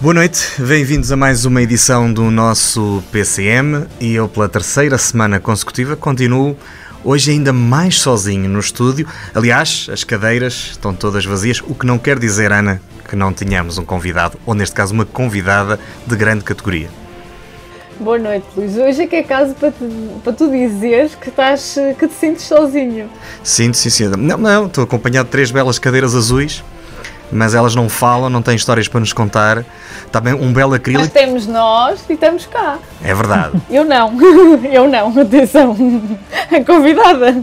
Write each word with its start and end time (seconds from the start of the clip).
Boa 0.00 0.14
noite, 0.14 0.62
bem-vindos 0.62 1.12
a 1.12 1.16
mais 1.16 1.44
uma 1.44 1.60
edição 1.60 2.10
do 2.10 2.30
nosso 2.30 3.02
PCM 3.12 3.84
e 4.00 4.14
eu, 4.14 4.30
pela 4.30 4.48
terceira 4.48 4.96
semana 4.96 5.38
consecutiva, 5.38 5.94
continuo 5.94 6.56
hoje 7.04 7.32
ainda 7.32 7.52
mais 7.52 8.00
sozinho 8.00 8.48
no 8.48 8.58
estúdio. 8.58 9.06
Aliás, 9.34 9.90
as 9.92 10.02
cadeiras 10.02 10.70
estão 10.70 10.94
todas 10.94 11.26
vazias, 11.26 11.60
o 11.60 11.74
que 11.74 11.84
não 11.84 11.98
quer 11.98 12.18
dizer, 12.18 12.50
Ana, 12.50 12.80
que 13.06 13.14
não 13.14 13.30
tenhamos 13.30 13.76
um 13.76 13.84
convidado, 13.84 14.38
ou 14.46 14.54
neste 14.54 14.74
caso, 14.74 14.94
uma 14.94 15.04
convidada 15.04 15.78
de 16.06 16.16
grande 16.16 16.44
categoria. 16.44 16.88
Boa 18.00 18.18
noite, 18.18 18.46
Luís. 18.56 18.78
Hoje 18.78 19.02
é 19.02 19.06
que 19.06 19.16
é 19.16 19.22
caso 19.22 19.52
para, 19.52 19.70
para 20.24 20.32
tu 20.32 20.50
dizeres 20.50 21.14
que, 21.14 21.28
estás, 21.28 21.76
que 21.98 22.08
te 22.08 22.14
sentes 22.14 22.44
sozinho. 22.46 23.10
Sinto, 23.44 23.76
sim, 23.76 23.90
sim. 23.90 24.08
Não, 24.08 24.38
não, 24.38 24.64
estou 24.64 24.82
acompanhado 24.82 25.26
de 25.26 25.32
três 25.32 25.50
belas 25.50 25.78
cadeiras 25.78 26.14
azuis 26.14 26.64
mas 27.32 27.54
elas 27.54 27.74
não 27.74 27.88
falam, 27.88 28.28
não 28.28 28.42
têm 28.42 28.56
histórias 28.56 28.88
para 28.88 29.00
nos 29.00 29.12
contar. 29.12 29.64
Está 30.06 30.20
bem 30.20 30.34
um 30.34 30.52
belo 30.52 30.74
acrílico. 30.74 31.04
Mas 31.04 31.12
temos 31.12 31.46
nós 31.46 32.00
e 32.08 32.14
estamos 32.14 32.46
cá. 32.46 32.78
É 33.02 33.14
verdade. 33.14 33.60
Eu 33.70 33.84
não, 33.84 34.12
eu 34.72 34.88
não, 34.88 35.20
atenção. 35.20 35.76
A 36.50 36.64
convidada. 36.64 37.34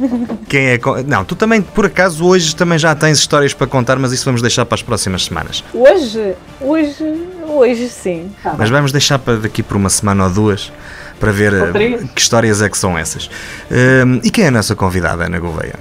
Quem 0.47 0.67
é. 0.67 0.79
Não, 1.05 1.23
tu 1.23 1.35
também, 1.35 1.61
por 1.61 1.85
acaso, 1.85 2.25
hoje 2.25 2.55
também 2.55 2.77
já 2.77 2.93
tens 2.93 3.17
histórias 3.17 3.53
para 3.53 3.65
contar, 3.65 3.97
mas 3.97 4.11
isso 4.11 4.25
vamos 4.25 4.41
deixar 4.41 4.65
para 4.65 4.75
as 4.75 4.81
próximas 4.81 5.25
semanas. 5.25 5.63
Hoje? 5.73 6.35
Hoje, 6.59 7.27
hoje 7.47 7.89
sim. 7.89 8.31
Tá 8.43 8.55
mas 8.57 8.69
vamos 8.69 8.91
deixar 8.91 9.19
para 9.19 9.37
daqui 9.37 9.63
por 9.63 9.77
uma 9.77 9.89
semana 9.89 10.25
ou 10.25 10.29
duas 10.29 10.71
para 11.19 11.31
ver 11.31 11.53
eh, 11.53 11.99
que 12.13 12.21
histórias 12.21 12.61
é 12.61 12.69
que 12.69 12.77
são 12.77 12.97
essas. 12.97 13.29
Um, 13.71 14.19
e 14.23 14.29
quem 14.29 14.45
é 14.45 14.47
a 14.47 14.51
nossa 14.51 14.75
convidada, 14.75 15.25
Ana 15.25 15.39
Gouveia? 15.39 15.75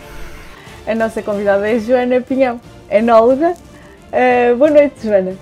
A 0.86 0.94
nossa 0.94 1.22
convidada 1.22 1.68
é 1.68 1.78
Joana 1.78 2.20
Pinhão, 2.20 2.60
enóloga 2.90 3.54
Uh, 4.16 4.56
boa 4.56 4.70
noite, 4.70 4.94
Joana. 5.02 5.34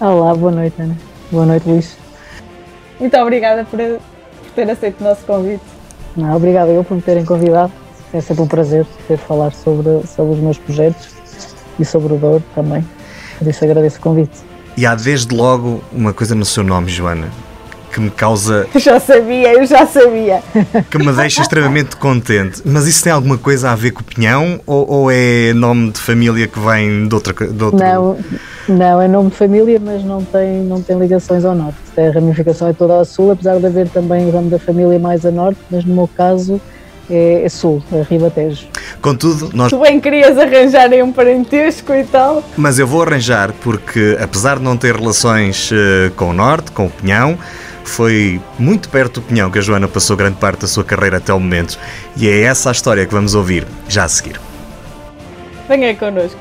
Olá, 0.00 0.34
boa 0.34 0.50
noite, 0.50 0.74
Ana. 0.82 0.96
Boa 1.30 1.46
noite, 1.46 1.68
Luís. 1.68 1.96
Muito 2.98 3.16
obrigada 3.16 3.64
por, 3.64 3.78
por 3.78 4.50
ter 4.56 4.68
aceito 4.68 5.00
o 5.00 5.04
nosso 5.04 5.24
convite. 5.24 5.62
Não, 6.16 6.34
obrigado 6.34 6.70
eu 6.70 6.82
por 6.82 6.96
me 6.96 7.00
terem 7.00 7.24
convidado. 7.24 7.72
É 8.12 8.20
sempre 8.20 8.42
um 8.42 8.48
prazer 8.48 8.84
poder 8.84 9.18
falar 9.18 9.52
sobre, 9.52 10.04
sobre 10.04 10.34
os 10.34 10.40
meus 10.40 10.58
projetos 10.58 11.10
e 11.78 11.84
sobre 11.84 12.14
o 12.14 12.16
Douro 12.16 12.42
também. 12.56 12.84
Por 13.38 13.46
isso 13.46 13.64
agradeço 13.64 13.98
o 13.98 14.00
convite. 14.00 14.36
E 14.76 14.84
há 14.84 14.96
desde 14.96 15.32
logo 15.32 15.80
uma 15.92 16.12
coisa 16.12 16.34
no 16.34 16.44
seu 16.44 16.64
nome, 16.64 16.88
Joana, 16.88 17.28
que 17.98 18.00
me 18.00 18.10
causa. 18.10 18.66
Já 18.78 19.00
sabia, 19.00 19.52
eu 19.54 19.66
já 19.66 19.84
sabia. 19.84 20.40
Que 20.88 20.98
me 20.98 21.12
deixa 21.12 21.42
extremamente 21.42 21.96
contente. 21.96 22.62
Mas 22.64 22.86
isso 22.86 23.02
tem 23.02 23.12
alguma 23.12 23.36
coisa 23.36 23.70
a 23.70 23.74
ver 23.74 23.90
com 23.90 24.00
o 24.00 24.04
Pinhão 24.04 24.60
ou, 24.64 24.88
ou 24.88 25.10
é 25.10 25.52
nome 25.52 25.90
de 25.90 26.00
família 26.00 26.46
que 26.46 26.58
vem 26.60 27.08
de 27.08 27.14
outra. 27.14 27.34
De 27.34 27.64
outro... 27.64 27.78
Não, 27.78 28.16
não, 28.68 29.02
é 29.02 29.08
nome 29.08 29.30
de 29.30 29.36
família, 29.36 29.80
mas 29.84 30.04
não 30.04 30.22
tem, 30.22 30.62
não 30.62 30.80
tem 30.80 30.98
ligações 30.98 31.44
ao 31.44 31.54
norte. 31.54 31.76
A 31.96 32.12
ramificação 32.12 32.68
é 32.68 32.72
toda 32.72 33.00
a 33.00 33.04
sul, 33.04 33.32
apesar 33.32 33.58
de 33.58 33.66
haver 33.66 33.88
também 33.88 34.26
o 34.26 34.30
ramo 34.30 34.48
da 34.48 34.58
família 34.58 34.98
mais 34.98 35.26
a 35.26 35.30
norte, 35.30 35.58
mas 35.70 35.84
no 35.84 35.94
meu 35.94 36.08
caso 36.16 36.60
é, 37.10 37.42
é 37.44 37.48
sul, 37.48 37.82
é 37.92 38.02
Ribatejo. 38.02 38.66
Contudo, 39.00 39.50
nós. 39.54 39.70
Tu 39.70 39.78
bem 39.78 40.00
querias 40.00 40.38
arranjar 40.38 40.90
um 41.02 41.12
parentesco 41.12 41.92
e 41.94 42.04
tal. 42.04 42.44
Mas 42.56 42.78
eu 42.78 42.86
vou 42.86 43.02
arranjar 43.02 43.52
porque, 43.60 44.16
apesar 44.20 44.58
de 44.58 44.62
não 44.62 44.76
ter 44.76 44.94
relações 44.94 45.70
uh, 45.70 46.10
com 46.16 46.30
o 46.30 46.32
norte, 46.32 46.70
com 46.72 46.86
o 46.86 46.90
Pinhão, 46.90 47.38
foi 47.88 48.40
muito 48.58 48.88
perto 48.88 49.20
do 49.20 49.26
Pinhão 49.26 49.50
que 49.50 49.58
a 49.58 49.62
Joana 49.62 49.88
passou 49.88 50.16
grande 50.16 50.36
parte 50.36 50.60
da 50.60 50.68
sua 50.68 50.84
carreira 50.84 51.16
até 51.16 51.32
o 51.32 51.40
momento. 51.40 51.78
E 52.16 52.28
é 52.28 52.42
essa 52.42 52.68
a 52.68 52.72
história 52.72 53.04
que 53.04 53.12
vamos 53.12 53.34
ouvir 53.34 53.66
já 53.88 54.04
a 54.04 54.08
seguir. 54.08 54.40
Venha 55.68 55.94
connosco. 55.96 56.38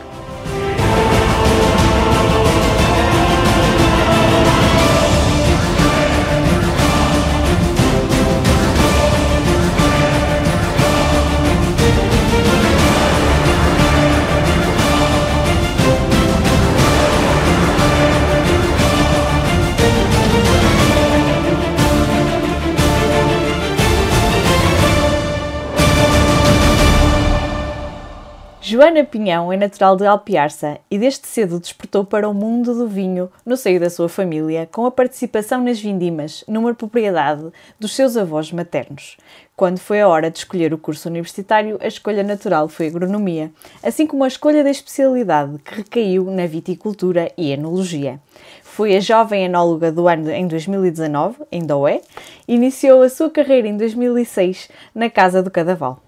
Joana 28.77 29.03
Pinhão 29.03 29.51
é 29.51 29.57
natural 29.57 29.97
de 29.97 30.05
Alpiarça 30.05 30.77
e 30.91 30.99
desde 30.99 31.25
cedo 31.25 31.59
despertou 31.59 32.05
para 32.05 32.29
o 32.29 32.33
mundo 32.33 32.75
do 32.75 32.87
vinho 32.87 33.27
no 33.43 33.57
seio 33.57 33.79
da 33.79 33.89
sua 33.89 34.07
família, 34.07 34.69
com 34.71 34.85
a 34.85 34.91
participação 34.91 35.63
nas 35.63 35.79
vindimas, 35.79 36.43
numa 36.47 36.75
propriedade 36.75 37.47
dos 37.79 37.95
seus 37.95 38.15
avós 38.15 38.51
maternos. 38.51 39.17
Quando 39.55 39.79
foi 39.79 39.99
a 39.99 40.07
hora 40.07 40.29
de 40.29 40.37
escolher 40.37 40.75
o 40.75 40.77
curso 40.77 41.09
universitário, 41.09 41.79
a 41.81 41.87
escolha 41.87 42.21
natural 42.21 42.69
foi 42.69 42.85
agronomia, 42.85 43.51
assim 43.81 44.05
como 44.05 44.23
a 44.23 44.27
escolha 44.27 44.63
da 44.63 44.69
especialidade 44.69 45.57
que 45.57 45.77
recaiu 45.77 46.25
na 46.25 46.45
viticultura 46.45 47.31
e 47.35 47.49
enologia. 47.49 48.19
Foi 48.61 48.95
a 48.95 48.99
jovem 48.99 49.45
enóloga 49.45 49.91
do 49.91 50.07
ano 50.07 50.29
em 50.29 50.47
2019, 50.47 51.45
em 51.51 51.65
Doé, 51.65 52.01
iniciou 52.47 53.01
a 53.01 53.09
sua 53.09 53.31
carreira 53.31 53.67
em 53.67 53.75
2006 53.75 54.69
na 54.93 55.09
Casa 55.09 55.41
do 55.41 55.49
Cadaval. 55.49 56.06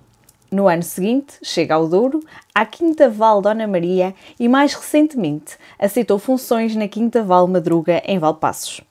No 0.51 0.67
ano 0.67 0.81
seguinte, 0.81 1.35
chega 1.43 1.75
ao 1.75 1.87
Douro, 1.87 2.21
à 2.55 2.65
Quinta 2.65 3.07
Val 3.07 3.39
Dona 3.39 3.67
Maria 3.67 4.15
e, 4.39 4.47
mais 4.47 4.73
recentemente, 4.73 5.57
aceitou 5.77 6.17
funções 6.17 6.75
na 6.75 6.87
Quinta 6.87 7.21
Val 7.21 7.47
Madruga, 7.47 8.01
em 8.03 8.17
Valpassos. 8.17 8.81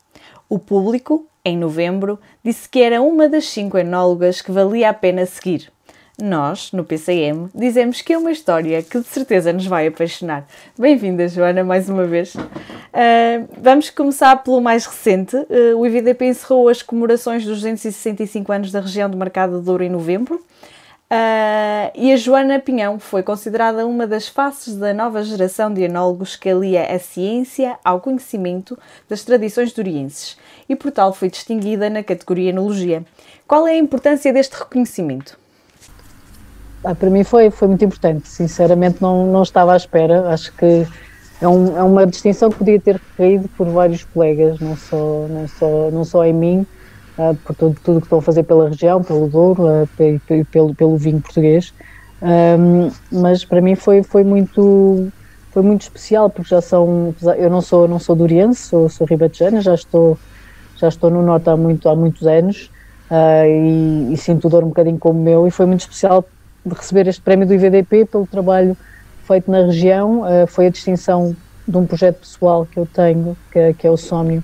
O 0.49 0.57
público, 0.57 1.27
em 1.45 1.59
novembro, 1.59 2.19
disse 2.45 2.69
que 2.69 2.81
era 2.81 3.03
uma 3.03 3.29
das 3.29 3.49
cinco 3.49 3.77
enólogas 3.77 4.41
que 4.41 4.53
valia 4.53 4.89
a 4.89 4.95
pena 4.95 5.27
seguir. 5.27 5.73
Nós, 6.21 6.71
no 6.73 6.85
PCM, 6.85 7.49
dizemos 7.53 8.03
que 8.03 8.13
é 8.13 8.19
uma 8.19 8.31
história 8.31 8.83
que 8.83 8.99
de 8.99 9.07
certeza 9.07 9.53
nos 9.53 9.67
vai 9.67 9.87
apaixonar. 9.89 10.47
Bem-vinda, 10.79 11.27
Joana, 11.29 11.65
mais 11.65 11.89
uma 11.89 12.05
vez. 12.05 12.35
Uh, 12.35 13.49
vamos 13.61 13.91
começar 13.91 14.37
pelo 14.43 14.61
mais 14.61 14.87
recente. 14.87 15.37
Uh, 15.37 15.77
o 15.77 15.87
IVDP 15.87 16.27
encerrou 16.27 16.69
as 16.69 16.83
comemorações 16.83 17.45
dos 17.45 17.63
265 17.63 18.53
anos 18.53 18.73
da 18.73 18.81
região 18.81 19.11
do 19.11 19.17
Mercado 19.17 19.59
de 19.59 19.65
Douro 19.65 19.85
em 19.85 19.91
novembro. 19.91 20.41
Uh, 21.11 21.89
e 21.95 22.13
a 22.13 22.17
Joana 22.19 22.59
Pinhão 22.59 22.99
foi 22.99 23.23
considerada 23.23 23.87
uma 23.87 24.07
das 24.07 24.29
faces 24.29 24.77
da 24.77 24.93
nova 24.93 25.23
geração 25.23 25.73
de 25.73 25.83
enólogos 25.83 26.37
que 26.37 26.51
alia 26.51 26.85
a 26.85 26.99
ciência 26.99 27.79
ao 27.83 27.99
conhecimento 27.99 28.79
das 29.09 29.25
tradições 29.25 29.73
durienses 29.73 30.37
e 30.69 30.77
por 30.77 30.93
tal 30.93 31.15
foi 31.15 31.31
distinguida 31.31 31.89
na 31.89 32.03
categoria 32.03 32.51
Enologia. 32.51 33.03
Qual 33.47 33.67
é 33.67 33.73
a 33.73 33.79
importância 33.79 34.31
deste 34.35 34.59
reconhecimento? 34.59 35.39
Ah, 36.85 36.95
para 36.95 37.09
mim 37.09 37.25
foi, 37.25 37.51
foi 37.51 37.69
muito 37.69 37.85
importante, 37.87 38.29
sinceramente 38.29 39.01
não, 39.01 39.27
não 39.27 39.43
estava 39.43 39.73
à 39.73 39.77
espera, 39.79 40.29
acho 40.29 40.53
que 40.57 40.87
é, 41.41 41.49
um, 41.49 41.77
é 41.77 41.83
uma 41.83 42.07
distinção 42.07 42.51
que 42.51 42.59
podia 42.59 42.79
ter 42.79 42.97
recaído 42.97 43.49
por 43.57 43.67
vários 43.67 44.05
colegas, 44.05 44.61
não 44.61 44.77
só, 44.77 45.27
não 45.27 45.49
só, 45.49 45.91
não 45.91 46.05
só 46.05 46.25
em 46.27 46.35
mim, 46.35 46.67
uh, 47.19 47.35
por 47.45 47.55
tudo, 47.55 47.77
tudo 47.83 48.01
que 48.01 48.07
estão 48.07 48.21
a 48.21 48.23
fazer 48.23 48.45
pela 48.45 48.69
região, 48.69 49.03
pelo 49.03 49.29
Douro 49.29 49.65
uh, 49.67 49.89
pelo, 50.51 50.75
pelo 50.75 50.97
vinho 50.97 51.21
português. 51.21 51.75
Um, 52.21 52.91
mas 53.13 53.45
para 53.45 53.61
mim 53.61 53.75
foi, 53.75 54.03
foi 54.03 54.25
muito 54.25 55.09
foi 55.53 55.63
muito 55.63 55.83
especial 55.83 56.29
porque 56.29 56.51
já 56.51 56.61
são 56.61 57.15
eu 57.37 57.49
não 57.49 57.61
sou 57.61 57.87
não 57.87 58.01
sou 58.01 58.17
duriense 58.17 58.63
sou, 58.63 58.89
sou 58.89 59.07
ribatejana 59.07 59.61
já 59.61 59.73
estou 59.73 60.19
já 60.77 60.89
estou 60.89 61.11
no 61.11 61.23
norte 61.23 61.49
há 61.49 61.57
muito 61.57 61.89
há 61.89 61.95
muitos 61.95 62.27
anos 62.27 62.73
uh, 63.09 63.47
e, 63.47 64.13
e, 64.13 64.17
sinto 64.17 64.49
o 64.49 64.51
Douro 64.51 64.67
um 64.67 64.71
bocadinho 64.71 64.99
como 64.99 65.23
meu 65.23 65.47
e 65.47 65.51
foi 65.53 65.65
muito 65.65 65.83
especial 65.83 66.25
receber 66.69 67.07
este 67.07 67.23
prémio 67.23 67.47
do 67.47 67.55
IVDP 67.55 68.07
pelo 68.07 68.27
trabalho 68.27 68.77
feito 69.25 69.49
na 69.49 69.67
região 69.67 70.25
foi 70.49 70.67
a 70.67 70.71
distinção 70.71 71.37
de 71.69 71.77
um 71.77 71.87
projeto 71.87 72.19
pessoal 72.19 72.67
que 72.67 72.81
eu 72.81 72.87
tenho 72.87 73.37
que, 73.53 73.75
que 73.75 73.87
é 73.87 73.91
o 73.91 73.97
Sómio 73.97 74.43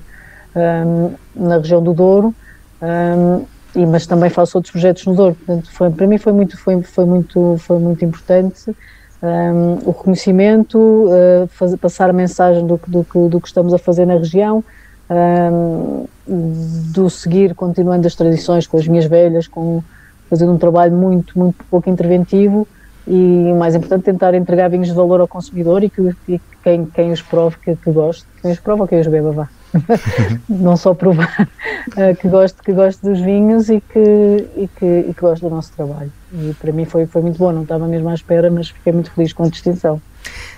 um, 0.54 1.14
na 1.34 1.56
região 1.56 1.82
do 1.82 1.92
Douro 1.92 2.32
um, 2.82 3.44
e, 3.74 3.86
mas 3.86 4.06
também 4.06 4.30
faço 4.30 4.56
outros 4.56 4.72
projetos 4.72 5.04
no 5.06 5.14
Douro. 5.14 5.34
Portanto, 5.34 5.70
foi, 5.72 5.90
para 5.90 6.06
mim 6.06 6.18
foi 6.18 6.32
muito, 6.32 6.56
foi, 6.56 6.80
foi 6.82 7.04
muito, 7.04 7.56
foi 7.58 7.78
muito 7.78 8.04
importante. 8.04 8.74
Um, 9.22 9.88
o 9.88 9.90
reconhecimento, 9.90 10.78
uh, 10.78 11.46
fazer, 11.48 11.76
passar 11.78 12.10
a 12.10 12.12
mensagem 12.12 12.66
do, 12.66 12.78
do, 12.86 13.06
do, 13.12 13.28
do, 13.28 13.40
que 13.40 13.48
estamos 13.48 13.72
a 13.72 13.78
fazer 13.78 14.04
na 14.06 14.14
região, 14.14 14.62
um, 15.10 16.06
do 16.26 17.08
seguir 17.08 17.54
continuando 17.54 18.06
as 18.06 18.14
tradições 18.14 18.66
com 18.66 18.76
as 18.76 18.86
minhas 18.86 19.06
velhas, 19.06 19.48
com 19.48 19.82
fazendo 20.28 20.52
um 20.52 20.58
trabalho 20.58 20.92
muito, 20.92 21.38
muito 21.38 21.64
pouco 21.70 21.88
interventivo 21.88 22.66
e, 23.06 23.52
mais 23.54 23.74
importante, 23.74 24.04
tentar 24.04 24.34
entregar 24.34 24.68
vinhos 24.68 24.88
de 24.88 24.94
valor 24.94 25.20
ao 25.20 25.28
consumidor 25.28 25.84
e 25.84 25.90
que, 25.90 26.16
e 26.28 26.40
quem, 26.62 26.86
quem 26.86 27.12
os 27.12 27.22
prove 27.22 27.56
que, 27.58 27.76
que 27.76 27.90
goste, 27.90 28.24
quem 28.40 28.52
os 28.52 28.60
prova 28.60 28.82
ou 28.82 28.88
quem 28.88 29.00
os 29.00 29.06
beba, 29.06 29.32
vá. 29.32 29.48
não 30.48 30.76
só 30.76 30.94
provar 30.94 31.48
uh, 31.88 32.14
que 32.20 32.28
gosto 32.28 32.62
que 32.62 32.72
gosto 32.72 33.04
dos 33.04 33.20
vinhos 33.20 33.68
e 33.68 33.80
que 33.80 34.48
e 34.56 34.68
que, 34.68 35.06
e 35.08 35.12
que 35.12 35.20
gosto 35.20 35.42
do 35.42 35.50
nosso 35.50 35.72
trabalho 35.72 36.12
e 36.32 36.54
para 36.54 36.70
mim 36.70 36.84
foi 36.84 37.06
foi 37.06 37.22
muito 37.22 37.38
bom 37.38 37.50
não 37.50 37.62
estava 37.62 37.84
mesmo 37.88 38.08
à 38.08 38.14
espera 38.14 38.48
mas 38.52 38.68
fiquei 38.68 38.92
muito 38.92 39.10
feliz 39.10 39.32
com 39.32 39.42
a 39.42 39.48
distinção 39.48 40.00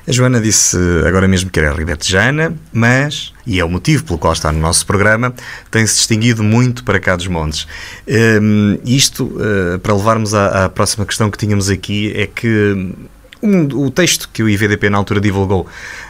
A 0.09 0.13
Joana 0.13 0.41
disse 0.41 0.77
agora 1.05 1.27
mesmo 1.27 1.51
que 1.51 1.59
era 1.59 1.75
ribetejana, 1.75 2.55
mas, 2.73 3.33
e 3.45 3.59
é 3.59 3.65
o 3.65 3.69
motivo 3.69 4.05
pelo 4.05 4.19
qual 4.19 4.33
está 4.33 4.53
no 4.53 4.61
nosso 4.61 4.87
programa, 4.87 5.35
tem-se 5.69 5.97
distinguido 5.97 6.45
muito 6.45 6.85
para 6.85 7.01
cá 7.01 7.17
dos 7.17 7.27
montes. 7.27 7.67
Um, 8.07 8.79
isto, 8.85 9.25
uh, 9.25 9.81
para 9.81 9.93
levarmos 9.93 10.33
à, 10.33 10.67
à, 10.67 10.69
próxima 10.69 11.05
questão 11.05 11.29
que 11.29 11.37
tínhamos 11.37 11.69
aqui, 11.69 12.13
é 12.15 12.25
que 12.29 12.95
um, 13.43 13.85
o 13.85 13.91
texto 13.91 14.31
que 14.33 14.45
o 14.45 14.49
IVDP 14.49 14.89
na 14.89 14.97
altura 14.97 15.21
divulgou, 15.21 15.67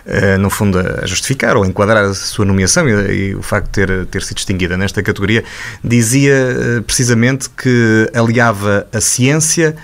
uh, 0.06 0.38
no 0.38 0.50
fundo, 0.50 0.78
a 0.78 1.06
justificar 1.06 1.56
ou 1.56 1.62
a 1.62 1.66
enquadrar 1.66 2.04
a 2.04 2.12
sua 2.12 2.44
nomeação 2.44 2.86
e, 2.86 3.30
e, 3.30 3.34
o 3.34 3.40
facto 3.40 3.68
de 3.68 3.86
ter, 3.86 4.06
ter 4.06 4.22
sido 4.22 4.36
distinguida 4.36 4.76
nesta 4.76 5.02
categoria, 5.02 5.42
dizia 5.82 6.34
uh, 6.34 6.82
precisamente 6.82 7.48
que 7.48 8.10
aliava 8.14 8.86
a 8.92 9.00
ciência 9.00 9.74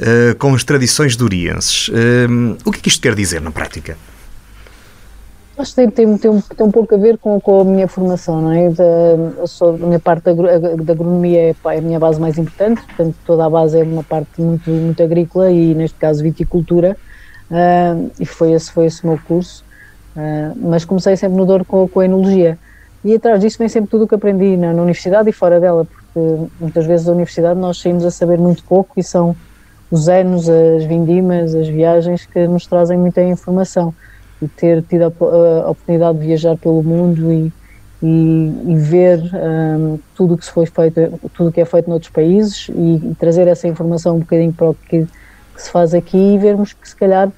uh, 0.00 0.34
com 0.38 0.54
as 0.54 0.64
tradições 0.64 1.16
durienses. 1.16 1.90
o 2.64 2.70
que 2.72 2.78
é 2.78 2.82
que 2.82 2.88
isto 2.88 3.00
quer 3.00 3.14
dizer 3.14 3.40
na 3.40 3.50
prática? 3.50 3.96
Acho 5.60 5.74
que 5.74 5.76
tem, 5.76 5.90
tem, 5.90 6.16
tem, 6.16 6.30
um, 6.30 6.70
pouco 6.70 6.94
a 6.94 6.98
ver 6.98 7.18
com, 7.18 7.38
com 7.38 7.60
a 7.60 7.64
minha 7.64 7.86
formação, 7.86 8.40
não 8.40 8.52
é? 8.52 8.70
Da, 8.70 9.46
sou, 9.46 9.74
a 9.74 9.76
minha 9.76 9.98
parte 9.98 10.32
da, 10.32 10.58
da 10.58 10.92
agronomia 10.92 11.38
é, 11.50 11.54
é, 11.66 11.78
a 11.78 11.80
minha 11.82 11.98
base 11.98 12.18
mais 12.18 12.38
importante, 12.38 12.80
portanto 12.82 13.14
toda 13.26 13.44
a 13.44 13.50
base 13.50 13.78
é 13.78 13.82
uma 13.82 14.02
parte 14.02 14.40
muito, 14.40 14.70
muito 14.70 15.02
agrícola 15.02 15.50
e 15.50 15.74
neste 15.74 15.98
caso 15.98 16.22
viticultura, 16.22 16.96
uh, 17.50 18.10
e 18.18 18.24
foi 18.24 18.52
esse, 18.52 18.72
foi 18.72 18.86
esse 18.86 19.04
o 19.04 19.08
meu 19.08 19.20
curso, 19.28 19.62
uh, 20.16 20.56
mas 20.56 20.86
comecei 20.86 21.14
sempre 21.16 21.36
no 21.36 21.44
Douro 21.44 21.64
com, 21.64 21.86
com 21.86 22.00
a 22.00 22.06
enologia. 22.06 22.58
E 23.04 23.14
atrás 23.14 23.40
disso 23.40 23.58
vem 23.58 23.68
sempre 23.68 23.90
tudo 23.90 24.04
o 24.04 24.08
que 24.08 24.14
aprendi 24.14 24.56
na, 24.56 24.72
na 24.72 24.80
universidade 24.80 25.28
e 25.28 25.32
fora 25.32 25.60
dela, 25.60 25.84
porque 25.84 26.48
muitas 26.58 26.86
vezes 26.86 27.04
da 27.04 27.12
universidade 27.12 27.60
nós 27.60 27.78
saímos 27.78 28.04
a 28.06 28.10
saber 28.10 28.38
muito 28.38 28.64
pouco 28.64 28.98
e 28.98 29.02
são 29.02 29.36
os 29.90 30.08
anos, 30.08 30.48
as 30.48 30.84
vindimas, 30.84 31.54
as 31.54 31.68
viagens 31.68 32.24
que 32.24 32.46
nos 32.46 32.66
trazem 32.66 32.96
muita 32.96 33.22
informação 33.22 33.92
e 34.40 34.48
ter 34.48 34.82
tido 34.82 35.02
a, 35.02 35.06
a 35.64 35.70
oportunidade 35.70 36.18
de 36.18 36.26
viajar 36.26 36.56
pelo 36.56 36.82
mundo 36.82 37.32
e, 37.32 37.52
e, 38.02 38.52
e 38.66 38.76
ver 38.76 39.20
um, 39.34 39.98
tudo 40.14 40.34
o 40.34 40.38
que 40.38 40.44
se 40.44 40.52
foi 40.52 40.66
feito, 40.66 41.20
tudo 41.34 41.52
que 41.52 41.60
é 41.60 41.64
feito 41.64 41.90
noutros 41.90 42.10
países 42.10 42.68
e, 42.68 43.10
e, 43.10 43.14
trazer 43.18 43.46
essa 43.48 43.68
informação 43.68 44.16
um 44.16 44.20
bocadinho 44.20 44.52
para 44.52 44.70
o 44.70 44.74
que, 44.74 45.06
que, 45.54 45.62
se 45.62 45.70
faz 45.70 45.92
aqui 45.92 46.34
e 46.34 46.38
vermos 46.38 46.72
que 46.72 46.88
se 46.88 46.96
calhar 46.96 47.30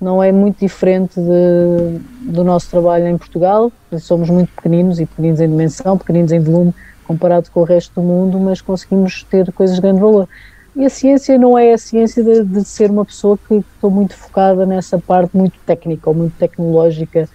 não 0.00 0.22
é 0.22 0.32
muito 0.32 0.58
diferente 0.58 1.20
de, 1.20 2.32
do 2.32 2.42
nosso 2.42 2.70
trabalho 2.70 3.06
em 3.06 3.16
Portugal. 3.16 3.70
Somos 3.98 4.30
muito 4.30 4.50
pequeninos 4.54 4.98
e 4.98 5.06
pequeninos 5.06 5.40
em 5.40 5.48
dimensão, 5.48 5.96
pequeninos 5.96 6.32
em 6.32 6.40
volume 6.40 6.74
comparado 7.04 7.50
com 7.50 7.60
o 7.60 7.64
resto 7.64 8.00
do 8.00 8.02
mundo, 8.02 8.38
mas 8.38 8.60
conseguimos 8.60 9.24
ter 9.24 9.50
coisas 9.52 9.76
de 9.76 9.82
grande 9.82 10.00
valor. 10.00 10.28
E 10.74 10.84
a 10.84 10.90
ciência 10.90 11.36
não 11.36 11.58
é 11.58 11.72
a 11.72 11.78
ciência 11.78 12.22
de, 12.22 12.44
de 12.44 12.64
ser 12.64 12.90
uma 12.90 13.04
pessoa 13.04 13.36
que 13.36 13.56
estou 13.56 13.90
muito 13.90 14.14
focada 14.14 14.64
nessa 14.64 14.98
parte 14.98 15.36
muito 15.36 15.58
técnica 15.66 16.08
ou 16.08 16.14
muito 16.14 16.36
tecnológica. 16.36 17.28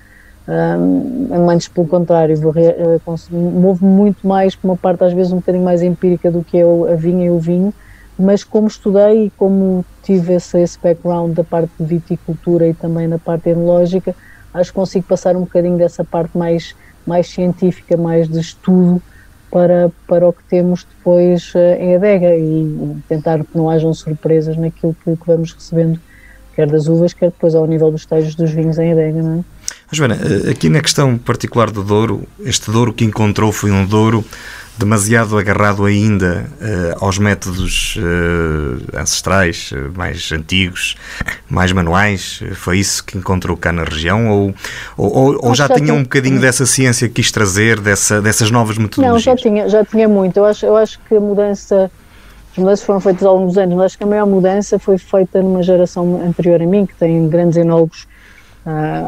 Um, 0.48 1.50
antes, 1.50 1.68
pelo 1.68 1.88
contrário, 1.88 2.38
uh, 2.38 3.02
movo-me 3.32 3.92
muito 3.92 4.26
mais 4.26 4.56
para 4.56 4.70
uma 4.70 4.78
parte, 4.78 5.04
às 5.04 5.14
vezes, 5.14 5.34
um 5.34 5.38
bocadinho 5.38 5.66
mais 5.66 5.82
empírica 5.82 6.32
do 6.32 6.44
que 6.44 6.58
é 6.58 6.64
a 6.64 6.96
vinha 6.96 7.26
e 7.26 7.30
o 7.30 7.40
vinho, 7.40 7.74
mas 8.18 8.44
como 8.44 8.68
estudei 8.68 9.26
e 9.26 9.30
como 9.32 9.84
tive 10.02 10.34
esse, 10.34 10.62
esse 10.62 10.80
background 10.82 11.36
da 11.36 11.44
parte 11.44 11.72
de 11.78 11.86
viticultura 11.86 12.68
e 12.68 12.74
também 12.74 13.08
na 13.08 13.20
parte 13.20 13.50
enológica, 13.50 14.16
acho 14.54 14.72
que 14.72 14.76
consigo 14.76 15.06
passar 15.08 15.36
um 15.36 15.42
bocadinho 15.42 15.78
dessa 15.78 16.06
parte 16.06 16.38
mais, 16.38 16.74
mais 17.06 17.28
científica, 17.28 17.98
mais 17.98 18.30
de 18.30 18.40
estudo 18.40 19.02
para, 19.50 19.92
para 20.08 20.28
o 20.28 20.34
que 20.34 20.44
temos 20.50 20.86
depois 20.98 21.54
uh, 21.56 21.80
em 21.80 21.96
adega 21.96 22.36
e 22.36 22.98
tentar 23.08 23.40
que 23.40 23.56
não 23.56 23.70
hajam 23.70 23.94
surpresas 23.94 24.58
naquilo 24.58 24.96
que, 25.04 25.16
que, 25.16 25.26
vamos 25.26 25.54
recebendo, 25.54 26.00
quer 26.56 26.68
das 26.68 26.88
uvas, 26.88 27.14
quer 27.14 27.28
depois 27.28 27.56
ao 27.56 27.66
nível 27.66 27.92
dos 27.92 28.02
estágios 28.02 28.36
dos 28.36 28.52
vinhos 28.52 28.78
em 28.78 28.92
adega. 28.92 29.22
Não 29.22 29.40
é? 29.40 29.44
Joana, 29.92 30.16
eh, 30.16 30.50
aqui 30.50 30.70
na 30.70 30.82
questão 30.82 31.18
particular 31.18 31.72
do 31.72 31.84
Douro, 31.84 32.24
este 32.40 32.72
Douro 32.72 32.94
que 32.94 33.06
encontrou 33.06 33.52
foi 33.52 33.72
um 33.72 33.86
Douro 33.86 34.26
demasiado 34.78 35.38
agarrado 35.38 35.86
ainda 35.86 36.46
uh, 36.60 37.06
aos 37.06 37.18
métodos 37.18 37.98
uh, 37.98 39.00
ancestrais, 39.00 39.72
uh, 39.72 39.92
mais 39.96 40.32
antigos, 40.32 40.96
mais 41.50 41.72
manuais? 41.72 42.42
Foi 42.56 42.80
isso 42.80 43.04
que 43.04 43.18
encontrou 43.18 43.56
cá 43.56 43.72
na 43.72 43.84
região? 43.84 44.30
Ou, 44.30 44.56
ou, 44.98 45.48
ou 45.48 45.56
já, 45.56 45.68
já 45.68 45.76
tinha 45.76 45.94
um 45.94 46.04
bocadinho 46.04 46.40
dessa 46.40 46.66
ciência 46.66 47.08
que 47.08 47.16
quis 47.16 47.32
trazer, 47.32 47.80
dessa, 47.80 48.22
dessas 48.22 48.52
novas 48.52 48.78
metodologias? 48.78 49.26
Não, 49.26 49.34
já 49.34 49.42
tinha, 49.42 49.70
já 49.70 49.86
tinha 49.86 50.08
muito. 50.08 50.38
Eu 50.38 50.46
acho, 50.46 50.66
eu 50.66 50.76
acho 50.76 51.00
que 51.08 51.16
a 51.16 51.20
mudança, 51.20 51.90
as 52.52 52.58
mudanças 52.58 52.86
foram 52.86 53.00
feitas 53.00 53.24
ao 53.24 53.36
longo 53.36 53.48
dos 53.48 53.58
anos, 53.58 53.76
mas 53.76 53.86
acho 53.86 53.98
que 53.98 54.04
a 54.04 54.08
maior 54.08 54.28
mudança 54.28 54.78
foi 54.78 54.98
feita 54.98 55.42
numa 55.42 55.64
geração 55.64 56.22
anterior 56.22 56.62
a 56.62 56.66
mim, 56.66 56.86
que 56.86 56.96
tem 56.96 57.30
grandes 57.30 57.58
enólogos. 57.58 58.08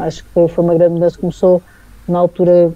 acho 0.06 0.24
que 0.24 0.30
foi, 0.32 0.64
uma 0.64 0.74
grande 0.74 0.94
mudança. 0.94 1.18
Começou 1.18 1.62
na 2.08 2.18
altura 2.18 2.72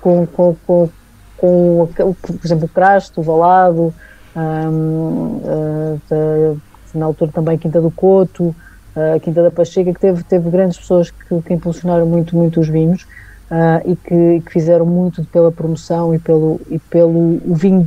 com, 0.00 0.26
com, 0.26 0.56
com 0.66 0.90
com, 1.36 1.88
por 1.94 2.44
exemplo, 2.44 2.66
o 2.66 2.68
Crasto, 2.68 3.20
o 3.20 3.24
Valado, 3.24 3.94
um, 4.36 5.40
uh, 5.44 6.00
ah, 6.10 6.54
na 6.94 7.06
altura 7.06 7.30
também 7.32 7.58
Quinta 7.58 7.80
do 7.80 7.90
Coto, 7.90 8.54
a 8.94 9.18
Quinta 9.18 9.42
da 9.42 9.50
Pacheca, 9.50 9.92
que 9.92 10.00
teve, 10.00 10.22
teve 10.22 10.50
grandes 10.50 10.78
pessoas 10.78 11.10
que, 11.10 11.42
que 11.42 11.54
impulsionaram 11.54 12.06
muito, 12.06 12.36
muito 12.36 12.60
os 12.60 12.68
vinhos 12.68 13.06
uh, 13.50 13.90
e 13.90 13.96
que, 13.96 14.42
que, 14.44 14.52
fizeram 14.52 14.86
muito 14.86 15.24
pela 15.24 15.50
promoção 15.50 16.14
e 16.14 16.18
pelo, 16.18 16.60
e 16.70 16.78
pelo 16.78 17.40
o 17.46 17.54
vinho, 17.54 17.86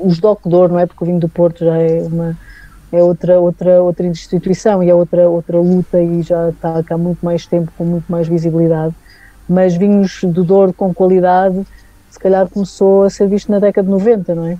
os 0.00 0.18
DOC 0.18 0.42
de 0.44 0.50
não 0.50 0.78
é? 0.78 0.86
Porque 0.86 1.02
o 1.02 1.06
vinho 1.06 1.20
do 1.20 1.28
Porto 1.28 1.64
já 1.64 1.76
é 1.78 2.02
uma 2.02 2.36
é 2.92 3.02
outra, 3.02 3.40
outra, 3.40 3.82
outra 3.82 4.06
instituição 4.06 4.80
e 4.80 4.88
é 4.88 4.94
outra, 4.94 5.28
outra 5.28 5.58
luta 5.58 6.00
e 6.00 6.22
já 6.22 6.50
está 6.50 6.80
há 6.88 6.98
muito 6.98 7.24
mais 7.24 7.44
tempo, 7.44 7.72
com 7.76 7.84
muito 7.84 8.10
mais 8.10 8.28
visibilidade. 8.28 8.94
Mas 9.48 9.74
vinhos 9.74 10.20
do 10.22 10.44
Douro 10.44 10.72
com 10.72 10.94
qualidade 10.94 11.66
se 12.14 12.20
calhar 12.20 12.48
começou 12.48 13.02
a 13.02 13.10
ser 13.10 13.26
visto 13.26 13.50
na 13.50 13.58
década 13.58 13.84
de 13.84 13.90
90, 13.90 14.34
não 14.36 14.46
é? 14.46 14.56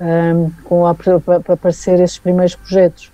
Um, 0.00 0.50
com 0.62 0.86
a, 0.86 0.94
para 0.94 1.16
aparecer 1.54 1.98
esses 1.98 2.16
primeiros 2.16 2.54
projetos. 2.54 3.10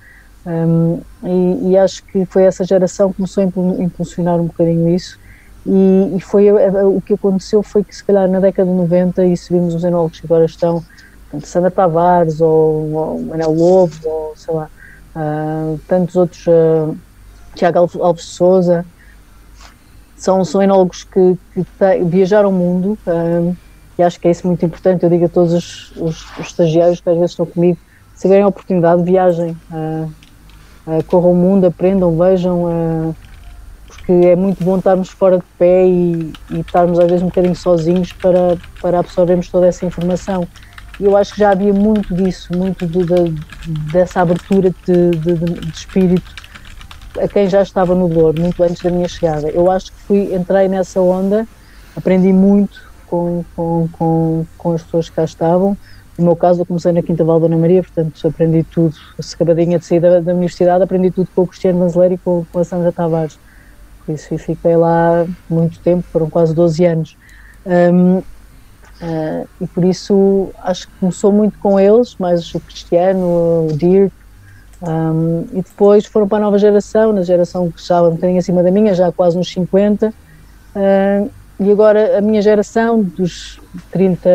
Um, 0.47 1.01
e, 1.25 1.71
e, 1.71 1.79
acho 1.79 2.05
que 2.05 2.27
foi 2.27 2.43
essa 2.43 2.65
geração 2.65 3.11
que 3.11 3.17
começou 3.17 3.43
a 3.43 3.83
impulsionar 3.83 4.37
um 4.37 4.45
bocadinho 4.45 4.95
isso. 4.95 5.19
E, 5.65 6.17
e 6.17 6.21
foi 6.21 6.51
o 6.53 7.01
que 7.01 7.15
aconteceu 7.15 7.63
foi 7.63 7.83
que, 7.83 7.97
se 7.97 8.05
calhar, 8.05 8.29
na 8.29 8.41
década 8.41 8.71
de 8.71 8.77
90, 8.77 9.25
e 9.25 9.37
se 9.39 9.51
vimos 9.51 9.75
os 9.75 9.83
enólogos 9.83 10.21
que 10.21 10.27
agora 10.27 10.45
estão, 10.45 10.85
portanto, 11.23 11.47
Sandra 11.47 11.71
Tavares, 11.71 12.43
ou, 12.43 12.93
ou 12.93 13.23
Manel 13.23 13.53
Lobo, 13.53 13.97
ou 14.05 14.35
sei 14.37 14.53
lá, 14.53 14.69
uh, 15.17 15.81
tantos 15.89 16.15
outros, 16.15 16.47
uh, 16.47 16.95
Tiago 17.55 17.91
Alves 18.03 18.25
Souza, 18.25 18.85
são, 20.15 20.45
são 20.45 20.63
enólogos 20.63 21.05
que, 21.05 21.39
que 21.55 21.65
viajaram 22.05 22.51
o 22.51 22.53
mundo. 22.53 22.99
Uh, 23.07 23.57
e 23.99 24.03
acho 24.03 24.21
que 24.21 24.29
é 24.29 24.31
isso 24.31 24.47
muito 24.47 24.65
importante. 24.65 25.03
Eu 25.03 25.11
digo 25.11 25.25
a 25.25 25.29
todos 25.29 25.53
os, 25.53 25.91
os, 25.97 26.39
os 26.39 26.47
estagiários 26.47 27.01
que 27.01 27.11
às 27.11 27.17
vezes 27.17 27.33
estão 27.33 27.45
comigo, 27.45 27.79
se 28.15 28.23
tiverem 28.23 28.45
a 28.45 28.49
oportunidade, 28.49 29.03
viajem, 29.03 29.57
uh, 29.71 30.11
uh, 30.87 31.05
corram 31.05 31.33
o 31.33 31.35
mundo, 31.35 31.67
aprendam, 31.67 32.17
vejam, 32.17 32.65
uh, 32.65 33.17
porque 33.87 34.13
é 34.27 34.37
muito 34.37 34.63
bom 34.63 34.79
estarmos 34.79 35.09
fora 35.09 35.39
de 35.39 35.45
pé 35.59 35.87
e, 35.87 36.33
e, 36.51 36.61
estarmos 36.61 36.99
às 36.99 37.07
vezes 37.07 37.23
um 37.23 37.27
bocadinho 37.27 37.57
sozinhos 37.57 38.13
para, 38.13 38.57
para 38.81 39.01
absorvermos 39.01 39.49
toda 39.49 39.67
essa 39.67 39.85
informação. 39.85 40.47
E 41.01 41.05
eu 41.05 41.17
acho 41.17 41.35
que 41.35 41.41
já 41.41 41.51
havia 41.51 41.73
muito 41.73 42.15
disso, 42.15 42.57
muito 42.57 42.87
de, 42.87 43.05
de, 43.05 43.73
dessa 43.93 44.21
abertura 44.21 44.75
de, 44.85 45.11
de, 45.11 45.71
espírito 45.71 46.35
a 47.21 47.29
quem 47.29 47.49
já 47.49 47.63
estava 47.63 47.95
no 47.95 48.09
Douro, 48.09 48.41
muito 48.41 48.63
antes 48.63 48.83
da 48.83 48.91
minha 48.91 49.09
chegada. 49.09 49.49
Eu 49.49 49.71
acho 49.71 49.93
que 49.93 49.99
fui, 50.01 50.35
entrei 50.35 50.69
nessa 50.69 51.01
onda, 51.01 51.47
aprendi 51.97 52.33
muito, 52.33 52.88
com, 53.09 53.45
com, 53.55 53.89
com, 53.93 54.47
com 54.57 54.73
as 54.73 54.83
pessoas 54.83 55.09
que 55.09 55.17
cá 55.17 55.25
estavam. 55.25 55.77
No 56.19 56.25
meu 56.25 56.37
caso, 56.37 56.63
eu 56.63 56.67
comecei 56.67 56.91
na 56.91 57.01
Quinta 57.01 57.23
Val 57.23 57.39
Dona 57.39 57.57
Maria, 57.57 57.83
portanto, 57.83 58.27
aprendi 58.27 58.65
tudo. 58.65 58.97
Acabadinha 59.35 59.79
de 59.79 59.85
sair 59.85 60.01
da, 60.01 60.21
da 60.21 60.33
universidade, 60.33 60.83
aprendi 60.83 61.11
tudo 61.13 61.29
com 61.35 61.43
o 61.43 61.47
Cristiano 61.47 61.79
Manzeleri 61.79 62.15
e 62.15 62.19
com, 62.19 62.45
com 62.53 62.59
a 62.59 62.65
Sandra 62.65 62.91
Tavares. 62.91 63.39
Por 64.05 64.15
isso, 64.15 64.37
fiquei 64.39 64.77
lá 64.77 65.27
muito 65.49 65.79
tempo, 65.81 66.03
foram 66.11 66.29
quase 66.29 66.55
12 66.55 66.85
anos. 66.85 67.17
Um, 67.65 68.19
uh, 68.19 68.25
ah, 69.01 69.45
e 69.61 69.67
por 69.67 69.85
isso, 69.85 70.49
acho 70.63 70.89
que 70.89 70.95
começou 70.99 71.31
muito 71.31 71.59
com 71.59 71.79
eles, 71.79 72.17
mais 72.17 72.53
o 72.55 72.61
Cristiano, 72.61 73.69
o 73.71 73.77
Dirk, 73.77 74.13
um, 74.81 75.45
e 75.53 75.63
depois 75.63 76.07
foram 76.07 76.27
para 76.29 76.39
a 76.39 76.41
nova 76.41 76.59
geração, 76.59 77.13
na 77.13 77.23
geração 77.23 77.71
que 77.71 77.81
estava 77.81 78.09
um 78.09 78.15
bocadinho 78.15 78.39
acima 78.39 78.63
da 78.63 78.71
minha, 78.71 78.95
já 78.95 79.11
quase 79.13 79.37
nos 79.37 79.51
50, 79.53 80.09
uh, 80.09 81.31
e 81.61 81.71
agora 81.71 82.19
a 82.19 82.21
minha 82.21 82.41
geração 82.41 83.03
dos 83.03 83.61
30, 83.91 84.29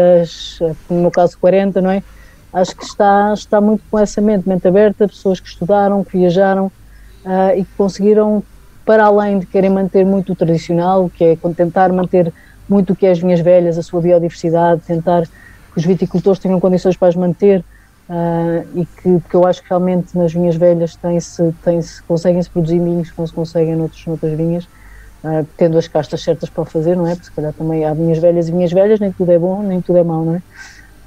no 0.90 1.02
meu 1.02 1.12
caso 1.12 1.38
40, 1.40 1.82
não 1.82 1.90
é? 1.90 2.04
Acho 2.52 2.76
que 2.76 2.84
está, 2.84 3.34
está 3.34 3.62
muito 3.62 3.84
com 3.90 3.98
essa 3.98 4.22
mente, 4.22 4.48
mente 4.48 4.68
aberta, 4.68 5.08
pessoas 5.08 5.40
que 5.40 5.48
estudaram, 5.48 6.04
que 6.04 6.18
viajaram 6.18 6.68
uh, 6.68 7.58
e 7.58 7.64
que 7.64 7.72
conseguiram, 7.76 8.44
para 8.86 9.06
além 9.06 9.40
de 9.40 9.46
querem 9.46 9.70
manter 9.70 10.06
muito 10.06 10.34
o 10.34 10.36
tradicional, 10.36 11.10
que 11.10 11.24
é 11.24 11.38
tentar 11.56 11.92
manter 11.92 12.32
muito 12.70 12.94
o 12.94 12.96
que 12.96 13.06
é 13.06 13.12
as 13.12 13.20
vinhas 13.20 13.40
velhas, 13.40 13.78
a 13.78 13.82
sua 13.82 14.02
biodiversidade, 14.02 14.82
tentar 14.82 15.24
que 15.24 15.78
os 15.78 15.86
viticultores 15.86 16.40
tenham 16.40 16.60
condições 16.60 16.96
para 16.98 17.08
as 17.08 17.16
manter, 17.16 17.64
Uh, 18.10 18.68
e 18.76 18.86
que, 18.86 19.30
que 19.30 19.34
eu 19.34 19.48
acho 19.48 19.62
que 19.64 19.70
realmente 19.70 20.18
nas 20.18 20.34
vinhas 20.34 20.58
velhas 20.58 20.94
tem-se, 20.94 21.54
tem-se, 21.64 22.04
conseguem-se 22.04 22.50
produzir 22.50 22.78
vinhos 22.78 23.10
que 23.10 23.18
não 23.18 23.26
se 23.26 23.32
conseguem 23.32 23.78
noutros, 23.78 24.06
noutras 24.06 24.34
vinhas, 24.34 24.68
uh, 25.24 25.46
tendo 25.58 25.78
as 25.78 25.88
castas 25.88 26.22
certas 26.22 26.50
para 26.50 26.66
fazer, 26.66 26.96
não 26.96 27.08
é? 27.08 27.12
Porque 27.16 27.26
se 27.26 27.32
calhar 27.32 27.54
também 27.54 27.86
há 27.86 27.94
vinhas 27.94 28.18
velhas 28.20 28.48
e 28.48 28.52
vinhas 28.52 28.72
velhas, 28.72 29.00
nem 29.00 29.12
tudo 29.12 29.32
é 29.32 29.40
bom, 29.40 29.62
nem 29.62 29.82
tudo 29.82 29.98
é 29.98 30.04
mau, 30.04 30.24
não 30.24 30.36
é? 30.36 30.42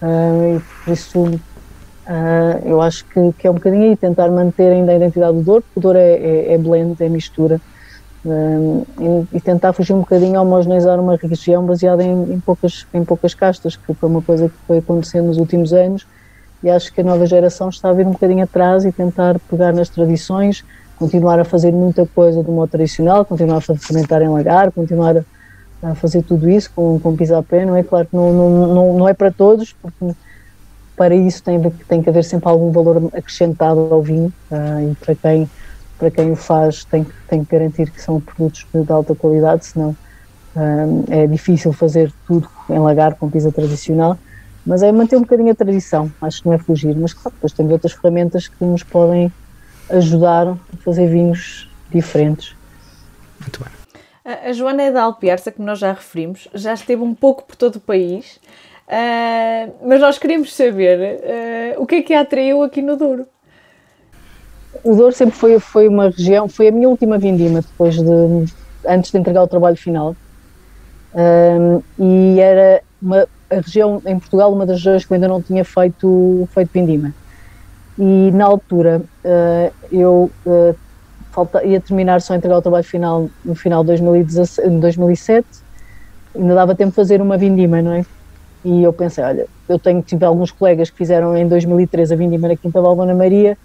Uh, 0.03 0.57
e 0.57 0.61
por 0.85 0.93
isso 0.93 1.41
eu 2.65 2.81
acho 2.81 3.05
que, 3.07 3.33
que, 3.37 3.49
é 3.49 3.51
um 3.51 3.55
bocadinho 3.55 3.91
aí 3.91 3.97
tentar 3.97 4.31
manter 4.31 4.71
ainda 4.71 4.93
a 4.93 4.95
identidade 4.95 5.39
do 5.39 5.43
Douro, 5.43 5.63
porque 5.63 5.81
o 5.81 5.83
Douro 5.83 5.99
é, 5.99 6.13
é, 6.13 6.53
é 6.53 6.59
blend, 6.59 6.95
é 7.03 7.09
mistura, 7.09 7.61
e, 9.01 9.37
e, 9.37 9.41
tentar 9.41 9.73
fugir 9.73 9.93
um 9.93 10.01
bocadinho 10.01 10.39
a 10.39 10.43
homogeneizar 10.43 11.01
uma 11.01 11.17
região 11.17 11.67
baseada 11.67 12.05
em, 12.05 12.35
em, 12.35 12.39
poucas, 12.39 12.87
em 12.95 13.05
poucas 13.05 13.35
castas, 13.35 13.75
que 13.75 13.93
foi 13.93 14.09
uma 14.09 14.23
coisa 14.23 14.49
que 14.49 14.55
foi 14.69 14.79
acontecendo 14.79 15.27
nos 15.27 15.39
últimos 15.39 15.73
anos 15.73 16.07
e 16.63 16.71
acho 16.71 16.93
que 16.93 17.01
a 17.01 17.05
nova 17.05 17.27
geração 17.27 17.69
está 17.69 17.91
a 17.91 17.93
vir 17.93 18.07
um 18.07 18.13
bocadinho 18.13 18.43
atrás 18.43 18.85
e 18.85 18.93
tentar 18.93 19.39
pegar 19.49 19.73
nas 19.73 19.89
tradições, 19.89 20.65
continuar 20.99 21.39
a 21.39 21.45
fazer 21.45 21.73
muita 21.73 22.07
coisa 22.07 22.43
do 22.43 22.51
modo 22.51 22.71
tradicional, 22.71 23.25
continuar 23.25 23.59
a 23.59 23.61
fermentar 23.61 24.23
em 24.23 24.29
lagar, 24.29 24.73
continuar 24.73 25.25
a, 25.83 25.95
fazer 25.95 26.23
tudo 26.23 26.49
isso 26.49 26.71
com, 26.75 26.99
com 26.99 27.17
pisapé, 27.17 27.65
não 27.65 27.77
é? 27.77 27.83
Claro 27.83 28.07
que 28.07 28.17
não, 28.17 28.33
não, 28.33 28.75
não, 28.75 28.99
não 28.99 29.09
é 29.09 29.15
para 29.15 29.31
todos, 29.31 29.73
porque 29.75 30.15
para 30.97 31.15
isso 31.15 31.43
tem, 31.43 31.61
tem 31.89 32.03
que 32.03 32.09
haver 32.09 32.25
sempre 32.25 32.49
algum 32.49 32.71
valor 32.71 33.11
acrescentado 33.13 33.89
ao 33.91 34.03
vinho 34.03 34.33
uh, 34.51 34.91
e 34.91 34.95
para 34.95 35.15
quem, 35.15 35.51
para 35.99 36.11
quem 36.11 36.33
o 36.33 36.37
faz 36.37 36.85
tem, 36.85 37.07
tem 37.29 37.45
que 37.45 37.51
garantir 37.51 37.91
que 37.91 38.01
são 38.01 38.21
produtos 38.21 38.67
de, 38.73 38.91
alta 38.91 39.15
qualidade, 39.15 39.67
senão 39.67 39.91
uh, 40.57 41.05
é 41.09 41.27
difícil 41.27 41.73
fazer 41.73 42.11
tudo 42.27 42.49
em 42.71 42.79
lagar 42.79 43.15
com 43.15 43.31
pisa 43.31 43.53
tradicional 43.53 44.19
mas 44.67 44.83
é 44.83 44.91
manter 44.91 45.17
um 45.17 45.21
bocadinho 45.21 45.53
a 45.53 45.55
tradição, 45.55 46.11
acho 46.21 46.43
que 46.43 46.49
não 46.49 46.55
é 46.55 46.59
fugir, 46.59 46.95
mas 46.97 47.15
claro, 47.15 47.33
depois 47.37 47.53
temos 47.53 47.71
outras 47.71 47.93
ferramentas 47.93 48.49
que 48.49 48.65
nos 48.65 48.83
podem 48.83 49.33
ajudar 49.91 50.49
a 50.49 50.57
fazer 50.85 51.07
vinhos 51.07 51.69
diferentes. 51.91 52.55
Muito 53.41 53.63
bem. 53.63 53.73
A 54.45 54.53
Joana 54.53 54.83
é 54.83 54.91
da 54.91 55.03
Alpiarça, 55.03 55.53
como 55.53 55.67
nós 55.67 55.79
já 55.79 55.93
referimos, 55.93 56.49
já 56.53 56.75
esteve 56.75 57.01
um 57.01 57.15
pouco 57.15 57.45
por 57.45 57.55
todo 57.55 57.77
o 57.77 57.81
país, 57.81 58.41
uh, 58.89 59.73
mas 59.87 60.01
nós 60.01 60.19
queríamos 60.19 60.53
saber 60.53 61.21
uh, 61.79 61.81
o 61.81 61.87
que 61.87 61.97
é 61.97 62.03
que 62.03 62.13
a 62.13 62.23
atraiu 62.23 62.63
aqui 62.63 62.83
no 62.83 62.97
Douro. 62.97 63.27
O 64.83 64.97
Douro 64.97 65.13
sempre 65.13 65.37
foi, 65.37 65.61
foi 65.61 65.87
uma 65.87 66.11
região, 66.11 66.49
foi 66.49 66.69
a 66.69 66.73
minha 66.73 66.89
última 66.89 67.19
vindima 67.19 67.61
depois 67.61 67.95
de, 67.95 68.53
antes 68.87 69.13
de 69.13 69.19
entregar 69.19 69.45
o 69.45 69.49
trabalho 69.49 69.77
final. 69.77 70.17
Um, 71.15 71.77
ah, 71.77 71.83
e 71.99 72.41
era 72.41 72.83
uma, 73.01 73.29
a 73.49 73.55
região 73.55 74.03
em 74.05 74.19
Portugal, 74.19 74.53
uma 74.53 74.67
das 74.67 74.79
regiões 74.79 75.05
que 75.05 75.13
eu 75.13 75.15
ainda 75.15 75.29
não 75.29 75.41
tinha 75.41 75.65
feito, 75.65 76.49
feito 76.53 76.71
vindima. 76.73 77.15
E 77.99 78.31
na 78.33 78.45
altura 78.45 79.03
uh, 79.25 79.73
eu 79.91 80.31
uh, 80.45 80.77
falta, 81.33 81.65
ia 81.65 81.81
terminar 81.81 82.21
só 82.21 82.35
entregar 82.35 82.59
o 82.59 82.63
trabalho 82.63 82.85
final 82.85 83.29
no 83.45 83.55
final 83.55 83.83
de 83.83 83.97
2017, 83.97 85.47
ainda 86.35 86.55
dava 86.55 86.75
tempo 86.75 86.91
de 86.91 86.97
fazer 86.97 87.23
uma 87.23 87.39
vindima, 87.39 87.81
não 87.81 87.93
é? 87.93 88.05
E 88.65 88.83
eu 88.83 88.93
pensei, 88.93 89.25
olha, 89.25 89.47
eu 89.69 89.79
tenho 89.79 90.03
tive 90.03 90.25
alguns 90.25 90.51
colegas 90.51 90.91
que 90.91 90.97
fizeram 90.97 91.37
em 91.37 91.47
2013 91.49 92.13
a 92.13 92.17
vindima 92.17 92.49
na 92.49 92.57
Quinta 92.57 92.83
Balbona 92.83 93.15
Maria 93.15 93.57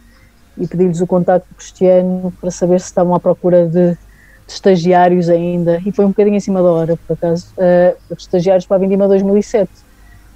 e 0.57 0.67
pedi-lhes 0.67 1.01
o 1.01 1.07
contacto 1.07 1.47
do 1.50 1.55
Cristiano 1.55 2.33
para 2.39 2.51
saber 2.51 2.79
se 2.79 2.85
estavam 2.88 3.15
à 3.15 3.19
procura 3.19 3.67
de 3.67 3.97
de 4.51 4.53
estagiários 4.53 5.29
ainda, 5.29 5.81
e 5.85 5.91
foi 5.91 6.05
um 6.05 6.09
bocadinho 6.09 6.35
em 6.35 6.39
cima 6.39 6.61
da 6.61 6.69
hora, 6.69 6.97
por 7.07 7.13
acaso, 7.13 7.47
uh, 7.57 8.15
estagiários 8.17 8.65
para 8.65 8.77
a 8.77 8.79
Vindima 8.79 9.07
2007. 9.07 9.71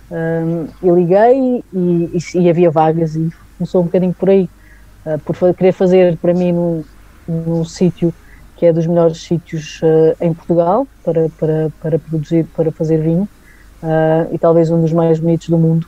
Um, 0.09 0.67
eu 0.83 0.95
liguei 0.95 1.63
e, 1.73 2.11
e, 2.13 2.39
e, 2.39 2.49
havia 2.49 2.69
vagas 2.69 3.15
e 3.15 3.29
começou 3.57 3.81
um 3.81 3.85
bocadinho 3.85 4.13
por 4.13 4.29
aí, 4.29 4.49
uh, 5.05 5.19
por 5.19 5.35
querer 5.55 5.71
fazer 5.71 6.17
para 6.17 6.33
mim 6.33 6.51
num, 6.51 6.83
num 7.27 7.65
sítio 7.65 8.13
que 8.55 8.65
é 8.65 8.73
dos 8.73 8.87
melhores 8.87 9.21
sítios 9.21 9.81
uh, 9.81 10.15
em 10.21 10.33
Portugal 10.33 10.87
para, 11.03 11.29
para, 11.37 11.71
para 11.81 11.99
produzir, 11.99 12.45
para 12.55 12.71
fazer 12.71 13.01
vinho 13.01 13.27
uh, 13.83 14.33
e 14.33 14.37
talvez 14.37 14.69
um 14.69 14.81
dos 14.81 14.93
mais 14.93 15.19
bonitos 15.19 15.49
do 15.49 15.57
mundo. 15.57 15.87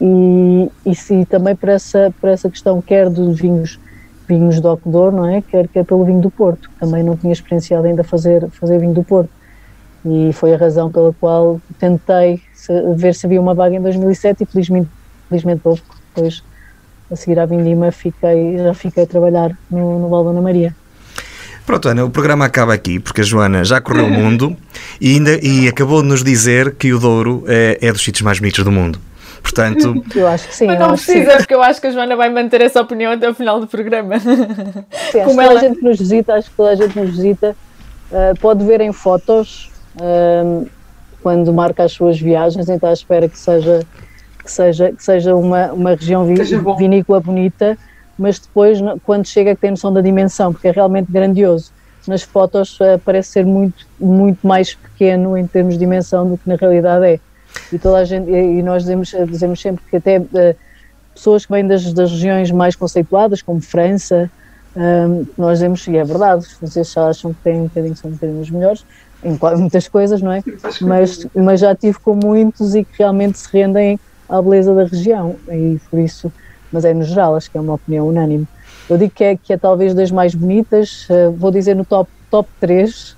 e, 0.00 0.70
e, 0.86 0.92
e 1.14 1.26
também 1.26 1.56
para 1.56 1.72
essa, 1.72 2.14
para 2.20 2.30
essa 2.30 2.48
questão 2.48 2.80
quer 2.80 3.10
dos 3.10 3.40
vinhos 3.40 3.78
vinhos 4.26 4.60
do 4.60 4.80
não 5.12 5.26
é? 5.26 5.42
Quer, 5.42 5.68
quer 5.68 5.84
pelo 5.84 6.04
vinho 6.04 6.20
do 6.20 6.30
Porto. 6.30 6.70
Também 6.80 7.02
não 7.02 7.16
tinha 7.16 7.32
experienciado 7.32 7.86
ainda 7.86 8.02
fazer, 8.02 8.48
fazer 8.50 8.78
vinho 8.78 8.94
do 8.94 9.04
Porto. 9.04 9.30
E 10.04 10.32
foi 10.32 10.52
a 10.52 10.56
razão 10.56 10.90
pela 10.90 11.12
qual 11.14 11.60
tentei 11.78 12.42
ver 12.96 13.14
se 13.14 13.26
havia 13.26 13.40
uma 13.40 13.54
vaga 13.54 13.76
em 13.76 13.80
2007 13.80 14.42
e 14.42 14.46
felizmente, 14.46 14.90
felizmente 15.28 15.62
houve, 15.64 15.82
depois 16.14 16.42
a 17.10 17.16
seguir 17.16 17.38
à 17.38 17.46
Vindima 17.46 17.90
fiquei, 17.92 18.58
já 18.58 18.74
fiquei 18.74 19.04
a 19.04 19.06
trabalhar 19.06 19.56
no, 19.70 19.98
no 19.98 20.08
Val 20.08 20.24
Dona 20.24 20.40
Maria. 20.40 20.74
Pronto, 21.66 21.88
Ana, 21.88 22.04
o 22.04 22.10
programa 22.10 22.44
acaba 22.44 22.74
aqui 22.74 22.98
porque 22.98 23.22
a 23.22 23.24
Joana 23.24 23.64
já 23.64 23.80
correu 23.80 24.06
o 24.06 24.10
mundo 24.10 24.54
e, 25.00 25.14
ainda, 25.14 25.38
e 25.42 25.66
acabou 25.66 26.02
de 26.02 26.08
nos 26.08 26.22
dizer 26.22 26.74
que 26.74 26.92
o 26.92 26.98
Douro 26.98 27.44
é, 27.46 27.78
é 27.80 27.92
dos 27.92 28.02
sítios 28.02 28.22
mais 28.22 28.38
bonitos 28.38 28.62
do 28.64 28.70
mundo. 28.70 28.98
Portanto, 29.42 30.02
eu 30.14 30.26
acho 30.26 30.48
que 30.48 30.54
sim. 30.54 30.66
Mas 30.66 30.78
não 30.78 30.92
precisa, 30.92 31.36
porque 31.36 31.54
eu 31.54 31.62
acho 31.62 31.80
que 31.80 31.86
a 31.86 31.90
Joana 31.90 32.16
vai 32.16 32.28
manter 32.28 32.60
essa 32.60 32.80
opinião 32.80 33.12
até 33.12 33.28
o 33.28 33.34
final 33.34 33.60
do 33.60 33.66
programa. 33.66 34.18
Sim, 35.12 35.24
Como 35.24 35.40
ela... 35.40 35.60
a 35.60 35.62
gente 35.62 35.82
nos 35.82 35.98
visita, 35.98 36.34
acho 36.34 36.50
que 36.50 36.56
toda 36.56 36.70
a 36.70 36.74
gente 36.74 36.98
nos 36.98 37.10
visita, 37.10 37.54
uh, 38.10 38.38
pode 38.40 38.64
ver 38.64 38.80
em 38.80 38.92
fotos 38.92 39.70
uh, 39.96 40.66
quando 41.22 41.52
marca 41.52 41.84
as 41.84 41.92
suas 41.92 42.18
viagens, 42.18 42.68
então 42.68 42.90
espera 42.90 43.28
que 43.28 43.38
seja 43.38 43.80
que 44.44 44.52
seja, 44.52 44.92
que 44.92 45.02
seja 45.02 45.34
uma, 45.34 45.72
uma 45.72 45.90
região 45.90 46.26
vinícola 46.76 47.20
bonita, 47.20 47.78
mas 48.18 48.38
depois, 48.38 48.78
quando 49.02 49.26
chega, 49.26 49.54
que 49.54 49.60
tem 49.60 49.70
noção 49.70 49.92
da 49.92 50.00
dimensão, 50.00 50.52
porque 50.52 50.68
é 50.68 50.70
realmente 50.70 51.10
grandioso. 51.10 51.72
Nas 52.06 52.22
fotos 52.22 52.78
uh, 52.80 52.98
parece 53.04 53.30
ser 53.30 53.46
muito, 53.46 53.86
muito 53.98 54.46
mais 54.46 54.74
pequeno 54.74 55.36
em 55.38 55.46
termos 55.46 55.74
de 55.74 55.80
dimensão 55.80 56.28
do 56.28 56.36
que 56.36 56.48
na 56.48 56.54
realidade 56.54 57.06
é. 57.06 57.20
E 57.72 57.78
toda 57.78 57.98
a 57.98 58.04
gente, 58.04 58.30
e 58.30 58.62
nós 58.62 58.82
dizemos, 58.82 59.14
dizemos 59.28 59.60
sempre 59.60 59.82
que 59.90 59.96
até 59.96 60.18
uh, 60.18 60.56
pessoas 61.14 61.46
que 61.46 61.52
vêm 61.52 61.66
das, 61.66 61.92
das 61.92 62.10
regiões 62.10 62.50
mais 62.50 62.76
conceituadas, 62.76 63.40
como 63.40 63.60
França, 63.60 64.30
um, 64.76 64.80
ehm, 64.80 65.26
nós 65.38 65.58
dizemos, 65.58 65.86
e 65.86 65.96
é 65.96 66.04
verdade, 66.04 66.46
vocês 66.60 66.92
já 66.92 67.08
acham 67.08 67.32
que 67.32 67.40
têm 67.42 67.60
um 67.60 67.64
bocadinho, 67.64 67.96
são 67.96 68.10
um 68.10 68.14
bocadinho 68.14 68.40
os 68.40 68.50
melhores, 68.50 68.84
em 69.22 69.38
muitas 69.56 69.88
coisas, 69.88 70.20
não 70.20 70.32
é? 70.32 70.42
Mas, 70.82 71.26
mas 71.34 71.60
já 71.60 71.74
tive 71.74 71.98
com 72.00 72.14
muitos 72.14 72.74
e 72.74 72.84
que 72.84 72.98
realmente 72.98 73.38
se 73.38 73.48
rendem 73.50 73.98
à 74.34 74.42
beleza 74.42 74.74
da 74.74 74.84
região, 74.84 75.36
e 75.48 75.78
por 75.90 75.98
isso, 76.00 76.32
mas 76.72 76.84
é 76.84 76.92
no 76.92 77.04
geral, 77.04 77.36
acho 77.36 77.50
que 77.50 77.56
é 77.56 77.60
uma 77.60 77.74
opinião 77.74 78.08
unânime. 78.08 78.46
Eu 78.88 78.98
digo 78.98 79.12
que 79.14 79.24
é, 79.24 79.36
que 79.36 79.52
é 79.52 79.56
talvez 79.56 79.94
das 79.94 80.10
mais 80.10 80.34
bonitas, 80.34 81.06
uh, 81.08 81.32
vou 81.32 81.50
dizer 81.50 81.74
no 81.74 81.84
top, 81.84 82.10
top 82.30 82.48
3, 82.60 83.16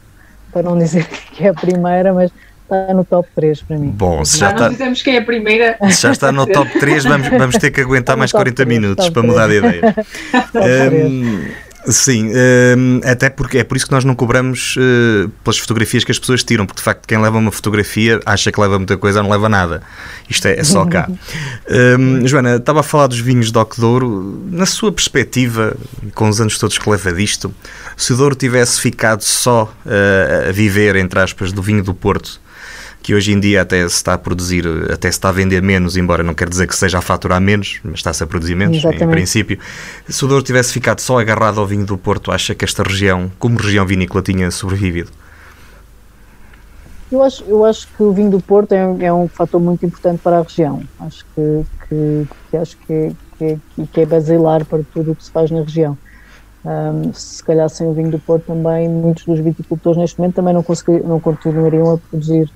para 0.52 0.62
não 0.62 0.78
dizer 0.78 1.06
que 1.32 1.44
é 1.44 1.48
a 1.48 1.54
primeira, 1.54 2.12
mas 2.12 2.30
está 2.62 2.94
no 2.94 3.04
top 3.04 3.28
3 3.34 3.62
para 3.62 3.78
mim. 3.78 3.88
Bom, 3.88 4.24
se 4.24 4.38
já, 4.38 4.48
já 4.48 4.52
está... 4.52 4.68
dizemos 4.68 5.02
quem 5.02 5.16
é 5.16 5.18
a 5.18 5.24
primeira. 5.24 5.78
Se 5.90 6.02
já 6.02 6.12
está 6.12 6.32
no 6.32 6.46
top 6.46 6.78
3, 6.78 7.04
vamos, 7.04 7.28
vamos 7.28 7.56
ter 7.56 7.70
que 7.70 7.80
aguentar 7.82 8.16
mais 8.16 8.32
40 8.32 8.54
3, 8.54 8.68
minutos 8.68 9.08
para 9.08 9.22
3. 9.22 9.26
mudar 9.26 9.48
de 9.48 9.56
ideia. 9.58 9.94
um, 11.04 11.65
sim, 11.88 12.30
um, 12.30 13.00
até 13.04 13.30
porque 13.30 13.58
é 13.58 13.64
por 13.64 13.76
isso 13.76 13.86
que 13.86 13.92
nós 13.92 14.04
não 14.04 14.14
cobramos 14.14 14.76
uh, 14.76 15.28
pelas 15.44 15.58
fotografias 15.58 16.04
que 16.04 16.12
as 16.12 16.18
pessoas 16.18 16.42
tiram, 16.42 16.66
porque 16.66 16.80
de 16.80 16.84
facto 16.84 17.06
quem 17.06 17.18
leva 17.18 17.38
uma 17.38 17.50
fotografia 17.50 18.20
acha 18.24 18.50
que 18.52 18.60
leva 18.60 18.78
muita 18.78 18.96
coisa 18.96 19.22
não 19.22 19.30
leva 19.30 19.48
nada. 19.48 19.82
Isto 20.28 20.48
é, 20.48 20.58
é 20.58 20.64
só 20.64 20.84
cá. 20.84 21.08
Um, 21.98 22.24
Joana, 22.28 22.56
estava 22.56 22.80
a 22.80 22.82
falar 22.82 23.06
dos 23.06 23.20
vinhos 23.20 23.52
de 23.52 23.66
Douro. 23.78 24.42
Na 24.50 24.66
sua 24.66 24.92
perspectiva, 24.92 25.76
com 26.14 26.28
os 26.28 26.40
anos 26.40 26.58
todos 26.58 26.78
que 26.78 26.88
leva 26.88 27.12
disto, 27.12 27.54
se 27.96 28.12
o 28.12 28.16
Douro 28.16 28.34
tivesse 28.34 28.80
ficado 28.80 29.22
só 29.22 29.64
uh, 29.84 30.48
a 30.48 30.52
viver, 30.52 30.96
entre 30.96 31.20
aspas, 31.20 31.52
do 31.52 31.62
vinho 31.62 31.82
do 31.82 31.94
Porto, 31.94 32.40
que 33.06 33.14
hoje 33.14 33.32
em 33.32 33.38
dia 33.38 33.62
até 33.62 33.88
se 33.88 33.94
está 33.94 34.14
a 34.14 34.18
produzir, 34.18 34.66
até 34.92 35.08
se 35.08 35.16
está 35.16 35.28
a 35.28 35.32
vender 35.32 35.62
menos, 35.62 35.96
embora 35.96 36.24
não 36.24 36.34
quer 36.34 36.48
dizer 36.48 36.66
que 36.66 36.74
seja 36.74 36.98
a 36.98 37.00
faturar 37.00 37.40
menos, 37.40 37.78
mas 37.84 38.00
está-se 38.00 38.24
a 38.24 38.26
produzir 38.26 38.56
menos, 38.56 38.78
Exatamente. 38.78 39.04
em 39.04 39.08
princípio. 39.08 39.60
Se 40.08 40.24
o 40.24 40.26
Douro 40.26 40.42
tivesse 40.42 40.72
ficado 40.72 40.98
só 40.98 41.20
agarrado 41.20 41.60
ao 41.60 41.66
vinho 41.68 41.86
do 41.86 41.96
Porto, 41.96 42.32
acha 42.32 42.52
que 42.52 42.64
esta 42.64 42.82
região, 42.82 43.30
como 43.38 43.58
região 43.58 43.86
vinícola, 43.86 44.24
tinha 44.24 44.50
sobrevivido? 44.50 45.12
Eu 47.12 47.22
acho, 47.22 47.44
eu 47.44 47.64
acho 47.64 47.86
que 47.96 48.02
o 48.02 48.12
vinho 48.12 48.28
do 48.28 48.40
Porto 48.40 48.72
é, 48.72 49.04
é 49.04 49.12
um 49.12 49.28
fator 49.28 49.60
muito 49.60 49.86
importante 49.86 50.20
para 50.20 50.40
a 50.40 50.42
região. 50.42 50.82
Acho 50.98 51.24
que, 51.32 51.64
que, 51.88 52.28
que 52.50 52.56
acho 52.56 52.76
que 52.78 52.92
é, 52.92 53.12
que, 53.38 53.44
é, 53.44 53.58
que 53.92 54.00
é 54.00 54.04
basilar 54.06 54.64
para 54.64 54.82
tudo 54.92 55.12
o 55.12 55.14
que 55.14 55.22
se 55.22 55.30
faz 55.30 55.48
na 55.52 55.60
região. 55.60 55.96
Um, 56.64 57.14
se 57.14 57.40
calhar 57.44 57.70
sem 57.70 57.86
o 57.86 57.92
vinho 57.92 58.10
do 58.10 58.18
Porto 58.18 58.46
também, 58.46 58.88
muitos 58.88 59.24
dos 59.24 59.38
viticultores 59.38 59.96
neste 59.96 60.18
momento 60.18 60.34
também 60.34 60.52
não, 60.52 60.64
não 61.04 61.20
continuariam 61.20 61.92
a 61.94 61.98
produzir 61.98 62.50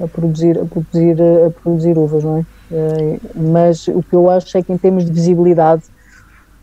a 0.00 0.08
produzir, 0.08 0.58
a 0.58 0.64
produzir, 0.64 1.16
a 1.46 1.50
produzir 1.50 1.98
uvas, 1.98 2.24
não 2.24 2.38
é? 2.38 2.44
Eh, 2.72 3.18
mas 3.34 3.86
o 3.88 4.02
que 4.02 4.14
eu 4.14 4.28
acho 4.28 4.56
é 4.56 4.62
que 4.62 4.72
em 4.72 4.78
termos 4.78 5.04
de 5.04 5.12
visibilidade, 5.12 5.82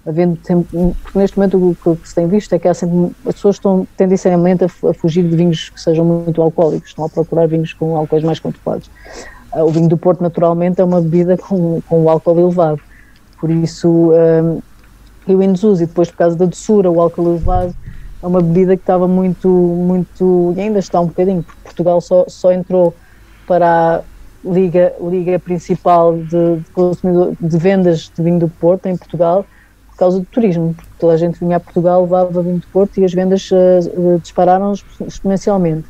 havendo 0.06 0.38
sempre, 0.44 0.96
porque 1.04 1.18
neste 1.18 1.38
momento 1.38 1.76
o 1.86 1.96
que 1.96 2.08
se 2.08 2.16
tem 2.16 2.28
visto 2.28 2.54
é 2.54 2.60
que 2.60 2.68
há 2.68 2.74
sempre, 2.74 3.16
as 3.26 3.36
pessoas 3.36 3.56
estão 3.56 3.88
tendencialmente 3.96 4.64
a, 4.64 4.70
fugir 4.94 5.24
de 5.24 5.36
vinhos 5.36 5.70
que 5.70 5.80
sejam 5.80 6.04
muito 6.04 6.42
alcoólicos, 6.42 6.90
estão 6.90 7.06
a 7.06 7.10
procurar 7.10 7.48
vinhos 7.48 7.74
com 7.74 7.96
álcoois 7.96 8.24
mais 8.24 8.40
controlados. 8.40 8.90
o 9.54 9.70
vinho 9.70 9.88
do 9.88 9.98
Porto, 9.98 10.22
naturalmente, 10.22 10.82
é 10.82 10.84
uma 10.84 11.00
bebida 11.00 11.38
com, 11.38 11.82
com 11.88 12.10
álcool 12.10 12.40
elevado. 12.40 12.82
Por 13.40 13.50
isso, 13.50 14.12
eu 15.28 15.42
induzo, 15.42 15.84
e 15.84 15.86
depois, 15.86 16.10
por 16.12 16.18
causa 16.18 16.36
da 16.36 16.46
doçura, 16.46 16.90
o 16.92 17.02
álcool 17.02 17.32
elevado, 17.32 17.76
é 18.22 18.28
uma 18.28 18.42
bebida 18.42 18.76
que 18.76 18.84
estava 18.84 19.08
muito, 19.08 19.48
muito, 19.48 20.54
e 20.56 20.62
ainda 20.62 20.80
está 20.80 21.00
um 21.00 21.08
bocadinho, 21.08 21.42
porque 21.42 21.62
Portugal 21.64 22.00
só, 22.02 22.26
só 22.28 22.52
entrou 22.52 22.94
para 23.52 23.98
a 23.98 24.02
liga, 24.50 24.94
liga 25.02 25.38
principal 25.38 26.16
de, 26.16 26.64
de, 27.42 27.58
vendas 27.58 28.10
de 28.16 28.24
vinho 28.24 28.40
do 28.40 28.48
Porto 28.48 28.86
em 28.86 28.96
Portugal 28.96 29.46
por 29.90 29.98
causa 29.98 30.20
do 30.20 30.26
turismo, 30.26 30.74
porque 30.74 30.90
toda 30.98 31.14
a 31.16 31.18
gente 31.18 31.38
vinha 31.38 31.58
a 31.58 31.60
Portugal, 31.60 32.04
levava 32.04 32.42
vinho 32.42 32.60
do 32.60 32.68
Porto 32.68 32.98
e 32.98 33.04
as 33.04 33.14
vendas 33.14 33.52
uh, 33.52 34.20
dispararam 34.22 34.72
exponencialmente. 35.06 35.86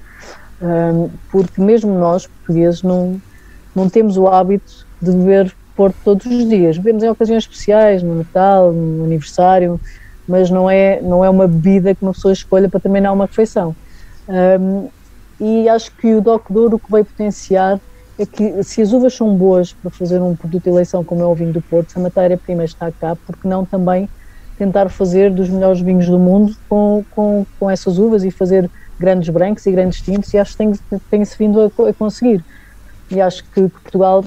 Porque 1.32 1.62
mesmo 1.62 1.94
nós, 1.98 2.26
portugueses, 2.26 2.82
não, 2.82 3.22
não 3.76 3.88
temos 3.88 4.18
o 4.18 4.28
hábito 4.28 4.86
de 5.00 5.12
beber 5.12 5.56
Porto 5.76 5.96
todos 6.04 6.26
os 6.26 6.50
dias. 6.50 6.78
Bebemos 6.78 7.04
em 7.04 7.10
ocasiões 7.10 7.44
especiais, 7.44 8.02
no 8.02 8.16
Natal, 8.16 8.74
no 8.74 9.06
aniversário, 9.06 9.80
mas 10.28 10.50
não 10.50 10.70
é, 10.70 11.00
não 11.00 11.24
é 11.24 11.30
uma 11.30 11.48
bebida 11.48 11.94
que 11.94 12.02
uma 12.02 12.14
pessoa 12.14 12.34
escolha 12.34 12.68
para 12.68 12.80
terminar 12.80 13.12
uma 13.12 13.28
refeição. 13.28 13.76
Um, 14.28 14.90
e 15.42 15.68
acho 15.68 15.92
que 15.98 16.14
o 16.14 16.22
Doc 16.22 16.52
Douro 16.52 16.76
o 16.76 16.80
que 16.80 16.92
vai 16.92 17.04
potenciar 17.04 17.80
é 18.20 18.26
que 18.28 18.64
se 18.64 18.80
as 18.80 18.94
uvas 18.94 19.16
são 19.16 19.36
boas 19.36 19.74
para 19.74 19.90
fazer 19.90 20.22
um 20.22 20.36
produto 20.36 20.64
de 20.64 20.70
eleição 20.70 21.04
como 21.04 21.24
é 21.24 21.26
o 21.26 21.34
vinho 21.34 21.52
do 21.52 21.62
Porto, 21.64 21.92
se 21.92 21.98
a 21.98 22.02
matéria-prima 22.02 22.64
está 22.64 22.92
cá, 22.92 23.18
porque 23.26 23.48
não 23.48 23.66
também 23.66 24.08
tentar 24.56 24.90
fazer 24.90 25.32
dos 25.32 25.50
melhores 25.50 25.82
vinhos 25.82 26.06
do 26.06 26.20
mundo 26.20 26.56
com, 26.70 27.04
com, 27.10 27.44
com 27.60 27.70
essas 27.72 27.98
uvas 27.98 28.24
e 28.24 28.30
fazer 28.30 28.70
grandes 29.00 29.30
brancos 29.30 29.66
e 29.66 29.72
grandes 29.72 30.00
tintos 30.02 30.32
e 30.32 30.38
acho 30.38 30.52
que 30.52 30.58
tem-se 30.58 30.82
tem 31.10 31.24
vindo 31.40 31.60
a, 31.60 31.90
a, 31.90 31.94
conseguir. 31.94 32.46
E 33.10 33.20
acho 33.20 33.44
que, 33.46 33.64
que, 33.64 33.70
Portugal, 33.70 34.24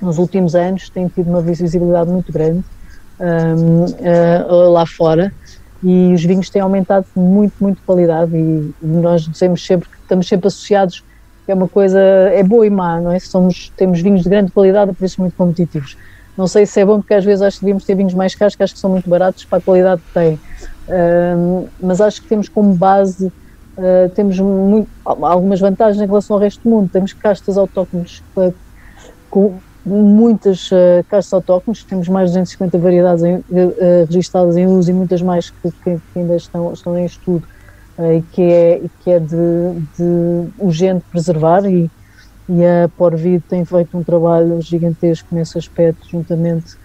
nos 0.00 0.18
últimos 0.18 0.54
anos, 0.54 0.88
tem 0.88 1.08
tido 1.08 1.28
uma 1.28 1.42
visibilidade 1.42 2.08
muito 2.08 2.32
grande 2.32 2.62
um, 3.18 3.84
uh, 3.84 4.70
lá 4.70 4.86
fora 4.86 5.32
e 5.84 6.14
os 6.14 6.24
vinhos 6.24 6.48
têm 6.48 6.62
aumentado 6.62 7.06
muito, 7.14 7.52
muito 7.60 7.80
qualidade 7.84 8.34
e, 8.34 8.72
nós 8.82 9.28
dizemos 9.28 9.64
sempre 9.64 9.88
que 9.88 9.96
estamos 9.96 10.26
sempre 10.26 10.48
associados 10.48 11.04
é 11.46 11.52
uma 11.52 11.68
coisa, 11.68 12.00
é 12.00 12.42
boa 12.42 12.66
e 12.66 12.70
má, 12.70 12.98
não 12.98 13.12
é? 13.12 13.18
Somos, 13.18 13.70
temos 13.76 14.00
vinhos 14.00 14.22
de 14.22 14.30
grande 14.30 14.50
qualidade 14.50 14.90
a 14.90 14.94
preços 14.94 15.18
muito 15.18 15.36
competitivos. 15.36 15.94
Não 16.38 16.46
sei 16.46 16.64
se 16.64 16.80
é 16.80 16.86
bom, 16.86 17.00
porque 17.00 17.12
às 17.12 17.22
vezes 17.22 17.42
acho 17.42 17.58
que 17.58 17.66
devíamos 17.66 17.84
ter 17.84 17.94
vinhos 17.94 18.14
mais 18.14 18.34
caros, 18.34 18.56
que 18.56 18.62
acho 18.62 18.72
que 18.72 18.80
são 18.80 18.88
muito 18.88 19.10
baratos 19.10 19.44
para 19.44 19.58
a 19.58 19.60
qualidade 19.60 20.00
que 20.00 20.14
têm. 20.14 20.40
Mas 21.78 22.00
acho 22.00 22.22
que 22.22 22.28
temos 22.28 22.48
como 22.48 22.74
base, 22.74 23.26
uh, 23.26 24.08
temos 24.14 24.40
muito, 24.40 24.88
algumas 25.04 25.60
vantagens 25.60 26.02
em 26.02 26.06
relação 26.06 26.36
ao 26.36 26.40
resto 26.40 26.62
do 26.62 26.70
mundo. 26.70 26.88
Temos 26.90 27.12
castas 27.12 27.58
autóctones 27.58 28.22
com 29.30 29.58
muitas 29.84 30.70
uh, 30.70 31.04
castas 31.08 31.32
autóctones, 31.34 31.84
temos 31.84 32.08
mais 32.08 32.30
de 32.30 32.38
250 32.38 32.78
variedades 32.78 33.24
em, 33.24 33.44
registradas 34.08 34.56
em 34.56 34.66
uso 34.66 34.90
e 34.90 34.94
muitas 34.94 35.20
mais 35.20 35.50
que, 35.50 35.70
que 35.82 36.00
ainda 36.16 36.36
estão, 36.36 36.72
estão 36.72 36.98
em 36.98 37.04
estudo 37.04 37.46
e 37.98 38.22
que 38.32 38.42
é, 38.42 38.80
que 39.02 39.10
é 39.10 39.20
de, 39.20 39.36
de 39.96 40.48
urgente 40.58 41.04
preservar 41.12 41.64
e, 41.64 41.88
e 42.48 42.64
a 42.64 42.88
Porvid 42.96 43.42
tem 43.48 43.64
feito 43.64 43.96
um 43.96 44.02
trabalho 44.02 44.60
gigantesco 44.60 45.34
nesse 45.34 45.56
aspecto, 45.58 46.08
juntamente 46.08 46.76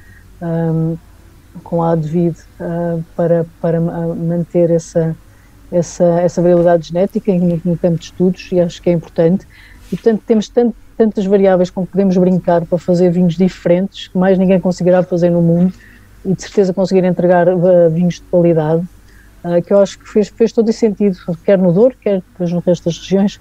um, 0.42 0.98
com 1.64 1.84
a 1.84 1.92
Advid, 1.92 2.38
uh, 2.60 3.04
para, 3.16 3.46
para 3.62 3.80
manter 3.82 4.70
essa, 4.70 5.16
essa, 5.72 6.06
essa 6.22 6.42
variabilidade 6.42 6.90
genética 6.90 7.34
no, 7.34 7.62
no 7.66 7.78
campo 7.78 7.98
de 7.98 8.06
estudos, 8.06 8.50
e 8.52 8.60
acho 8.60 8.82
que 8.82 8.90
é 8.90 8.94
importante. 8.94 9.46
E, 9.92 9.96
portanto, 9.96 10.24
temos 10.26 10.48
tanto, 10.48 10.76
tantas 11.00 11.26
variáveis 11.26 11.70
com 11.70 11.86
que 11.86 11.94
podemos 11.94 12.18
brincar 12.18 12.66
para 12.66 12.78
fazer 12.78 13.10
vinhos 13.10 13.38
diferentes, 13.38 14.10
que 14.10 14.18
mais 14.18 14.38
ninguém 14.38 14.60
conseguirá 14.60 15.02
fazer 15.02 15.30
no 15.30 15.42
mundo, 15.42 15.74
e 16.26 16.34
de 16.34 16.42
certeza 16.42 16.74
conseguir 16.74 17.06
entregar 17.06 17.48
uh, 17.48 17.90
vinhos 17.90 18.16
de 18.16 18.24
qualidade 18.24 18.86
uh, 19.46 19.62
que 19.66 19.72
eu 19.72 19.80
acho 19.80 19.98
que 19.98 20.10
fez, 20.10 20.28
fez 20.28 20.52
todo 20.52 20.70
esse 20.70 20.80
sentido, 20.80 21.18
quer 21.46 21.58
no 21.58 21.72
Douro, 21.72 21.96
quer 22.02 22.16
depois 22.16 22.52
no 22.52 22.60
resto 22.60 22.84
das 22.84 22.98
regiões, 23.00 23.40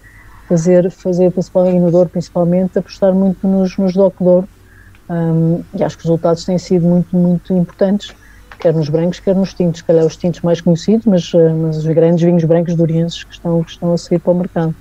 fazer, 0.48 0.88
fazer 0.88 1.32
principalmente 1.32 1.80
no 1.80 1.90
Douro, 1.90 2.08
principalmente, 2.08 2.78
apostar 2.78 3.12
muito 3.12 3.44
nos, 3.44 3.76
nos 3.76 3.92
DOC 3.92 4.14
Douro, 4.20 4.48
um, 5.10 5.64
e 5.74 5.82
acho 5.82 5.96
que 5.96 6.04
os 6.04 6.10
resultados 6.10 6.44
têm 6.44 6.58
sido 6.58 6.86
muito, 6.86 7.16
muito 7.16 7.52
importantes, 7.52 8.14
quer 8.60 8.72
nos 8.72 8.88
brancos, 8.88 9.18
quer 9.18 9.34
nos 9.34 9.52
tintos, 9.52 9.82
calhar 9.82 10.06
os 10.06 10.16
tintos 10.16 10.42
mais 10.42 10.60
conhecidos, 10.60 11.06
mas, 11.06 11.34
uh, 11.34 11.52
mas 11.60 11.78
os 11.78 11.86
grandes 11.86 12.22
vinhos 12.22 12.44
brancos 12.44 12.76
durienses 12.76 13.24
que 13.24 13.34
estão, 13.34 13.64
que 13.64 13.72
estão 13.72 13.92
a 13.92 13.98
seguir 13.98 14.20
para 14.20 14.32
o 14.32 14.36
mercado. 14.36 14.76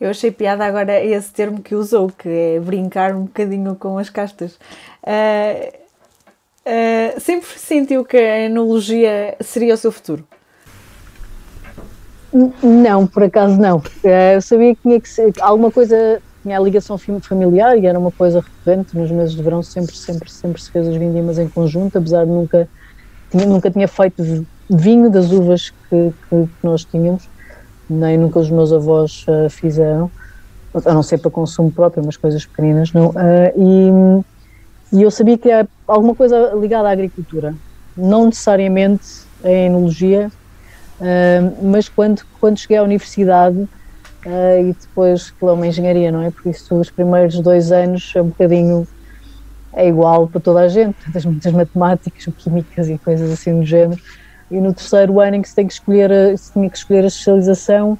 Eu 0.00 0.10
achei 0.10 0.30
piada 0.30 0.64
agora 0.64 1.02
esse 1.02 1.32
termo 1.32 1.60
que 1.60 1.74
usou, 1.74 2.08
que 2.08 2.28
é 2.28 2.60
brincar 2.60 3.14
um 3.14 3.24
bocadinho 3.24 3.74
com 3.74 3.98
as 3.98 4.08
castas. 4.08 4.58
Uh, 5.02 5.88
Uh, 6.68 7.18
sempre 7.18 7.48
sentiu 7.58 8.04
que 8.04 8.18
a 8.18 8.40
enologia 8.40 9.34
seria 9.40 9.72
o 9.72 9.76
seu 9.78 9.90
futuro? 9.90 10.22
Não, 12.62 13.06
por 13.06 13.22
acaso 13.22 13.58
não. 13.58 13.78
Uh, 13.78 14.34
eu 14.34 14.42
sabia 14.42 14.74
que 14.74 14.82
tinha 14.82 15.00
que 15.00 15.08
ser 15.08 15.32
alguma 15.40 15.70
coisa, 15.70 16.20
tinha 16.42 16.58
a 16.58 16.60
ligação 16.60 16.98
familiar 16.98 17.78
e 17.78 17.86
era 17.86 17.98
uma 17.98 18.12
coisa 18.12 18.40
recorrente. 18.40 18.94
Nos 18.94 19.10
meses 19.10 19.34
de 19.34 19.42
verão 19.42 19.62
sempre, 19.62 19.96
sempre, 19.96 20.30
sempre 20.30 20.60
se 20.60 20.70
fez 20.70 20.86
as 20.86 20.96
vindimas 20.96 21.38
em 21.38 21.48
conjunto, 21.48 21.96
apesar 21.96 22.26
de 22.26 22.32
nunca, 22.32 22.68
tinha, 23.30 23.46
nunca 23.46 23.70
tinha 23.70 23.88
feito 23.88 24.46
vinho 24.68 25.08
das 25.08 25.32
uvas 25.32 25.70
que, 25.88 26.12
que 26.28 26.48
nós 26.62 26.84
tínhamos, 26.84 27.30
nem 27.88 28.18
nunca 28.18 28.38
os 28.38 28.50
meus 28.50 28.72
avós 28.72 29.24
uh, 29.28 29.48
fizeram, 29.50 30.10
a 30.84 30.94
não 30.94 31.02
ser 31.02 31.18
para 31.18 31.30
consumo 31.30 31.72
próprio, 31.72 32.04
mas 32.04 32.16
coisas 32.16 32.44
pequeninas, 32.44 32.92
não. 32.92 33.12
e 33.56 34.22
e 34.92 35.02
eu 35.02 35.10
sabia 35.10 35.36
que 35.36 35.50
era 35.50 35.68
alguma 35.86 36.14
coisa 36.14 36.52
ligada 36.58 36.88
à 36.88 36.92
agricultura, 36.92 37.54
não 37.96 38.26
necessariamente 38.26 39.04
a 39.44 39.50
enologia, 39.50 40.30
uh, 41.00 41.66
mas 41.66 41.88
quando, 41.88 42.22
quando 42.40 42.58
cheguei 42.58 42.78
à 42.78 42.82
universidade 42.82 43.58
uh, 43.58 44.60
e 44.60 44.72
depois, 44.72 45.30
que 45.30 45.44
é 45.44 45.50
uma 45.50 45.66
engenharia, 45.66 46.10
não 46.10 46.22
é? 46.22 46.30
Por 46.30 46.48
isso, 46.50 46.74
os 46.74 46.90
primeiros 46.90 47.38
dois 47.40 47.70
anos 47.70 48.12
é 48.16 48.22
um 48.22 48.28
bocadinho 48.28 48.88
é 49.74 49.86
igual 49.86 50.26
para 50.26 50.40
toda 50.40 50.60
a 50.60 50.68
gente, 50.68 50.96
das 51.12 51.24
muitas 51.26 51.52
matemáticas, 51.52 52.26
químicas 52.38 52.88
e 52.88 52.96
coisas 52.98 53.30
assim 53.30 53.60
do 53.60 53.66
género. 53.66 54.00
E 54.50 54.60
no 54.60 54.72
terceiro 54.72 55.20
ano 55.20 55.36
em 55.36 55.42
que 55.42 55.48
se 55.48 55.54
tem 55.54 55.66
que 55.66 55.72
escolher, 55.72 56.10
a, 56.10 56.36
se 56.36 56.52
tinha 56.52 56.68
que 56.68 56.76
escolher 56.76 57.04
a 57.04 57.08
especialização, 57.08 57.98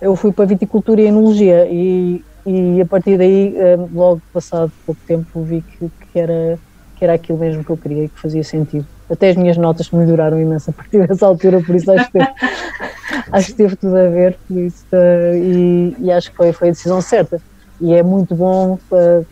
eu 0.00 0.14
fui 0.14 0.32
para 0.32 0.44
viticultura 0.44 1.00
e 1.00 1.06
enologia 1.06 1.66
e, 1.70 2.24
e 2.46 2.80
a 2.80 2.86
partir 2.86 3.18
daí, 3.18 3.54
logo 3.92 4.22
passado 4.32 4.70
pouco 4.86 5.00
tempo, 5.06 5.42
vi 5.42 5.60
que, 5.62 5.90
que, 6.12 6.18
era, 6.18 6.58
que 6.96 7.04
era 7.04 7.14
aquilo 7.14 7.38
mesmo 7.38 7.64
que 7.64 7.70
eu 7.70 7.76
queria 7.76 8.04
e 8.04 8.08
que 8.08 8.18
fazia 8.18 8.44
sentido. 8.44 8.86
Até 9.10 9.30
as 9.30 9.36
minhas 9.36 9.56
notas 9.56 9.90
melhoraram 9.90 10.38
imenso 10.38 10.70
a 10.70 10.72
partir 10.72 11.04
dessa 11.08 11.26
altura, 11.26 11.62
por 11.62 11.74
isso 11.74 11.90
acho 11.90 12.06
que 12.06 12.18
teve, 12.18 12.30
acho 13.32 13.46
que 13.48 13.54
teve 13.54 13.76
tudo 13.76 13.96
a 13.96 14.08
ver 14.08 14.36
por 14.46 14.56
isso, 14.58 14.84
uh, 14.92 15.34
e, 15.34 15.96
e, 15.98 16.12
acho 16.12 16.30
que 16.30 16.36
foi, 16.36 16.52
foi 16.52 16.68
a 16.68 16.70
decisão 16.72 17.00
certa. 17.00 17.40
E 17.80 17.94
é 17.94 18.02
muito 18.02 18.34
bom 18.34 18.78
uh, 18.90 19.26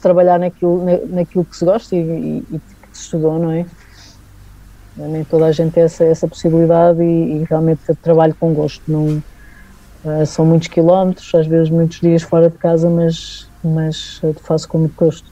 trabalhar 0.00 0.38
naquilo, 0.38 0.84
na, 0.84 1.16
naquilo 1.16 1.44
que 1.44 1.56
se 1.56 1.64
gosta 1.64 1.96
e, 1.96 1.98
e, 1.98 2.44
e, 2.50 2.58
que 2.58 2.96
se 2.96 3.02
estudou, 3.04 3.38
não 3.38 3.50
é? 3.50 3.66
Nem 5.08 5.24
toda 5.24 5.46
a 5.46 5.52
gente 5.52 5.72
tem 5.72 5.82
essa, 5.82 6.04
essa 6.04 6.28
possibilidade 6.28 7.02
e, 7.02 7.42
e 7.42 7.46
realmente 7.48 7.80
trabalho 8.02 8.34
com 8.38 8.52
gosto. 8.52 8.82
Não, 8.86 9.22
uh, 10.04 10.26
são 10.26 10.44
muitos 10.44 10.68
quilómetros, 10.68 11.34
às 11.34 11.46
vezes 11.46 11.70
muitos 11.70 12.00
dias 12.00 12.22
fora 12.22 12.50
de 12.50 12.56
casa, 12.58 12.88
mas, 12.88 13.48
mas 13.62 14.20
faço 14.42 14.68
com 14.68 14.78
muito 14.78 14.94
gosto. 14.96 15.30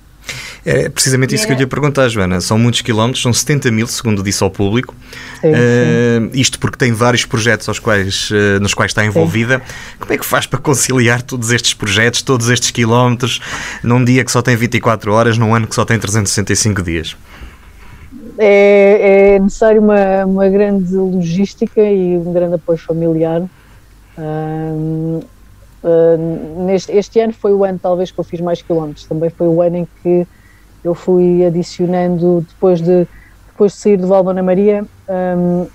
É 0.65 0.89
precisamente 0.89 1.35
isso 1.35 1.47
que 1.47 1.53
eu 1.53 1.57
lhe 1.57 1.63
ia 1.63 1.67
perguntar, 1.67 2.09
Joana. 2.09 2.41
São 2.41 2.59
muitos 2.59 2.83
quilómetros, 2.83 3.23
são 3.23 3.33
70 3.33 3.71
mil, 3.71 3.87
segundo 3.87 4.23
disse 4.23 4.43
ao 4.43 4.51
público. 4.51 4.95
Sim, 5.41 5.49
uh, 5.49 6.31
isto 6.35 6.59
porque 6.59 6.77
tem 6.77 6.93
vários 6.93 7.25
projetos 7.25 7.69
aos 7.69 7.79
quais, 7.79 8.31
uh, 8.31 8.61
nos 8.61 8.75
quais 8.75 8.91
está 8.91 9.05
envolvida. 9.05 9.59
Sim. 9.59 9.97
Como 10.01 10.13
é 10.13 10.19
que 10.19 10.27
faz 10.27 10.47
para 10.47 10.59
conciliar 10.59 11.23
todos 11.23 11.51
estes 11.51 11.75
projetos, 11.75 12.23
todos 12.23 12.51
estes 12.51 12.71
quilómetros, 12.71 13.41
num 13.83 14.05
dia 14.05 14.25
que 14.25 14.31
só 14.31 14.43
tem 14.43 14.57
24 14.57 15.13
horas, 15.13 15.39
num 15.39 15.55
ano 15.55 15.67
que 15.67 15.75
só 15.75 15.85
tem 15.85 15.99
365 15.99 16.83
dias? 16.83 17.17
É, 18.39 19.35
é 19.35 19.39
necessário 19.39 19.83
uma, 19.83 20.25
uma 20.25 20.49
grande 20.49 20.95
logística 20.95 21.83
e 21.83 22.17
um 22.17 22.33
grande 22.33 22.55
apoio 22.55 22.79
familiar. 22.79 23.43
Uh, 24.17 25.21
Uh, 25.83 26.65
neste, 26.65 26.91
este 26.91 27.21
ano 27.21 27.33
foi 27.33 27.53
o 27.53 27.65
ano 27.65 27.79
talvez 27.79 28.11
que 28.11 28.19
eu 28.19 28.25
fiz 28.25 28.41
mais 28.41 28.61
quilómetros, 28.61 29.07
também 29.07 29.31
foi 29.31 29.47
o 29.47 29.63
ano 29.63 29.77
em 29.77 29.89
que 30.03 30.27
eu 30.83 30.93
fui 30.93 31.45
adicionando, 31.45 32.45
depois 32.49 32.81
de, 32.81 33.07
depois 33.47 33.73
de 33.73 33.79
sair 33.79 33.97
do 33.97 34.09
Valbona 34.09 34.43
Maria, 34.43 34.85
um, 35.09 35.69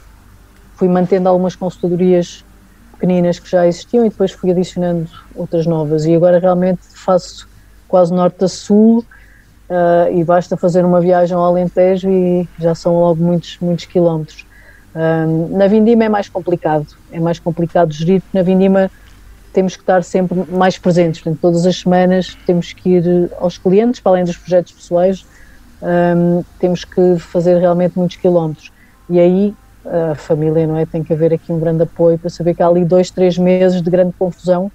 fui 0.75 0.89
mantendo 0.89 1.29
algumas 1.29 1.55
consultorias 1.55 2.43
pequeninas 2.91 3.39
que 3.39 3.49
já 3.49 3.65
existiam 3.65 4.05
e 4.05 4.09
depois 4.09 4.31
fui 4.31 4.51
adicionando 4.51 5.09
outras 5.35 5.65
novas 5.65 6.05
e 6.05 6.13
agora 6.13 6.37
realmente 6.37 6.81
faço 6.95 7.47
quase 7.87 8.13
norte 8.13 8.43
a 8.43 8.47
sul 8.49 9.05
uh, 9.69 10.11
e 10.13 10.23
basta 10.23 10.57
fazer 10.57 10.85
uma 10.85 10.99
viagem 11.01 11.35
ao 11.35 11.43
Alentejo 11.43 12.09
e 12.09 12.47
já 12.59 12.75
são 12.75 12.99
logo 12.99 13.23
muitos, 13.23 13.57
muitos 13.61 13.85
quilómetros. 13.85 14.45
Um, 14.95 15.57
na 15.57 15.67
Vindima 15.67 16.03
é 16.03 16.09
mais 16.09 16.29
complicado, 16.29 16.87
é 17.11 17.19
mais 17.19 17.39
complicado 17.39 17.91
gerir, 17.91 18.21
na 18.31 18.43
Vindima 18.43 18.91
temos 19.51 19.75
que 19.75 19.83
estar 19.83 20.03
sempre 20.03 20.43
mais 20.51 20.77
presentes. 20.77 21.21
Portanto, 21.21 21.39
todas 21.41 21.65
as 21.65 21.77
semanas 21.77 22.35
temos 22.45 22.73
que 22.73 22.89
ir 22.89 23.31
aos 23.39 23.57
clientes, 23.57 23.99
para 23.99 24.13
além 24.13 24.23
dos 24.23 24.37
projetos 24.37 24.71
pessoais, 24.71 25.25
um, 25.81 26.43
temos 26.59 26.83
que 26.83 27.17
fazer 27.19 27.57
realmente 27.59 27.97
muitos 27.97 28.17
quilómetros. 28.17 28.71
E 29.09 29.19
aí 29.19 29.53
a 29.85 30.15
família, 30.15 30.65
não 30.65 30.77
é? 30.77 30.85
Tem 30.85 31.03
que 31.03 31.13
haver 31.13 31.33
aqui 31.33 31.51
um 31.51 31.59
grande 31.59 31.83
apoio 31.83 32.17
para 32.17 32.29
saber 32.29 32.55
que 32.55 32.63
há 32.63 32.67
ali 32.67 32.85
dois, 32.85 33.11
três 33.11 33.37
meses 33.37 33.81
de 33.81 33.89
grande 33.89 34.13
confusão 34.17 34.71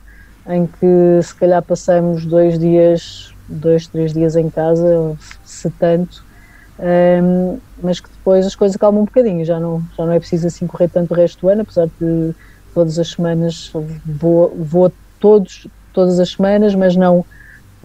em 0.46 0.66
que 0.66 1.22
se 1.22 1.34
calhar 1.34 1.62
passamos 1.62 2.24
dois 2.24 2.58
dias, 2.58 3.34
dois, 3.48 3.86
três 3.86 4.12
dias 4.12 4.36
em 4.36 4.50
casa, 4.50 5.16
se 5.44 5.70
tanto, 5.70 6.22
um, 6.78 7.58
mas 7.82 8.00
que 8.00 8.08
depois 8.08 8.46
as 8.46 8.54
coisas 8.54 8.76
calmam 8.76 9.02
um 9.02 9.06
bocadinho, 9.06 9.44
já 9.44 9.58
não, 9.58 9.82
já 9.96 10.06
não 10.06 10.12
é 10.12 10.18
preciso 10.18 10.46
assim 10.46 10.66
correr 10.66 10.88
tanto 10.88 11.12
o 11.12 11.16
resto 11.16 11.40
do 11.40 11.48
ano, 11.48 11.62
apesar 11.62 11.86
de 12.00 12.34
todas 12.74 12.98
as 12.98 13.08
semanas 13.08 13.70
vou, 14.04 14.54
vou 14.56 14.92
todos, 15.18 15.66
todas 15.92 16.20
as 16.20 16.30
semanas, 16.30 16.74
mas 16.74 16.94
não, 16.94 17.24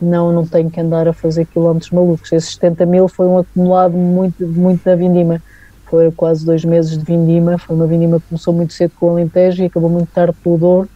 não, 0.01 0.31
não 0.31 0.45
tenho 0.45 0.69
que 0.69 0.79
andar 0.79 1.07
a 1.07 1.13
fazer 1.13 1.45
quilómetros 1.45 1.91
malucos. 1.91 2.31
Esses 2.31 2.53
70 2.53 2.85
mil 2.85 3.07
foi 3.07 3.25
um 3.25 3.39
acumulado 3.39 3.93
muito, 3.93 4.45
muito 4.47 4.83
da 4.83 4.95
Vindima. 4.95 5.41
Foi 5.85 6.11
quase 6.11 6.45
dois 6.45 6.63
meses 6.63 6.97
de 6.97 7.03
Vindima. 7.03 7.57
Foi 7.57 7.75
uma 7.75 7.87
Vindima 7.87 8.19
que 8.19 8.27
começou 8.27 8.53
muito 8.53 8.73
cedo 8.73 8.93
com 8.99 9.07
o 9.07 9.09
Alentejo 9.11 9.63
e 9.63 9.65
acabou 9.65 9.89
muito 9.89 10.11
tarde 10.11 10.35
pelo 10.43 10.57
Douro. 10.57 10.89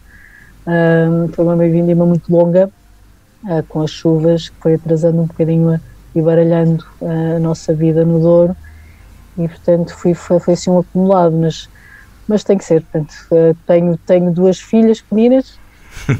Um, 0.66 1.28
foi 1.28 1.44
uma 1.44 1.56
Vindima 1.56 2.04
muito 2.04 2.30
longa, 2.30 2.70
uh, 3.48 3.62
com 3.68 3.82
as 3.82 3.90
chuvas, 3.90 4.48
que 4.48 4.56
foi 4.60 4.74
atrasando 4.74 5.22
um 5.22 5.26
bocadinho 5.26 5.70
a, 5.70 5.80
e 6.14 6.22
baralhando 6.22 6.84
uh, 7.00 7.36
a 7.36 7.40
nossa 7.40 7.74
vida 7.74 8.04
no 8.04 8.20
Douro. 8.20 8.56
E, 9.36 9.48
portanto, 9.48 9.96
foi, 9.96 10.14
foi, 10.14 10.38
foi 10.38 10.54
assim 10.54 10.70
um 10.70 10.78
acumulado, 10.78 11.34
mas 11.34 11.68
mas 12.28 12.44
tem 12.44 12.58
que 12.58 12.64
ser. 12.64 12.82
Portanto, 12.82 13.14
uh, 13.32 13.56
tenho, 13.66 13.96
tenho 14.06 14.30
duas 14.30 14.60
filhas 14.60 15.00
pequeninas, 15.00 15.58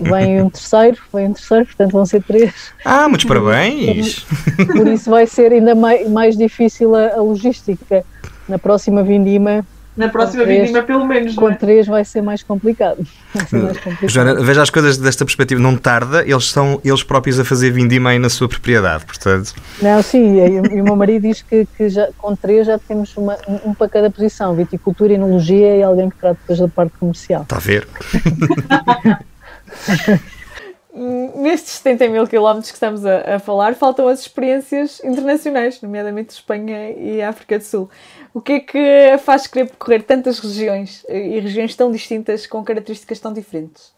vem 0.01 0.43
um 0.43 0.49
terceiro, 0.49 0.97
vem 1.13 1.29
um 1.29 1.33
terceiro, 1.35 1.67
portanto 1.67 1.93
vão 1.93 2.07
ser 2.07 2.23
três. 2.23 2.73
Ah, 2.85 3.09
muitos 3.09 3.27
parabéns! 3.27 4.27
Por 4.75 4.89
isso 4.89 5.11
vai 5.11 5.27
ser 5.27 5.53
ainda 5.53 5.75
mais, 5.75 6.09
mais 6.09 6.37
difícil 6.37 6.95
a, 6.95 7.15
a 7.15 7.23
logística. 7.23 8.05
Na 8.49 8.59
próxima 8.59 9.03
vindima 9.03 9.65
na 9.99 10.09
próxima 10.09 10.45
três, 10.45 10.61
vindima, 10.61 10.83
pelo 10.85 11.05
menos. 11.05 11.35
Com 11.35 11.51
é? 11.51 11.55
três 11.57 11.87
vai 11.87 12.05
ser 12.05 12.23
mais 12.23 12.43
complicado. 12.43 13.05
Ser 13.51 13.63
mais 13.63 13.77
complicado. 13.79 14.09
Joana, 14.09 14.35
veja 14.43 14.63
as 14.63 14.71
coisas 14.71 14.97
desta 14.97 15.25
perspectiva. 15.25 15.61
Não 15.61 15.77
tarda, 15.77 16.23
eles 16.23 16.51
são 16.51 16.81
eles 16.85 17.03
próprios 17.03 17.39
a 17.41 17.45
fazer 17.45 17.71
vindima 17.73 18.11
aí 18.11 18.19
na 18.19 18.31
sua 18.31 18.49
propriedade, 18.49 19.05
portanto. 19.05 19.55
Não, 19.83 20.01
sim, 20.03 20.39
e, 20.39 20.81
o 20.81 20.85
meu 20.85 20.95
marido 20.97 21.23
diz 21.23 21.43
que, 21.43 21.67
que 21.77 21.89
já, 21.89 22.09
com 22.17 22.37
três 22.37 22.67
já 22.67 22.79
temos 22.79 23.17
uma, 23.17 23.37
um 23.65 23.75
para 23.75 23.89
cada 23.89 24.11
posição: 24.11 24.55
viticultura, 24.55 25.13
enologia 25.13 25.77
e 25.77 25.83
alguém 25.83 26.09
que 26.09 26.17
trata 26.17 26.39
depois 26.41 26.59
da 26.61 26.69
parte 26.69 26.93
comercial. 26.99 27.43
Está 27.43 27.57
a 27.57 27.61
ver? 27.61 27.87
Nestes 31.37 31.75
70 31.75 32.09
mil 32.09 32.27
quilómetros 32.27 32.71
que 32.71 32.77
estamos 32.77 33.07
a, 33.07 33.37
a, 33.37 33.39
falar, 33.39 33.75
faltam 33.77 34.09
as 34.09 34.21
experiências 34.21 35.01
internacionais, 35.05 35.81
nomeadamente 35.81 36.33
Espanha 36.33 36.91
e 36.91 37.23
África 37.23 37.59
do 37.59 37.65
Sul. 37.65 37.91
O 38.39 38.41
que 38.41 38.53
é 38.53 38.61
que 38.61 39.19
faz 39.19 39.49
querer 39.49 39.67
percorrer 39.67 40.05
tantas 40.05 40.39
regiões 40.39 41.05
e 41.09 41.41
regiões 41.41 41.75
tão 41.75 41.91
distintas 41.91 42.47
com 42.47 42.63
características 42.63 43.19
tão 43.19 43.33
diferentes? 43.33 43.93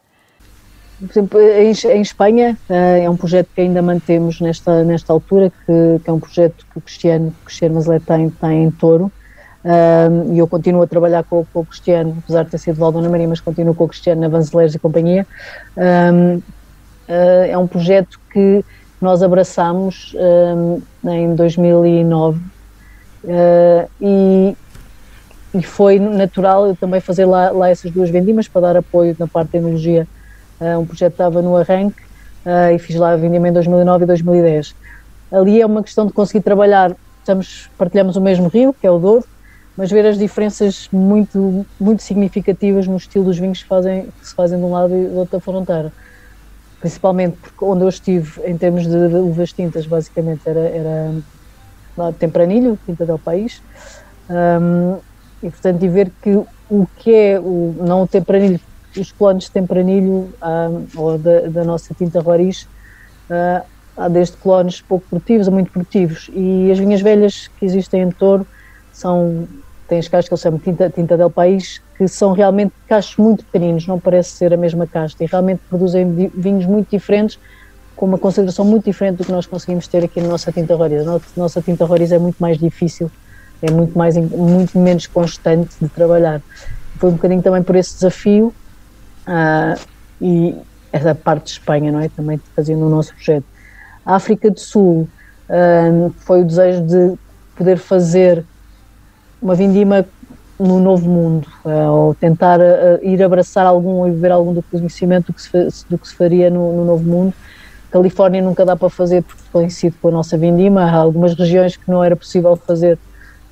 Por 0.98 1.10
exemplo, 1.10 1.38
em, 1.38 2.00
Espanha 2.00 2.56
eh, 2.70 3.04
é 3.04 3.10
um 3.10 3.18
projeto 3.18 3.50
que 3.54 3.60
ainda 3.60 3.82
mantemos 3.82 4.40
nesta, 4.40 4.82
nesta 4.82 5.12
altura, 5.12 5.50
que, 5.50 6.00
que 6.02 6.08
é 6.08 6.12
um 6.12 6.18
projeto 6.18 6.64
que 6.72 6.78
o 6.78 6.80
Cristiano, 6.80 7.34
Cristiano 7.44 7.74
Mazelet 7.74 8.02
tem, 8.06 8.30
tem 8.30 8.64
em 8.64 8.70
Touro, 8.70 9.12
um, 9.62 10.34
e 10.34 10.38
eu 10.38 10.46
continuo 10.46 10.80
a 10.80 10.86
trabalhar 10.86 11.22
com, 11.24 11.44
com, 11.52 11.60
o 11.60 11.66
Cristiano, 11.66 12.16
apesar 12.24 12.44
de 12.44 12.50
ter 12.50 12.58
sido 12.58 12.76
Valdona 12.76 13.10
Maria, 13.10 13.28
mas 13.28 13.40
continuo 13.40 13.74
com 13.74 13.84
o 13.84 13.88
Cristiano 13.88 14.22
na 14.22 14.28
Vanzeleiros 14.28 14.74
e 14.74 14.78
companhia. 14.78 15.26
Um, 15.76 16.36
uh, 16.36 16.42
é 17.46 17.58
um 17.58 17.66
projeto 17.66 18.18
que 18.32 18.64
nós 19.02 19.22
abraçamos 19.22 20.16
um, 20.16 20.80
em 21.10 21.34
2009 21.34 22.40
Uh, 23.24 23.88
e, 24.00 24.56
e, 25.54 25.62
foi 25.62 25.98
natural 25.98 26.68
eu 26.68 26.76
também 26.76 27.00
fazer 27.00 27.26
lá, 27.26 27.50
lá 27.50 27.68
essas 27.68 27.90
duas 27.90 28.08
vendimas 28.08 28.48
para 28.48 28.62
dar 28.62 28.76
apoio 28.78 29.14
na 29.18 29.26
parte 29.26 29.48
de 29.48 29.52
tecnologia. 29.52 30.06
Uh, 30.60 30.78
um 30.78 30.86
projeto 30.86 31.12
estava 31.12 31.42
no 31.42 31.56
arranque 31.56 32.02
uh, 32.46 32.74
e 32.74 32.78
fiz 32.78 32.96
lá 32.96 33.12
a 33.12 33.16
vendima 33.16 33.48
em 33.48 33.52
2009 33.52 34.04
e 34.04 34.06
2010. 34.06 34.74
Ali 35.30 35.60
é 35.60 35.66
uma 35.66 35.82
questão 35.82 36.06
de 36.06 36.12
conseguir 36.12 36.42
trabalhar, 36.42 36.94
estamos, 37.20 37.68
partilhamos 37.78 38.16
o 38.16 38.20
mesmo 38.20 38.48
rio, 38.48 38.74
que 38.78 38.86
é 38.86 38.90
o 38.90 38.98
Douro, 38.98 39.24
mas 39.76 39.90
ver 39.90 40.04
as 40.06 40.18
diferenças 40.18 40.88
muito, 40.92 41.64
muito 41.78 42.02
significativas 42.02 42.86
no 42.86 42.96
estilo 42.96 43.24
dos 43.24 43.38
vinhos 43.38 43.62
que, 43.62 43.68
fazem, 43.68 44.08
que 44.18 44.28
se 44.28 44.34
fazem 44.34 44.58
de 44.58 44.64
um 44.64 44.72
lado 44.72 44.94
e 44.94 45.06
do 45.06 45.16
outro 45.16 45.38
da 45.38 45.40
fronteira. 45.40 45.92
Principalmente 46.80 47.36
porque 47.36 47.64
onde 47.64 47.82
eu 47.82 47.88
estive, 47.88 48.42
em 48.44 48.56
termos 48.58 48.86
de 48.86 48.96
uvas 48.96 49.52
tintas, 49.52 49.86
basicamente 49.86 50.40
era, 50.46 50.60
era 50.60 51.14
de 52.08 52.18
Tempranilho, 52.18 52.78
Quinta 52.86 53.04
del 53.04 53.18
País, 53.18 53.62
um, 54.30 54.98
e 55.42 55.50
portanto, 55.50 55.82
e 55.82 55.88
ver 55.88 56.10
que 56.22 56.30
o 56.70 56.86
que 56.98 57.14
é 57.14 57.40
o, 57.40 57.74
não 57.80 58.02
o 58.02 58.08
Tempranilho, 58.08 58.60
os 58.96 59.12
clones 59.12 59.44
de 59.44 59.50
Tempranilho 59.50 60.32
um, 60.42 60.86
ou 60.96 61.18
da, 61.18 61.40
da, 61.40 61.64
nossa 61.64 61.94
tinta 61.94 62.20
Roriz, 62.20 62.62
uh, 63.28 63.64
há 63.96 64.08
desde 64.08 64.36
clones 64.36 64.80
pouco 64.80 65.04
produtivos 65.08 65.48
a 65.48 65.50
muito 65.50 65.70
produtivos, 65.70 66.30
e 66.32 66.70
as 66.70 66.78
vinhas 66.78 67.00
velhas 67.00 67.48
que 67.58 67.66
existem 67.66 68.02
em 68.02 68.10
Touro 68.10 68.46
são, 68.92 69.46
têm 69.88 69.98
as 69.98 70.08
castas 70.08 70.28
que 70.28 70.34
eles 70.34 70.42
chamam 70.42 70.58
tinta, 70.58 70.88
tinta 70.90 71.16
del 71.16 71.30
País, 71.30 71.82
que 71.98 72.06
são 72.08 72.32
realmente 72.32 72.72
cachos 72.88 73.16
muito 73.16 73.44
pequeninos, 73.44 73.86
não 73.86 73.98
parece 73.98 74.30
ser 74.30 74.54
a 74.54 74.56
mesma 74.56 74.86
casta, 74.86 75.22
e 75.22 75.26
realmente 75.26 75.60
produzem 75.68 76.30
vinhos 76.34 76.66
muito 76.66 76.88
diferentes, 76.90 77.38
com 78.00 78.06
uma 78.06 78.16
concentração 78.16 78.64
muito 78.64 78.86
diferente 78.86 79.18
do 79.18 79.24
que 79.26 79.30
nós 79.30 79.44
conseguimos 79.44 79.86
ter 79.86 80.02
aqui 80.02 80.22
na 80.22 80.28
nossa 80.28 80.50
tinta 80.50 80.74
roriz. 80.74 81.06
A 81.06 81.20
nossa 81.36 81.60
tinta 81.60 81.84
roriz 81.84 82.10
é 82.10 82.18
muito 82.18 82.38
mais 82.38 82.56
difícil, 82.56 83.10
é 83.60 83.70
muito, 83.70 83.96
mais, 83.96 84.16
muito 84.16 84.78
menos 84.78 85.06
constante 85.06 85.76
de 85.78 85.86
trabalhar. 85.90 86.40
Foi 86.98 87.10
um 87.10 87.12
bocadinho 87.12 87.42
também 87.42 87.62
por 87.62 87.76
esse 87.76 87.92
desafio 87.92 88.54
uh, 89.28 89.78
e 90.18 90.56
essa 90.90 91.14
parte 91.14 91.44
de 91.44 91.50
Espanha, 91.50 91.92
não 91.92 92.00
é? 92.00 92.08
Também 92.08 92.40
fazendo 92.56 92.86
o 92.86 92.88
nosso 92.88 93.14
projeto. 93.14 93.44
A 94.06 94.14
África 94.14 94.50
do 94.50 94.58
Sul 94.58 95.06
uh, 95.50 96.14
foi 96.20 96.40
o 96.40 96.44
desejo 96.46 96.80
de 96.80 97.18
poder 97.54 97.76
fazer 97.76 98.42
uma 99.42 99.54
vindima 99.54 100.06
no 100.58 100.80
novo 100.80 101.06
mundo, 101.06 101.46
uh, 101.66 101.90
ou 101.90 102.14
tentar 102.14 102.60
ir 103.02 103.22
abraçar 103.22 103.66
algum 103.66 104.06
e 104.06 104.10
ver 104.10 104.32
algum 104.32 104.54
do 104.54 104.62
conhecimento 104.62 105.26
do 105.26 105.34
que 105.34 105.42
se, 105.42 105.84
do 105.90 105.98
que 105.98 106.08
se 106.08 106.14
faria 106.14 106.48
no, 106.48 106.76
no 106.76 106.84
novo 106.86 107.04
mundo 107.04 107.34
Califórnia 107.90 108.40
nunca 108.40 108.64
dá 108.64 108.76
para 108.76 108.88
fazer 108.88 109.22
porque 109.22 109.42
coincide 109.52 109.96
com 110.00 110.08
a 110.08 110.10
nossa 110.12 110.38
vindima. 110.38 110.82
Há 110.82 110.94
algumas 110.94 111.34
regiões 111.34 111.76
que 111.76 111.90
não 111.90 112.02
era 112.02 112.14
possível 112.14 112.56
fazer 112.56 112.98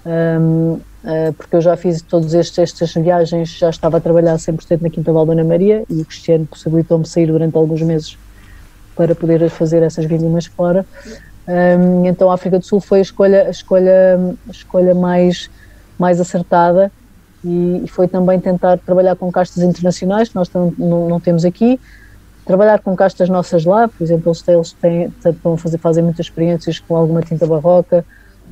um, 0.07 0.75
uh, 0.75 0.81
eh, 1.05 1.33
porque 1.33 1.57
eu 1.57 1.61
já 1.61 1.77
fiz 1.77 2.03
todas 2.03 2.35
estas 2.35 2.93
viagens, 2.95 3.51
já 3.51 3.69
estava 3.69 3.99
a 3.99 4.01
trabalhar 4.01 4.37
100% 4.37 4.81
na 4.81 4.91
Quinta 4.91 5.13
Valdona 5.13 5.45
Maria 5.45 5.85
e 5.89 6.01
o 6.01 6.05
Cristiano 6.05 6.47
possibilitou-me 6.47 7.07
sair 7.07 7.27
durante 7.27 7.57
alguns 7.57 7.83
meses 7.83 8.17
para 8.97 9.15
poder 9.15 9.49
fazer 9.51 9.83
essas 9.83 10.05
vindimas 10.05 10.47
fora. 10.47 10.85
Um, 11.47 12.05
então 12.07 12.31
a 12.31 12.35
África 12.35 12.59
do 12.59 12.65
Sul 12.65 12.81
foi 12.81 12.99
a 12.99 13.03
escolha, 13.03 13.47
a 13.47 13.51
escolha, 13.51 14.19
a 14.49 14.51
escolha 14.51 14.95
mais, 14.95 15.49
mais 15.99 16.21
acertada 16.21 16.93
e, 17.45 17.83
e 17.85 17.89
foi 17.89 18.07
também 18.07 18.39
tentar 18.39 18.79
trabalhar 18.79 19.17
com 19.17 19.31
castas 19.33 19.63
internacionais 19.63 20.29
que 20.29 20.35
nós 20.35 20.51
não, 20.53 20.71
não 20.77 21.21
temos 21.21 21.45
aqui 21.45 21.81
trabalhar 22.49 22.81
com 22.81 22.97
castas 22.97 23.29
nossas 23.29 23.67
lá, 23.67 23.87
por 23.87 24.03
exemplo, 24.03 24.33
eles, 24.33 24.49
eles 24.49 24.73
têm, 24.73 25.05
a 25.05 25.57
fazer, 25.59 25.79
fazem 25.79 26.03
muitas 26.03 26.25
experiências 26.27 26.81
com 26.81 26.97
alguma 26.97 27.21
tinta 27.21 27.47
barroca, 27.47 28.03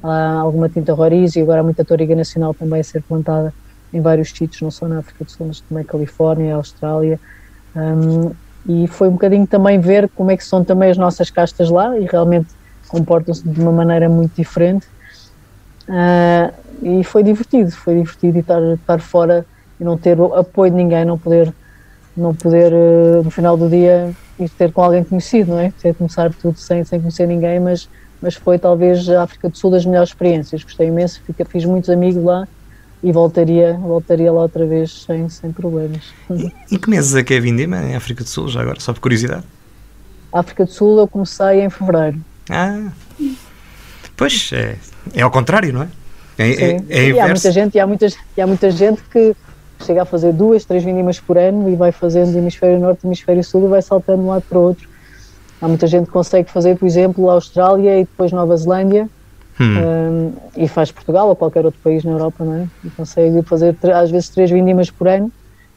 alguma 0.03 0.69
tinta 0.69 0.93
roriz 0.93 1.35
e 1.35 1.41
agora 1.41 1.61
há 1.61 1.65
muita 1.65 1.83
toriga 1.83 2.15
nacional 2.15 2.53
também 2.53 2.79
a 2.79 2.85
ser 2.85 3.03
plantada 3.03 3.55
em 3.91 4.03
vários 4.03 4.29
sítios, 4.29 4.61
não 4.61 4.71
só 4.71 4.87
na 4.87 4.99
África 4.99 5.25
do 5.25 5.31
Sul, 5.31 5.47
mas 5.47 5.63
também 5.63 5.83
Califórnia, 5.83 6.57
Austrália. 6.57 7.19
Um, 7.75 8.33
e 8.69 8.87
foi 8.87 9.09
um 9.09 9.13
bocadinho 9.13 9.47
também 9.47 9.81
ver 9.81 10.11
como 10.15 10.31
é 10.31 10.37
que 10.37 10.45
são 10.45 10.63
também 10.63 10.91
as 10.91 10.99
nossas 10.99 11.31
castas 11.31 11.71
lá 11.71 11.99
e 11.99 12.05
realmente 12.05 12.49
comportam-se 12.89 13.49
de 13.49 13.59
uma 13.59 13.73
maneira 13.73 14.11
muito 14.11 14.35
diferente. 14.35 14.87
Uh, 15.89 16.53
e 16.83 17.03
foi 17.03 17.23
divertido, 17.23 17.71
foi 17.71 17.95
divertido 17.95 18.41
estar, 18.41 18.61
estar 18.75 19.01
fora 19.01 19.47
e 19.81 19.85
não 19.85 19.97
ter 19.97 20.21
o 20.21 20.35
apoio 20.35 20.71
de 20.71 20.77
ninguém, 20.77 21.07
não 21.07 21.19
poder 21.19 21.51
não 22.17 22.35
poder 22.35 22.73
uh, 22.73 23.23
no 23.23 23.31
final 23.31 23.57
do 23.57 23.69
dia 23.69 24.15
ir 24.39 24.49
ter 24.51 24.73
com 24.73 24.83
alguém 24.83 25.05
conhecido, 25.05 25.53
não 25.53 25.59
é? 25.59 25.73
Ter 25.81 25.95
começar 25.95 26.33
tudo 26.33 26.59
sem, 26.59 26.85
sem 26.85 27.01
conhecer 27.01 27.27
ninguém, 27.27 27.61
mas, 27.61 27.89
mas 28.21 28.35
foi 28.35 28.59
talvez 28.59 29.09
a 29.09 29.23
África 29.23 29.49
do 29.49 29.57
Sul 29.57 29.71
das 29.71 29.85
melhores 29.85 30.11
experiências. 30.11 30.63
Gostei 30.63 30.89
imenso, 30.89 31.21
fica, 31.27 31.45
fiz 31.45 31.65
muitos 31.65 31.91
amigos 31.91 32.23
lá 32.23 32.47
e 33.03 33.13
voltaria, 33.13 33.75
voltaria 33.75 34.33
lá 34.33 34.43
outra 34.43 34.67
vez 34.67 35.05
sem, 35.05 35.29
sem 35.29 35.53
problemas. 35.53 36.03
E, 36.31 36.53
e 36.75 36.79
que 36.79 36.89
meses 36.89 37.15
é 37.15 37.23
que 37.23 37.35
é 37.35 37.41
Vindima 37.41 37.79
em 37.83 37.95
África 37.95 38.25
do 38.25 38.29
Sul, 38.29 38.49
já 38.49 38.61
agora, 38.61 38.81
só 38.81 38.93
por 38.93 39.01
curiosidade? 39.01 39.45
África 40.33 40.65
do 40.65 40.71
Sul 40.71 40.99
eu 40.99 41.09
comecei 41.09 41.63
em 41.63 41.71
Fevereiro. 41.71 42.21
Ah, 42.51 42.91
pois, 44.17 44.51
é, 44.53 44.77
é 45.15 45.23
ao 45.23 45.31
contrário, 45.31 45.73
não 45.73 45.83
é? 45.83 45.89
É, 46.39 46.51
é, 46.51 46.85
é 46.89 47.09
e 47.11 47.21
há 47.21 47.29
muita 47.29 47.51
gente, 47.51 47.75
e 47.77 47.81
há 47.81 47.87
muita, 47.87 48.07
e 48.37 48.41
há 48.41 48.47
muita 48.47 48.71
gente 48.71 49.03
que 49.11 49.35
chega 49.85 50.03
a 50.03 50.05
fazer 50.05 50.33
duas, 50.33 50.65
três 50.65 50.83
vindimas 50.83 51.21
por 51.21 51.37
ano 51.37 51.69
e 51.69 51.77
vai 51.77 51.93
fazendo 51.93 52.37
hemisfério 52.37 52.79
norte, 52.79 53.07
hemisfério 53.07 53.43
sul 53.45 53.67
e 53.67 53.69
vai 53.69 53.83
saltando 53.83 54.19
de 54.19 54.25
um 54.25 54.31
lado 54.31 54.45
para 54.49 54.59
o 54.59 54.63
outro. 54.63 54.89
Há 55.61 55.69
muita 55.69 55.87
gente 55.87 56.07
que 56.07 56.13
consegue 56.13 56.51
fazer, 56.51 56.77
por 56.77 56.87
exemplo, 56.87 57.31
a 57.31 57.35
Austrália 57.35 58.01
e 58.01 58.05
depois 58.05 58.33
Nova 58.33 58.57
Zelândia 58.57 59.09
hum. 59.61 59.65
um, 59.65 60.33
e 60.57 60.69
faz 60.69 60.91
Portugal 60.91 61.29
ou 61.29 61.37
qualquer 61.37 61.65
outro 61.65 61.81
país 61.83 62.05
na 62.05 62.13
Europa, 62.13 62.45
não 62.45 62.55
é? 62.55 62.69
E 62.85 62.91
consegue 62.91 63.43
fazer 63.43 63.77
às 63.95 64.11
vezes 64.11 64.29
três 64.29 64.51
vindimas 64.51 64.91
por 64.91 65.09
ano 65.09 65.31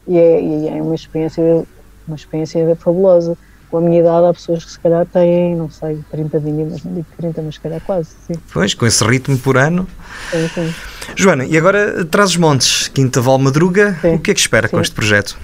e 0.07 0.17
é, 0.17 0.41
e 0.41 0.67
é 0.67 0.81
uma 0.81 0.95
experiência 0.95 1.63
uma 2.07 2.15
experiência 2.15 2.75
fabulosa 2.75 3.37
com 3.69 3.77
a 3.77 3.81
minha 3.81 3.99
idade 3.99 4.25
há 4.25 4.33
pessoas 4.33 4.65
que 4.65 4.71
se 4.71 4.79
calhar 4.79 5.05
têm, 5.05 5.55
não 5.55 5.69
sei, 5.69 5.99
30 6.11 6.39
vindimas, 6.39 6.83
não 6.83 6.93
digo 6.93 7.05
30, 7.17 7.41
mas 7.41 7.55
se 7.55 7.61
calhar 7.61 7.81
quase, 7.81 8.09
sim. 8.25 8.33
Pois, 8.51 8.73
com 8.73 8.85
esse 8.85 9.03
ritmo 9.03 9.37
por 9.37 9.57
ano. 9.57 9.87
Sim, 10.31 10.47
sim. 10.47 10.73
Joana, 11.15 11.45
e 11.45 11.57
agora 11.57 12.03
traz 12.05 12.31
os 12.31 12.37
montes, 12.37 12.87
Quinta 12.87 13.21
Val 13.21 13.37
Madruga, 13.37 13.97
sim. 14.01 14.15
o 14.15 14.19
que 14.19 14.31
é 14.31 14.33
que 14.33 14.39
espera 14.39 14.67
sim. 14.67 14.75
com 14.75 14.81
este 14.81 14.93
projeto? 14.93 15.37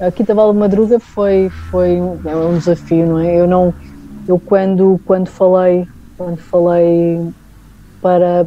A 0.00 0.10
Quinta 0.10 0.34
Val 0.34 0.52
Madruga 0.54 0.98
foi, 1.00 1.50
foi 1.70 1.96
é 1.96 2.36
um 2.36 2.58
desafio, 2.58 3.06
não 3.06 3.18
é? 3.18 3.40
Eu 3.40 3.46
não, 3.46 3.74
eu 4.28 4.38
quando, 4.38 5.00
quando 5.04 5.28
falei, 5.28 5.86
quando 6.16 6.38
falei 6.38 7.32
para, 8.00 8.46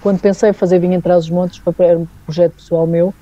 quando 0.00 0.20
pensei 0.20 0.50
em 0.50 0.52
fazer 0.52 0.78
Vinho 0.78 0.94
Entre 0.94 1.12
os 1.12 1.28
Montes, 1.28 1.58
foi 1.58 1.96
um 1.96 2.06
projeto 2.24 2.54
pessoal 2.54 2.86
meu, 2.86 3.14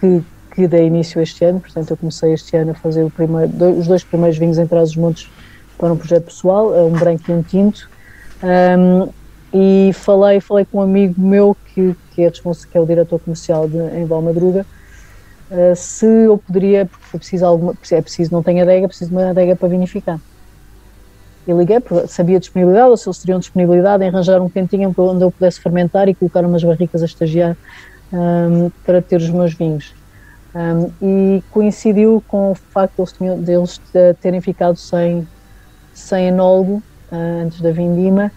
que 0.00 0.22
que 0.54 0.68
dei 0.68 0.86
início 0.86 1.20
este 1.20 1.44
ano, 1.44 1.60
portanto 1.60 1.90
eu 1.90 1.96
comecei 1.96 2.32
este 2.32 2.56
ano 2.56 2.70
a 2.70 2.74
fazer 2.74 3.10
primeiro, 3.10 3.52
os 3.78 3.86
dois 3.86 4.04
primeiros 4.04 4.38
vinhos 4.38 4.58
em 4.58 4.66
Trás 4.66 4.90
os 4.90 4.96
Montes 4.96 5.30
para 5.76 5.92
um 5.92 5.96
projeto 5.96 6.24
pessoal, 6.24 6.72
um 6.86 6.92
branco 6.92 7.24
e 7.28 7.32
um 7.32 7.42
tinto, 7.42 7.88
um, 8.42 9.08
e 9.52 9.92
falei, 9.92 10.40
falei 10.40 10.64
com 10.64 10.78
um 10.78 10.82
amigo 10.82 11.20
meu 11.20 11.56
que, 11.66 11.94
que, 12.12 12.22
é, 12.22 12.30
que 12.30 12.78
é 12.78 12.80
o 12.80 12.86
diretor 12.86 13.18
comercial 13.20 13.68
de, 13.68 13.78
em 13.78 14.04
Valmadruga, 14.04 14.64
uh, 15.50 15.76
se 15.76 16.06
eu 16.06 16.38
poderia, 16.38 16.86
porque 16.86 17.04
foi 17.04 17.18
preciso 17.18 17.44
alguma, 17.44 17.74
é 17.90 18.02
preciso, 18.02 18.32
não 18.32 18.42
tenho 18.42 18.62
adega, 18.62 18.88
preciso 18.88 19.10
de 19.10 19.16
uma 19.16 19.30
adega 19.30 19.56
para 19.56 19.68
vinificar. 19.68 20.20
E 21.46 21.52
liguei, 21.52 21.76
sabia 22.08 22.40
disponibilidade, 22.40 22.88
ou 22.88 22.96
se 22.96 23.06
eles 23.06 23.18
teriam 23.18 23.38
disponibilidade 23.38 24.02
em 24.02 24.08
arranjar 24.08 24.40
um 24.40 24.48
cantinho 24.48 24.94
onde 24.96 25.24
eu 25.24 25.30
pudesse 25.30 25.60
fermentar 25.60 26.08
e 26.08 26.14
colocar 26.14 26.44
umas 26.44 26.64
barricas 26.64 27.02
a 27.02 27.04
estagiar 27.04 27.56
um, 28.12 28.70
para 28.84 29.02
ter 29.02 29.16
os 29.16 29.28
meus 29.28 29.52
vinhos. 29.52 29.92
Um, 30.54 30.92
e 31.02 31.42
coincidiu 31.50 32.22
com 32.28 32.52
o 32.52 32.54
facto 32.54 33.04
de 33.04 33.34
deles 33.38 33.80
terem 34.20 34.40
ficado 34.40 34.76
sem, 34.76 35.26
sem 35.92 36.28
enólogo 36.28 36.80
uh, 37.10 37.44
antes 37.44 37.60
da 37.60 37.72
vindima 37.72 38.30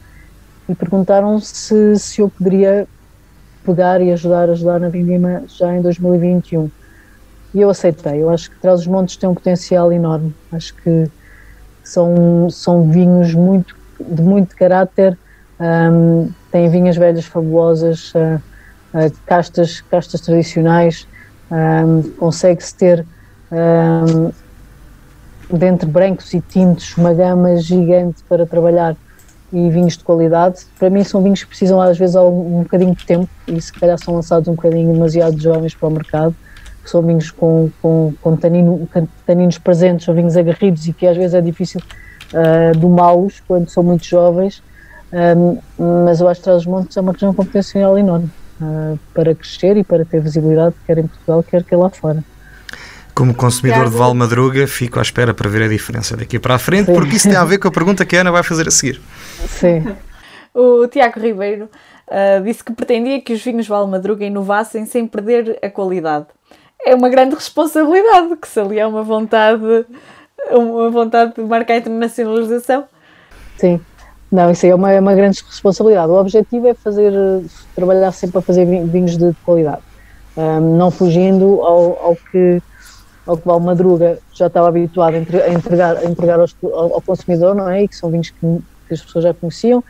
e 0.67 0.73
perguntaram 0.73 1.39
se, 1.39 1.95
se 1.99 2.19
eu 2.19 2.29
poderia 2.29 2.87
pegar 3.63 4.01
e 4.01 4.11
ajudar, 4.11 4.49
ajudar 4.49 4.79
na 4.79 4.89
vindima 4.89 5.43
já 5.47 5.75
em 5.75 5.81
2021. 5.81 6.71
E 7.53 7.61
eu 7.61 7.69
aceitei. 7.69 8.23
Eu 8.23 8.31
acho 8.31 8.49
que 8.49 8.59
Trás 8.59 8.81
os 8.81 8.87
Montes 8.87 9.15
tem 9.15 9.29
um 9.29 9.35
potencial 9.35 9.91
enorme. 9.91 10.35
Acho 10.51 10.73
que 10.75 11.11
são, 11.83 12.49
são 12.49 12.89
vinhos 12.89 13.35
muito, 13.35 13.75
de 13.99 14.23
muito 14.23 14.55
caráter, 14.55 15.15
um, 15.59 16.31
têm 16.51 16.67
vinhas 16.69 16.97
velhas 16.97 17.25
fabulosas, 17.25 18.11
uh, 18.15 18.41
uh, 18.93 19.11
castas, 19.25 19.81
castas 19.81 20.19
tradicionais 20.21 21.07
um, 21.51 22.01
consegue-se 22.17 22.75
ter 22.75 23.05
um, 23.51 24.31
dentre 25.55 25.89
brancos 25.89 26.33
e 26.33 26.41
tintos 26.41 26.95
uma 26.97 27.13
gama 27.13 27.55
gigante 27.57 28.23
para 28.27 28.45
trabalhar 28.45 28.95
e 29.51 29.69
vinhos 29.69 29.97
de 29.97 30.03
qualidade. 30.03 30.65
Para 30.77 30.89
mim 30.89 31.03
são 31.03 31.21
vinhos 31.23 31.41
que 31.41 31.47
precisam 31.47 31.79
às 31.79 31.97
vezes 31.97 32.15
um, 32.15 32.63
bocadinho 32.63 32.93
de 32.93 33.05
tempo 33.05 33.29
e 33.47 33.61
se 33.61 33.71
calhar 33.71 33.97
são 33.97 34.15
lançados 34.15 34.47
um 34.47 34.55
bocadinho 34.55 34.91
demasiado 34.91 35.39
jovens 35.39 35.73
para 35.73 35.87
o 35.87 35.91
mercado. 35.91 36.35
São 36.83 37.01
vinhos 37.01 37.31
com, 37.31 37.69
com, 37.81 38.13
com, 38.21 38.35
tanino, 38.35 38.87
taninos 39.25 39.57
presentes, 39.57 40.05
são 40.05 40.13
vinhos 40.13 40.37
agarridos 40.37 40.87
e 40.87 40.93
que 40.93 41.05
às 41.05 41.17
vezes 41.17 41.33
é 41.33 41.41
difícil 41.41 41.81
uh, 42.33 42.77
domá-los 42.77 43.41
quando 43.47 43.69
são 43.69 43.83
muito 43.83 44.05
jovens. 44.05 44.61
Um, 45.13 45.57
mas 46.05 46.19
eu 46.19 46.27
acho 46.27 46.41
que 46.41 46.45
Trás-os-Montes 46.45 46.95
é 46.97 47.01
uma 47.01 47.13
região 47.13 47.33
com 47.33 47.45
potencial 47.45 47.97
enorme 47.97 48.29
uh, 48.61 48.99
para 49.13 49.33
crescer 49.35 49.77
e 49.77 49.83
para 49.83 50.05
ter 50.05 50.21
visibilidade, 50.21 50.75
quer 50.85 50.97
em 50.97 51.07
Portugal, 51.07 51.43
quer 51.43 51.63
que 51.63 51.75
lá 51.75 51.89
fora. 51.89 52.23
Como 53.13 53.33
consumidor 53.33 53.89
de 53.89 53.97
Val 53.97 54.13
Madruga, 54.13 54.67
fico 54.67 54.99
à 54.99 55.01
espera 55.01 55.33
para 55.33 55.49
ver 55.49 55.63
a 55.63 55.67
diferença 55.67 56.15
daqui 56.15 56.37
para 56.37 56.55
a 56.55 56.59
frente, 56.59 56.85
Sim. 56.85 56.93
porque 56.93 57.15
isso 57.15 57.27
tem 57.27 57.37
a 57.37 57.43
ver 57.43 57.57
com 57.57 57.67
a 57.67 57.71
pergunta 57.73 58.05
que 58.05 58.15
a 58.15 58.21
Ana 58.21 58.31
vai 58.31 58.43
fazer 58.43 58.67
a 58.67 58.71
seguir. 58.71 59.01
Sim. 59.47 59.83
o 60.53 60.87
Tiago 60.87 61.19
Ribeiro 61.19 61.67
uh, 62.07 62.43
disse 62.43 62.63
que 62.63 62.71
pretendia 62.73 63.19
que 63.21 63.33
os 63.33 63.43
vinhos 63.43 63.67
Val 63.67 63.87
Madruga 63.87 64.23
inovassem 64.23 64.85
sem 64.85 65.07
perder 65.07 65.57
a 65.63 65.69
qualidade. 65.69 66.27
É 66.85 66.93
uma 66.93 67.09
grande 67.09 67.33
responsabilidade, 67.33 68.35
que 68.37 68.47
se 68.47 68.59
ali 68.59 68.77
é 68.77 68.85
uma 68.85 69.01
vontade, 69.01 69.85
uma 70.51 70.89
vontade 70.91 71.33
de 71.35 71.41
marcar 71.41 71.73
a 71.73 71.77
internacionalização. 71.77 72.85
Sim, 73.57 73.81
não, 74.31 74.51
isso 74.51 74.65
aí 74.65 74.71
é 74.71 74.75
uma, 74.75 74.91
é 74.91 74.99
uma 74.99 75.15
grande 75.15 75.41
responsabilidade. 75.41 76.11
O 76.11 76.15
objetivo 76.15 76.67
é 76.67 76.73
fazer, 76.73 77.13
trabalhar 77.75 78.11
sempre 78.11 78.39
a 78.39 78.41
fazer 78.41 78.65
vinhos 78.65 79.17
de 79.17 79.33
qualidade, 79.45 79.81
um, 80.35 80.77
não 80.77 80.91
fugindo 80.91 81.61
ao, 81.61 82.05
ao, 82.05 82.15
que 82.15 82.61
ao 83.25 83.37
que 83.37 83.47
Val 83.47 83.59
Madruga 83.59 84.19
já 84.33 84.47
estava 84.47 84.67
habituado 84.67 85.15
a 85.15 85.17
entregar, 85.49 85.97
a 85.97 86.05
entregar 86.05 86.39
ao, 86.39 86.47
ao, 86.93 87.01
consumidor, 87.01 87.55
não 87.55 87.69
é? 87.69 87.83
E 87.83 87.87
que 87.87 87.95
são 87.95 88.09
vinhos 88.09 88.29
que, 88.29 88.39
que 88.87 88.93
as 88.93 89.01
pessoas 89.01 89.23
já 89.23 89.33
conheciam, 89.33 89.81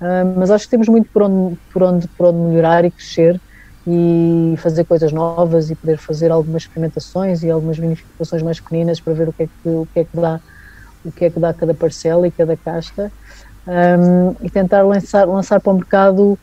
um, 0.00 0.34
mas 0.38 0.50
acho 0.50 0.64
que 0.66 0.70
temos 0.70 0.88
muito 0.88 1.08
por 1.10 1.22
onde, 1.22 1.56
por, 1.72 1.82
onde, 1.82 2.08
por 2.08 2.26
onde 2.26 2.38
melhorar 2.38 2.84
e 2.84 2.90
crescer 2.90 3.40
e 3.86 4.54
fazer 4.58 4.84
coisas 4.84 5.12
novas 5.12 5.70
e 5.70 5.74
poder 5.74 5.96
fazer 5.96 6.30
algumas 6.30 6.62
experimentações 6.62 7.42
e 7.42 7.50
algumas 7.50 7.78
vinificações 7.78 8.42
mais 8.42 8.60
pequeninas 8.60 9.00
para 9.00 9.14
ver 9.14 9.28
o 9.28 9.32
que 9.32 9.44
é 9.44 9.46
que, 9.46 9.68
o 9.68 9.88
que, 9.94 10.00
é 10.00 10.04
que 10.04 10.16
dá 10.16 10.40
o 11.04 11.12
que 11.12 11.24
é 11.24 11.30
que 11.30 11.38
dá 11.38 11.54
cada 11.54 11.72
parcela 11.72 12.26
e 12.26 12.32
cada 12.32 12.56
casta 12.56 13.12
um, 13.66 14.36
e 14.42 14.50
tentar 14.50 14.82
lançar, 14.82 15.26
lançar 15.26 15.60
para 15.60 15.72
o 15.72 15.76
mercado 15.76 16.38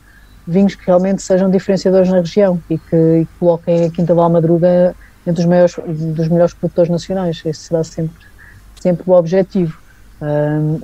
vinhos 0.46 0.74
que 0.74 0.86
realmente 0.86 1.22
sejam 1.22 1.50
diferenciadores 1.50 2.10
na 2.10 2.18
região 2.18 2.60
e 2.68 2.78
que, 2.78 2.96
e 2.96 3.24
que 3.24 3.38
coloquem 3.38 3.86
a 3.86 3.90
Quinta 3.90 4.14
Val 4.14 4.28
Madruga 4.28 4.94
entre 5.26 5.40
os 5.40 5.46
maiores, 5.46 5.74
dos 5.86 6.28
melhores 6.28 6.52
produtores 6.52 6.90
nacionais. 6.90 7.40
Esse 7.44 7.60
será 7.60 7.82
sempre, 7.82 8.26
sempre 8.80 9.04
o 9.06 9.12
objetivo. 9.14 9.78
Um, 10.20 10.80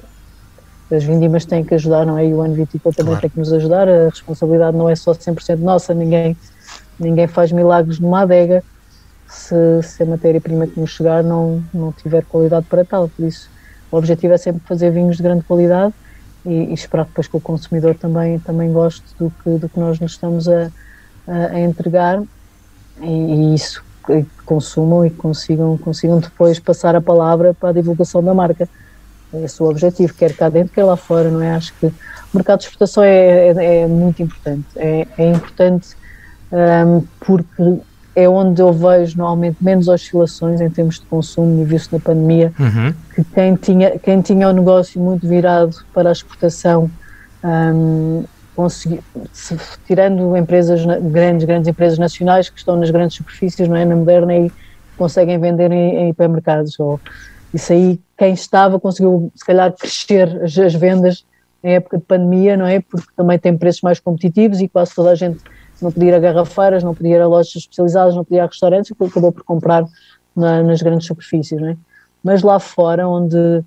as 0.90 1.04
vindimas 1.04 1.44
têm 1.44 1.62
que 1.62 1.74
ajudar, 1.74 2.04
não 2.04 2.18
é? 2.18 2.26
E 2.26 2.34
o 2.34 2.40
ano 2.40 2.54
vitícola 2.54 2.92
também 2.94 3.12
claro. 3.12 3.20
tem 3.20 3.30
que 3.30 3.38
nos 3.38 3.52
ajudar. 3.52 3.88
A 3.88 4.08
responsabilidade 4.08 4.76
não 4.76 4.88
é 4.88 4.96
só 4.96 5.12
100% 5.12 5.58
nossa, 5.58 5.94
ninguém, 5.94 6.36
ninguém 6.98 7.26
faz 7.26 7.52
milagres 7.52 8.00
numa 8.00 8.22
adega 8.22 8.64
se, 9.28 9.54
se 9.82 10.02
a 10.02 10.06
matéria-prima 10.06 10.66
que 10.66 10.80
nos 10.80 10.90
chegar 10.90 11.22
não, 11.22 11.62
não 11.72 11.92
tiver 11.92 12.24
qualidade 12.24 12.66
para 12.66 12.84
tal. 12.84 13.08
Por 13.08 13.26
isso, 13.26 13.48
o 13.92 13.96
objetivo 13.96 14.32
é 14.32 14.38
sempre 14.38 14.62
fazer 14.66 14.90
vinhos 14.90 15.18
de 15.18 15.22
grande 15.22 15.44
qualidade 15.44 15.94
e, 16.44 16.50
e, 16.70 16.74
esperar 16.74 17.06
depois 17.06 17.28
que 17.28 17.36
o 17.36 17.40
consumidor 17.40 17.94
também, 17.94 18.38
também 18.38 18.72
goste 18.72 19.04
do 19.18 19.30
que, 19.42 19.50
do 19.50 19.68
que 19.68 19.78
nós 19.78 19.98
nos 20.00 20.12
estamos 20.12 20.48
a, 20.48 20.70
a, 21.26 21.46
a 21.52 21.60
entregar 21.60 22.22
e, 23.00 23.06
e 23.06 23.54
isso 23.54 23.82
consumam 24.44 25.04
e 25.04 25.10
consigam, 25.10 25.76
consigam 25.78 26.18
depois 26.18 26.58
passar 26.58 26.96
a 26.96 27.00
palavra 27.00 27.54
para 27.54 27.70
a 27.70 27.72
divulgação 27.72 28.22
da 28.22 28.34
marca. 28.34 28.68
Esse 29.32 29.62
é 29.62 29.64
o 29.64 29.68
objetivo, 29.68 30.12
quer 30.14 30.34
cá 30.34 30.48
dentro, 30.48 30.72
quer 30.72 30.82
lá 30.82 30.96
fora, 30.96 31.30
não 31.30 31.40
é? 31.40 31.52
Acho 31.52 31.72
que 31.74 31.86
o 31.86 31.94
mercado 32.34 32.58
de 32.58 32.64
exportação 32.64 33.04
é, 33.04 33.48
é, 33.48 33.80
é 33.82 33.86
muito 33.86 34.22
importante. 34.22 34.66
É, 34.76 35.06
é 35.16 35.30
importante 35.30 35.96
um, 36.50 37.06
porque 37.20 37.80
é 38.20 38.28
onde 38.28 38.60
eu 38.60 38.72
vejo 38.72 39.16
normalmente 39.16 39.56
menos 39.60 39.88
oscilações 39.88 40.60
em 40.60 40.70
termos 40.70 41.00
de 41.00 41.06
consumo, 41.06 41.62
e 41.62 41.64
viu-se 41.64 41.92
na 41.92 41.98
pandemia, 41.98 42.52
uhum. 42.58 42.94
que 43.14 43.24
quem 43.24 43.54
tinha, 43.56 43.98
quem 43.98 44.20
tinha 44.20 44.48
o 44.48 44.52
negócio 44.52 45.00
muito 45.00 45.26
virado 45.26 45.76
para 45.92 46.08
a 46.08 46.12
exportação, 46.12 46.90
um, 47.44 48.24
consegui, 48.54 49.00
tirando 49.86 50.36
empresas 50.36 50.84
grandes, 50.84 51.46
grandes 51.46 51.68
empresas 51.68 51.98
nacionais 51.98 52.48
que 52.48 52.58
estão 52.58 52.76
nas 52.76 52.90
grandes 52.90 53.16
superfícies, 53.16 53.68
não 53.68 53.76
é, 53.76 53.84
na 53.84 53.96
moderna 53.96 54.36
e 54.36 54.52
conseguem 54.96 55.38
vender 55.38 55.72
em, 55.72 55.96
em 55.96 56.08
hipermercados. 56.10 56.78
Ou, 56.78 57.00
isso 57.54 57.72
aí, 57.72 57.98
quem 58.18 58.34
estava 58.34 58.78
conseguiu 58.78 59.32
se 59.34 59.44
calhar 59.44 59.72
crescer 59.72 60.42
as, 60.42 60.56
as 60.58 60.74
vendas 60.74 61.24
em 61.62 61.74
época 61.74 61.98
de 61.98 62.04
pandemia, 62.04 62.56
não 62.56 62.66
é? 62.66 62.80
Porque 62.80 63.08
também 63.16 63.38
tem 63.38 63.56
preços 63.56 63.82
mais 63.82 63.98
competitivos 64.00 64.60
e 64.60 64.68
quase 64.68 64.94
toda 64.94 65.10
a 65.10 65.14
gente 65.14 65.38
não 65.82 65.92
podia 65.92 66.10
ir 66.10 66.14
a 66.14 66.18
garrafeiras, 66.18 66.82
não 66.82 66.94
podia 66.94 67.16
ir 67.16 67.20
a 67.20 67.26
lojas 67.26 67.54
especializadas, 67.56 68.14
não 68.14 68.24
podia 68.24 68.38
ir 68.38 68.42
a 68.42 68.46
restaurantes, 68.46 68.90
e 68.90 69.04
acabou 69.04 69.32
por 69.32 69.44
comprar 69.44 69.84
na, 70.34 70.62
nas 70.62 70.82
grandes 70.82 71.06
superfícies, 71.06 71.60
é? 71.60 71.76
Mas 72.22 72.42
lá 72.42 72.58
fora, 72.58 73.08
onde 73.08 73.64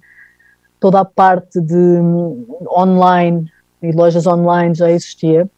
toda 0.79 0.99
a 0.99 1.05
parte 1.05 1.61
de 1.61 1.75
hum, 1.75 2.45
online 2.69 3.51
e 3.81 3.91
lojas 3.91 4.27
online 4.27 4.75
já 4.75 4.91
existia, 4.91 5.49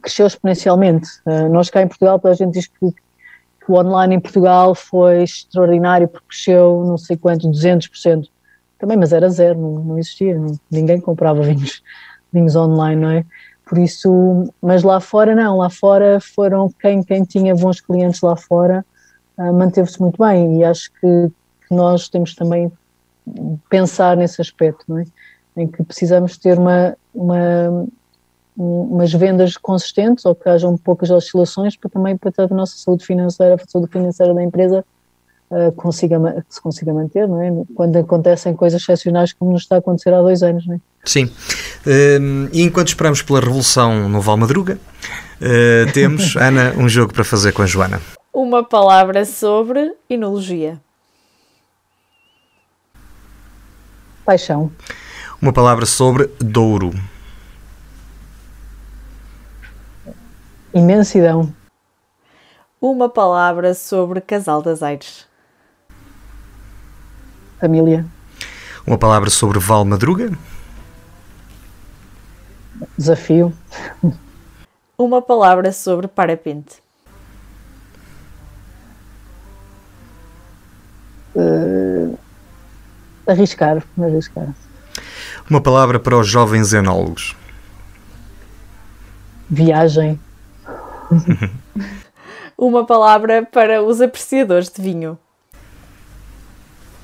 cresceu 0.00 0.26
exponencialmente. 0.26 1.08
Uh, 1.26 1.48
nós 1.48 1.70
cá 1.70 1.82
em 1.82 1.88
Portugal, 1.88 2.18
toda 2.18 2.32
a 2.32 2.36
gente 2.36 2.52
diz 2.52 2.66
que, 2.66 2.90
que, 2.90 3.70
o 3.70 3.74
online 3.74 4.16
em 4.16 4.20
Portugal 4.20 4.74
foi 4.74 5.22
extraordinário 5.22 6.08
porque 6.08 6.28
cresceu 6.28 6.84
não 6.86 6.98
sei 6.98 7.16
quanto, 7.16 7.48
200%. 7.48 8.28
Também, 8.78 8.96
mas 8.96 9.12
era 9.12 9.28
zero, 9.30 9.58
não, 9.58 9.84
não 9.84 9.98
existia, 9.98 10.38
não, 10.38 10.58
ninguém 10.70 11.00
comprava 11.00 11.40
vinhos, 11.42 11.82
vinhos 12.32 12.56
online, 12.56 13.00
não 13.00 13.10
é? 13.10 13.24
Por 13.66 13.78
isso, 13.78 14.44
mas 14.60 14.82
lá 14.82 15.00
fora 15.00 15.34
não, 15.34 15.58
lá 15.58 15.70
fora 15.70 16.20
foram 16.20 16.70
quem, 16.80 17.02
quem 17.02 17.24
tinha 17.24 17.54
bons 17.54 17.80
clientes 17.80 18.20
lá 18.20 18.36
fora 18.36 18.84
uh, 19.38 19.52
manteve-se 19.52 20.00
muito 20.00 20.22
bem 20.22 20.58
e 20.58 20.64
acho 20.64 20.90
que, 20.92 21.30
que, 21.66 21.74
nós 21.74 22.08
temos 22.08 22.34
também 22.34 22.70
pensar 23.70 24.16
nesse 24.16 24.40
aspecto, 24.42 24.84
não 24.86 24.98
é? 24.98 25.04
Em 25.56 25.66
que 25.66 25.82
precisamos 25.82 26.36
ter 26.36 26.58
uma, 26.58 26.96
uma 27.14 27.86
umas 28.56 29.12
vendas 29.12 29.56
consistentes 29.56 30.24
ou 30.24 30.34
que 30.34 30.48
hajam 30.48 30.76
poucas 30.76 31.10
oscilações 31.10 31.76
para 31.76 31.90
também 31.90 32.16
para 32.16 32.32
a 32.38 32.54
nossa 32.54 32.76
saúde 32.76 33.04
financeira, 33.04 33.54
a 33.54 33.70
saúde 33.70 33.90
financeira 33.90 34.32
da 34.32 34.42
empresa 34.42 34.84
uh, 35.54 35.72
consiga, 35.72 36.44
se 36.48 36.60
consiga 36.60 36.92
manter, 36.92 37.28
não 37.28 37.40
é? 37.40 37.50
Quando 37.74 37.96
acontecem 37.96 38.54
coisas 38.54 38.82
excepcionais 38.82 39.32
como 39.32 39.52
nos 39.52 39.62
está 39.62 39.76
a 39.76 39.78
acontecer 39.78 40.12
há 40.12 40.20
dois 40.20 40.42
anos, 40.42 40.66
não 40.66 40.74
é? 40.74 40.80
Sim. 41.04 41.26
Uh, 41.26 42.48
e 42.52 42.62
enquanto 42.62 42.88
esperamos 42.88 43.22
pela 43.22 43.40
revolução 43.40 44.08
no 44.08 44.20
Valmadruga, 44.20 44.78
uh, 45.40 45.92
temos, 45.92 46.34
Ana, 46.36 46.74
um 46.76 46.88
jogo 46.88 47.12
para 47.12 47.24
fazer 47.24 47.52
com 47.52 47.62
a 47.62 47.66
Joana. 47.66 48.00
Uma 48.32 48.64
palavra 48.64 49.24
sobre 49.24 49.94
enologia. 50.10 50.80
Paixão. 54.24 54.72
Uma 55.40 55.52
palavra 55.52 55.86
sobre 55.86 56.30
Douro. 56.40 56.92
Imensidão. 60.72 61.54
Uma 62.80 63.08
palavra 63.08 63.74
sobre 63.74 64.20
Casal 64.20 64.60
das 64.60 64.82
Aires. 64.82 65.26
Família. 67.64 68.04
Uma 68.86 68.98
palavra 68.98 69.30
sobre 69.30 69.58
Val 69.58 69.86
Madruga. 69.86 70.30
Desafio. 72.98 73.54
Uma 74.98 75.22
palavra 75.22 75.72
sobre 75.72 76.06
parapente. 76.06 76.82
Uh, 81.34 82.18
arriscar, 83.26 83.82
arriscar. 83.98 84.54
Uma 85.48 85.62
palavra 85.62 85.98
para 85.98 86.18
os 86.18 86.28
jovens 86.28 86.74
enólogos. 86.74 87.34
Viagem. 89.48 90.20
Uma 92.58 92.84
palavra 92.84 93.42
para 93.42 93.82
os 93.82 94.02
apreciadores 94.02 94.68
de 94.68 94.82
vinho. 94.82 95.18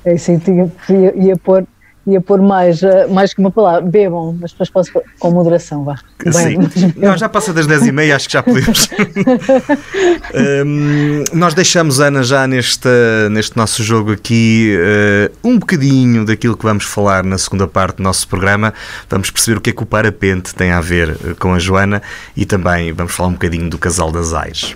É 0.03 0.13
assim, 0.13 0.39
tinha, 0.39 0.71
ia, 0.89 1.15
ia 1.15 1.37
pôr 1.37 1.65
ia 2.07 2.19
pôr 2.19 2.41
mais, 2.41 2.81
eh, 2.81 3.05
mais 3.07 3.33
que 3.33 3.39
uma 3.39 3.51
palavra, 3.51 3.81
bebam, 3.81 4.35
mas 4.39 4.51
depois 4.51 4.69
posso 4.69 4.91
com 5.19 5.31
moderação, 5.31 5.83
vá. 5.83 5.97
Sim. 6.31 6.59
Bem, 6.59 6.93
Não, 6.97 7.15
já 7.15 7.29
passa 7.29 7.53
das 7.53 7.67
10 7.67 7.87
e 7.87 7.91
meia, 7.91 8.15
acho 8.15 8.27
que 8.27 8.33
já 8.33 8.43
podemos. 8.43 8.89
um, 10.65 11.23
nós 11.33 11.53
deixamos, 11.53 11.99
Ana, 11.99 12.23
já 12.23 12.47
neste, 12.47 12.89
neste 13.29 13.55
nosso 13.55 13.83
jogo 13.83 14.13
aqui 14.13 14.75
uh, 14.77 15.47
um 15.47 15.59
bocadinho 15.59 16.25
daquilo 16.25 16.57
que 16.57 16.63
vamos 16.63 16.85
falar 16.85 17.23
na 17.23 17.37
segunda 17.37 17.67
parte 17.67 17.97
do 17.97 18.03
nosso 18.03 18.27
programa. 18.27 18.73
Vamos 19.07 19.29
perceber 19.29 19.57
o 19.59 19.61
que 19.61 19.69
é 19.69 19.73
que 19.73 19.83
o 19.83 19.85
parapente 19.85 20.55
tem 20.55 20.71
a 20.71 20.81
ver 20.81 21.09
eh, 21.23 21.33
com 21.39 21.53
a 21.53 21.59
Joana 21.59 22.01
e 22.35 22.45
também 22.45 22.91
vamos 22.91 23.13
falar 23.13 23.29
um 23.29 23.33
bocadinho 23.33 23.69
do 23.69 23.77
casal 23.77 24.11
das 24.11 24.33
Aires. 24.33 24.75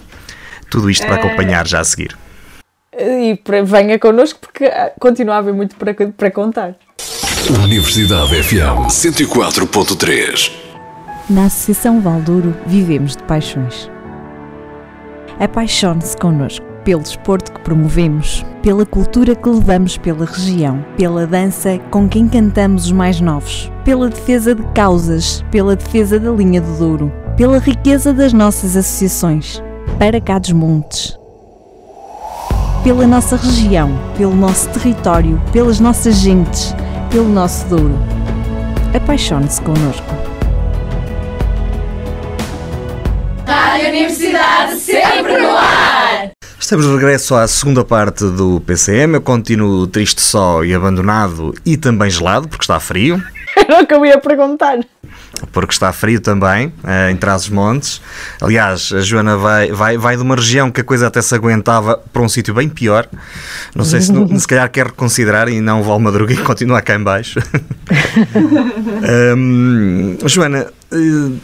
Tudo 0.70 0.90
isto 0.90 1.06
para 1.06 1.16
acompanhar 1.16 1.66
já 1.68 1.80
a 1.80 1.84
seguir. 1.84 2.16
E 2.98 3.38
venha 3.66 4.00
connosco 4.00 4.40
porque 4.40 4.72
continua 5.00 5.36
a 5.36 5.38
haver 5.40 5.54
muito 5.54 5.76
para, 5.76 5.94
para 5.94 6.32
contar. 6.32 6.76
Universidade 7.64 8.42
FM 8.44 8.88
104.3 8.88 10.52
Na 11.30 11.46
Associação 11.46 12.02
Valdouro 12.02 12.56
vivemos 12.66 13.16
de 13.16 13.24
paixões. 13.24 13.92
Apaixone-se 15.40 16.16
connosco 16.18 16.66
pelo 16.86 17.02
desporto 17.02 17.52
que 17.52 17.60
promovemos, 17.60 18.46
pela 18.62 18.86
cultura 18.86 19.36
que 19.36 19.50
levamos 19.50 19.98
pela 19.98 20.26
região, 20.26 20.86
pela 20.96 21.28
dança 21.28 21.78
com 21.92 22.08
quem 22.08 22.30
cantamos 22.30 22.86
os 22.86 22.92
mais 22.92 23.20
novos, 23.20 23.72
pela 23.84 24.08
defesa 24.08 24.56
de 24.56 24.64
causas, 24.74 25.44
pela 25.52 25.76
defesa 25.76 26.20
da 26.20 26.32
linha 26.32 26.62
do 26.62 26.78
Douro, 26.78 27.12
pela 27.36 27.58
riqueza 27.58 28.14
das 28.14 28.32
nossas 28.32 28.78
associações, 28.78 29.62
para 30.00 30.22
cá 30.22 30.40
dos 30.40 30.52
montes, 30.52 31.18
pela 32.86 33.08
nossa 33.08 33.36
região, 33.36 34.00
pelo 34.16 34.36
nosso 34.36 34.70
território, 34.70 35.42
pelas 35.52 35.80
nossas 35.80 36.18
gentes 36.18 36.72
pelo 37.10 37.28
nosso 37.28 37.68
Douro. 37.68 37.98
Apaixone-se 38.96 39.60
connosco. 39.62 40.06
Rádio 43.48 43.90
Universidade 43.90 44.76
sempre 44.76 45.36
no 45.36 45.50
ar! 45.50 46.30
Estamos 46.60 46.86
de 46.86 46.92
regresso 46.92 47.34
à 47.34 47.48
segunda 47.48 47.84
parte 47.84 48.24
do 48.24 48.62
PCM. 48.62 49.16
Eu 49.16 49.22
continuo 49.22 49.88
triste 49.88 50.22
só 50.22 50.64
e 50.64 50.76
abandonado 50.76 51.56
e 51.66 51.78
também 51.78 52.12
gelado, 52.12 52.48
porque 52.48 52.66
está 52.66 52.80
frio. 52.80 53.20
Era 53.58 53.82
o 53.82 53.88
que 53.88 53.96
eu 53.96 54.06
ia 54.06 54.20
perguntar. 54.20 54.78
Porque 55.52 55.74
está 55.74 55.92
frio 55.92 56.20
também, 56.20 56.68
uh, 56.68 57.12
em 57.12 57.16
Trás-os-Montes. 57.16 58.02
Aliás, 58.42 58.92
a 58.94 59.02
Joana 59.02 59.38
vai, 59.38 59.72
vai, 59.72 59.98
vai 59.98 60.16
de 60.16 60.24
uma 60.24 60.36
região 60.36 60.72
que 60.72 60.82
a 60.82 60.84
coisa 60.84 61.08
até 61.08 61.22
se 61.22 61.36
aguentava 61.36 61.98
para 62.12 62.22
um 62.22 62.30
sítio 62.30 62.54
bem 62.54 62.70
pior. 62.70 63.08
Não 63.76 63.86
sei 63.86 64.02
se, 64.02 64.12
se 64.40 64.48
calhar 64.48 64.70
quer 64.70 64.88
reconsiderar 64.88 65.48
e 65.50 65.60
não 65.62 65.84
vale 65.84 66.04
Madruga 66.04 66.34
e 66.34 66.38
continuar 66.38 66.82
cá 66.82 66.96
em 66.96 67.04
baixo. 67.04 67.40
um, 69.38 70.18
Joana, 70.26 70.68
uh, 70.92 71.40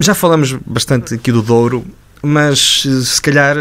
já 0.00 0.14
falamos 0.14 0.52
bastante 0.64 1.14
aqui 1.14 1.32
do 1.32 1.42
Douro, 1.42 1.84
mas 2.22 2.84
eh, 2.86 3.04
se 3.04 3.20
calhar 3.20 3.56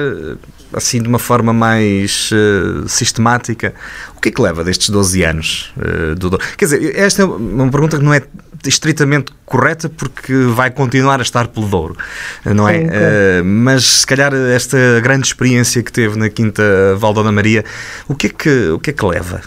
assim 0.74 1.02
de 1.02 1.08
uma 1.08 1.20
forma 1.20 1.54
mais 1.54 2.30
uh, 2.32 2.88
sistemática, 2.88 3.74
o 4.16 4.22
que 4.22 4.30
é 4.30 4.32
que 4.32 4.42
leva 4.42 4.64
destes 4.64 4.90
12 4.90 5.24
anos 5.24 5.74
uh, 5.78 6.16
do 6.16 6.30
Douro? 6.30 6.46
Quer 6.58 6.66
dizer, 6.66 6.96
esta 6.96 7.24
é 7.24 7.26
uma 7.26 7.70
pergunta 7.70 7.98
que 7.98 8.04
não 8.04 8.14
é 8.14 8.22
estritamente 8.68 9.32
correta 9.46 9.90
porque 9.90 10.34
vai 10.54 10.70
continuar 10.70 11.20
a 11.20 11.22
estar 11.22 11.48
pelo 11.48 11.68
Douro, 11.68 11.98
não 12.46 12.68
é? 12.68 12.80
Sim, 12.80 12.86
uh, 12.86 13.46
mas 13.46 13.86
se 13.86 14.08
calhar 14.08 14.34
esta 14.34 14.78
grande 15.02 15.28
experiência 15.28 15.82
que 15.82 15.92
teve 15.92 16.18
na 16.18 16.30
Quinta 16.30 16.64
Valdona 16.98 17.32
Maria, 17.32 17.64
o 18.08 18.16
que 18.16 18.28
é 18.28 18.30
que, 18.30 18.70
o 18.70 18.80
que, 18.80 18.90
é 18.90 18.94
que 18.94 19.06
leva? 19.06 19.42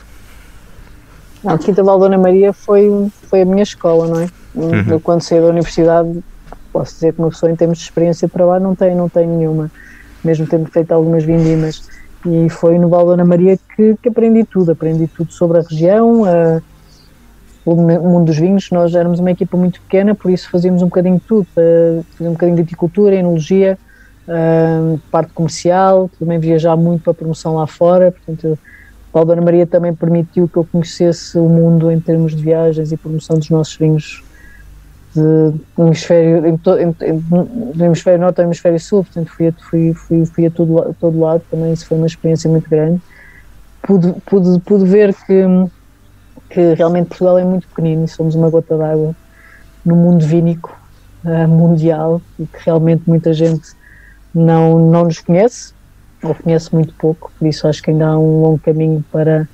Não, 1.42 1.54
a 1.54 1.59
Quinta 1.59 1.83
Valdona 1.83 2.18
Maria 2.18 2.52
foi, 2.52 2.90
foi 3.28 3.42
a 3.42 3.44
minha 3.44 3.62
escola, 3.62 4.06
não 4.06 4.20
é? 4.20 4.28
Uhum. 4.54 4.85
Eu 4.88 5.00
quando 5.00 5.22
saí 5.22 5.40
da 5.40 5.46
universidade, 5.46 6.18
posso 6.72 6.94
dizer 6.94 7.12
que 7.12 7.20
uma 7.20 7.30
pessoa 7.30 7.50
em 7.50 7.56
termos 7.56 7.78
de 7.78 7.85
experiência 7.85 8.28
para 8.28 8.44
lá 8.44 8.61
não 8.61 8.74
tem, 8.74 8.94
não 8.94 9.09
tem 9.09 9.26
nenhuma 9.26 9.70
mesmo 10.24 10.46
tendo 10.46 10.70
feito 10.70 10.92
algumas 10.92 11.24
vindimas. 11.24 11.83
E 12.26 12.48
foi 12.50 12.78
no 12.78 12.88
Val 12.88 13.06
Dona 13.06 13.24
Maria 13.24 13.59
que, 13.74 13.96
que 14.02 14.09
aprendi 14.09 14.44
tudo, 14.44 14.72
aprendi 14.72 15.06
tudo 15.06 15.33
sobre 15.33 15.59
a 15.59 15.62
região, 15.62 16.24
a, 16.24 16.61
o 17.64 17.74
mundo 17.74 18.26
dos 18.26 18.38
vinhos. 18.38 18.70
Nós 18.70 18.94
éramos 18.94 19.20
uma 19.20 19.30
equipa 19.30 19.56
muito 19.56 19.80
pequena, 19.80 20.14
por 20.14 20.30
isso 20.30 20.50
fazíamos 20.50 20.82
um 20.82 20.86
bocadinho 20.86 21.16
de 21.16 21.22
tudo, 21.22 21.46
fazíamos 21.54 22.20
um 22.20 22.32
bocadinho 22.32 22.56
de 22.56 22.62
viticultura, 22.62 23.14
enologia, 23.14 23.78
parte 25.10 25.32
comercial, 25.32 26.10
também 26.18 26.38
viajar 26.38 26.76
muito 26.76 27.02
para 27.02 27.10
a 27.12 27.14
promoção 27.14 27.56
lá 27.56 27.66
fora, 27.66 28.12
portanto 28.12 28.58
Val 29.12 29.24
Dona 29.24 29.42
Maria 29.42 29.66
também 29.66 29.92
permitiu 29.92 30.48
que 30.48 30.56
eu 30.56 30.64
conhecesse 30.64 31.36
o 31.36 31.48
mundo 31.48 31.90
em 31.90 31.98
termos 31.98 32.34
de 32.34 32.42
viagens 32.42 32.92
e 32.92 32.96
promoção 32.96 33.38
dos 33.38 33.50
nossos 33.50 33.76
vinhos 33.76 34.22
de, 35.14 35.54
hemisfério, 35.76 36.46
em, 36.46 36.54
em, 36.54 37.16
do 37.72 37.84
hemisfério 37.84 38.20
norte 38.20 38.40
ao 38.40 38.46
hemisfério 38.46 38.78
sul, 38.78 39.02
portanto 39.02 39.30
fui 39.30 39.48
a, 39.48 39.52
fui, 39.52 39.94
fui, 39.94 40.26
fui 40.26 40.46
a 40.46 40.50
todo, 40.50 40.94
todo 41.00 41.18
lado, 41.18 41.42
também 41.50 41.72
isso 41.72 41.86
foi 41.86 41.98
uma 41.98 42.06
experiência 42.06 42.48
muito 42.48 42.70
grande. 42.70 43.00
Pude, 43.82 44.14
pude, 44.26 44.60
pude 44.60 44.84
ver 44.84 45.12
que, 45.14 45.44
que 46.50 46.74
realmente 46.74 47.08
Portugal 47.08 47.38
é 47.38 47.44
muito 47.44 47.66
pequenino 47.68 48.04
e 48.04 48.08
somos 48.08 48.34
uma 48.34 48.50
gota 48.50 48.76
d'água 48.76 49.14
no 49.84 49.94
mundo 49.94 50.26
vínico 50.26 50.76
uh, 51.24 51.48
mundial 51.48 52.20
e 52.38 52.44
que 52.44 52.58
realmente 52.66 53.04
muita 53.06 53.32
gente 53.32 53.70
não, 54.34 54.78
não 54.90 55.04
nos 55.04 55.20
conhece 55.20 55.72
ou 56.22 56.34
conhece 56.34 56.74
muito 56.74 56.92
pouco, 56.94 57.32
por 57.38 57.48
isso 57.48 57.66
acho 57.66 57.82
que 57.82 57.90
ainda 57.90 58.08
há 58.08 58.18
um 58.18 58.42
longo 58.42 58.58
caminho 58.58 59.02
para, 59.10 59.48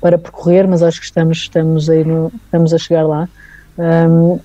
para 0.00 0.16
percorrer, 0.16 0.66
mas 0.66 0.82
acho 0.82 1.00
que 1.00 1.06
estamos, 1.06 1.38
estamos, 1.38 1.90
aí 1.90 2.02
no, 2.02 2.32
estamos 2.46 2.72
a 2.72 2.78
chegar 2.78 3.06
lá. 3.06 3.28
Um, 3.76 4.38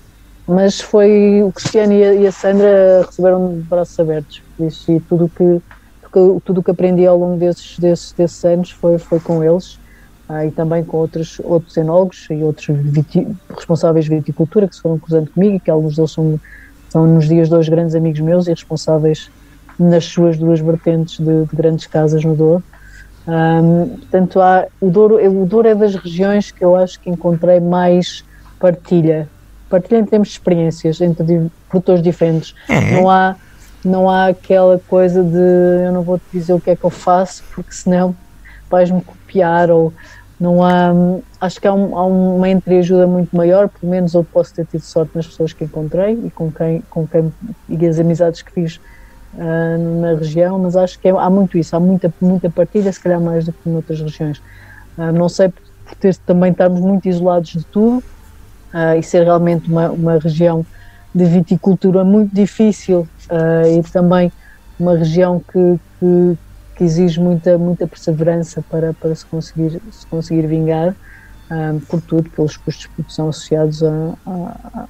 mas 0.46 0.80
foi 0.80 1.42
o 1.42 1.52
Cristiano 1.52 1.92
e 1.92 2.04
a, 2.04 2.14
e 2.14 2.26
a 2.26 2.32
Sandra 2.32 3.04
receberam 3.06 3.54
de 3.54 3.62
braços 3.62 3.98
abertos, 3.98 4.42
por 4.56 4.66
isso, 4.66 4.92
e 4.92 5.00
tudo 5.00 5.30
que, 5.34 5.62
que 6.02 6.40
tudo 6.44 6.62
que 6.62 6.70
aprendi 6.70 7.06
ao 7.06 7.18
longo 7.18 7.38
desses, 7.38 7.78
desses, 7.78 8.12
desses 8.12 8.44
anos 8.44 8.70
foi, 8.70 8.98
foi 8.98 9.20
com 9.20 9.42
eles 9.42 9.78
ah, 10.28 10.44
e 10.44 10.50
também 10.50 10.84
com 10.84 10.98
outros, 10.98 11.40
outros 11.44 11.76
enólogos 11.76 12.26
e 12.30 12.42
outros 12.42 12.66
viti, 12.68 13.26
responsáveis 13.54 14.04
de 14.04 14.14
viticultura 14.16 14.68
que 14.68 14.76
se 14.76 14.82
foram 14.82 14.98
cruzando 14.98 15.30
comigo 15.30 15.56
e 15.56 15.60
que 15.60 15.70
alguns 15.70 15.96
deles 15.96 16.12
são, 16.12 16.38
são 16.90 17.06
nos 17.06 17.28
dias 17.28 17.48
dois 17.48 17.68
grandes 17.68 17.94
amigos 17.94 18.20
meus 18.20 18.46
e 18.46 18.50
responsáveis 18.50 19.30
nas 19.78 20.04
suas 20.04 20.36
duas 20.36 20.60
vertentes 20.60 21.18
de, 21.18 21.44
de 21.44 21.56
grandes 21.56 21.86
casas 21.86 22.24
no 22.24 22.34
Douro. 22.34 22.62
Um, 23.26 23.88
portanto, 23.98 24.40
há, 24.40 24.66
o, 24.80 24.90
Douro, 24.90 25.42
o 25.42 25.46
Douro 25.46 25.68
é 25.68 25.74
das 25.74 25.94
regiões 25.94 26.50
que 26.50 26.64
eu 26.64 26.76
acho 26.76 26.98
que 27.00 27.10
encontrei 27.10 27.60
mais 27.60 28.24
partilha 28.58 29.28
partilha 29.68 29.98
em 29.98 30.04
termos 30.04 30.28
de 30.28 30.34
experiências 30.34 31.00
entre 31.00 31.50
produtores 31.68 32.02
diferentes. 32.02 32.54
É. 32.68 32.92
Não 32.92 33.08
há 33.10 33.36
não 33.84 34.10
há 34.10 34.26
aquela 34.26 34.80
coisa 34.88 35.22
de 35.22 35.86
eu 35.86 35.92
não 35.92 36.02
vou 36.02 36.18
te 36.18 36.24
dizer 36.32 36.52
o 36.52 36.60
que 36.60 36.70
é 36.70 36.76
que 36.76 36.82
eu 36.82 36.90
faço 36.90 37.44
porque 37.54 37.72
senão 37.72 38.14
vais-me 38.68 39.00
copiar 39.00 39.70
ou 39.70 39.92
não 40.40 40.62
há 40.62 40.92
acho 41.40 41.60
que 41.60 41.66
há, 41.66 41.72
um, 41.72 41.96
há 41.96 42.06
uma 42.06 42.48
entreajuda 42.48 43.06
muito 43.06 43.34
maior 43.36 43.68
pelo 43.68 43.90
menos 43.90 44.14
eu 44.14 44.22
posso 44.22 44.54
ter 44.54 44.66
tido 44.66 44.82
sorte 44.82 45.12
nas 45.14 45.26
pessoas 45.26 45.52
que 45.52 45.64
encontrei 45.64 46.18
e 46.24 46.30
com 46.30 46.50
quem, 46.50 46.82
com 46.88 47.06
quem 47.06 47.32
e 47.68 47.86
as 47.86 47.98
amizades 47.98 48.42
que 48.42 48.52
fiz 48.52 48.80
uh, 49.34 50.00
na 50.00 50.14
região 50.14 50.58
mas 50.58 50.76
acho 50.76 50.98
que 50.98 51.08
é, 51.08 51.10
há 51.10 51.28
muito 51.28 51.58
isso, 51.58 51.74
há 51.74 51.80
muita, 51.80 52.12
muita 52.20 52.48
partilha 52.48 52.92
se 52.92 53.00
calhar 53.00 53.20
mais 53.20 53.44
do 53.44 53.52
que 53.52 53.68
noutras 53.68 54.00
regiões. 54.00 54.38
Uh, 54.96 55.12
não 55.12 55.28
sei 55.28 55.48
por 55.48 55.94
ter 55.96 56.14
também 56.16 56.52
estarmos 56.52 56.80
muito 56.80 57.08
isolados 57.08 57.50
de 57.50 57.64
tudo 57.64 57.98
uh, 57.98 58.98
e 58.98 59.02
ser 59.02 59.24
realmente 59.24 59.68
uma, 59.68 59.90
uma 59.90 60.18
região 60.18 60.64
de 61.14 61.24
viticultura 61.24 62.04
muito 62.04 62.34
difícil 62.34 63.08
e 63.66 63.82
também 63.90 64.30
uma 64.78 64.96
região 64.96 65.40
que, 65.40 65.80
que, 65.98 66.38
que, 66.78 66.84
exige 66.84 67.20
muita, 67.20 67.58
muita 67.58 67.86
perseverança 67.86 68.62
para, 68.70 68.94
para 68.94 69.14
se, 69.14 69.26
conseguir, 69.26 69.82
se 69.90 70.06
conseguir 70.06 70.46
vingar, 70.46 70.94
um, 71.50 71.80
por 71.80 72.00
tudo, 72.00 72.30
pelos 72.30 72.56
custos 72.56 72.84
de 72.84 72.88
produção 72.90 73.28
associados 73.28 73.82
à, 73.82 74.88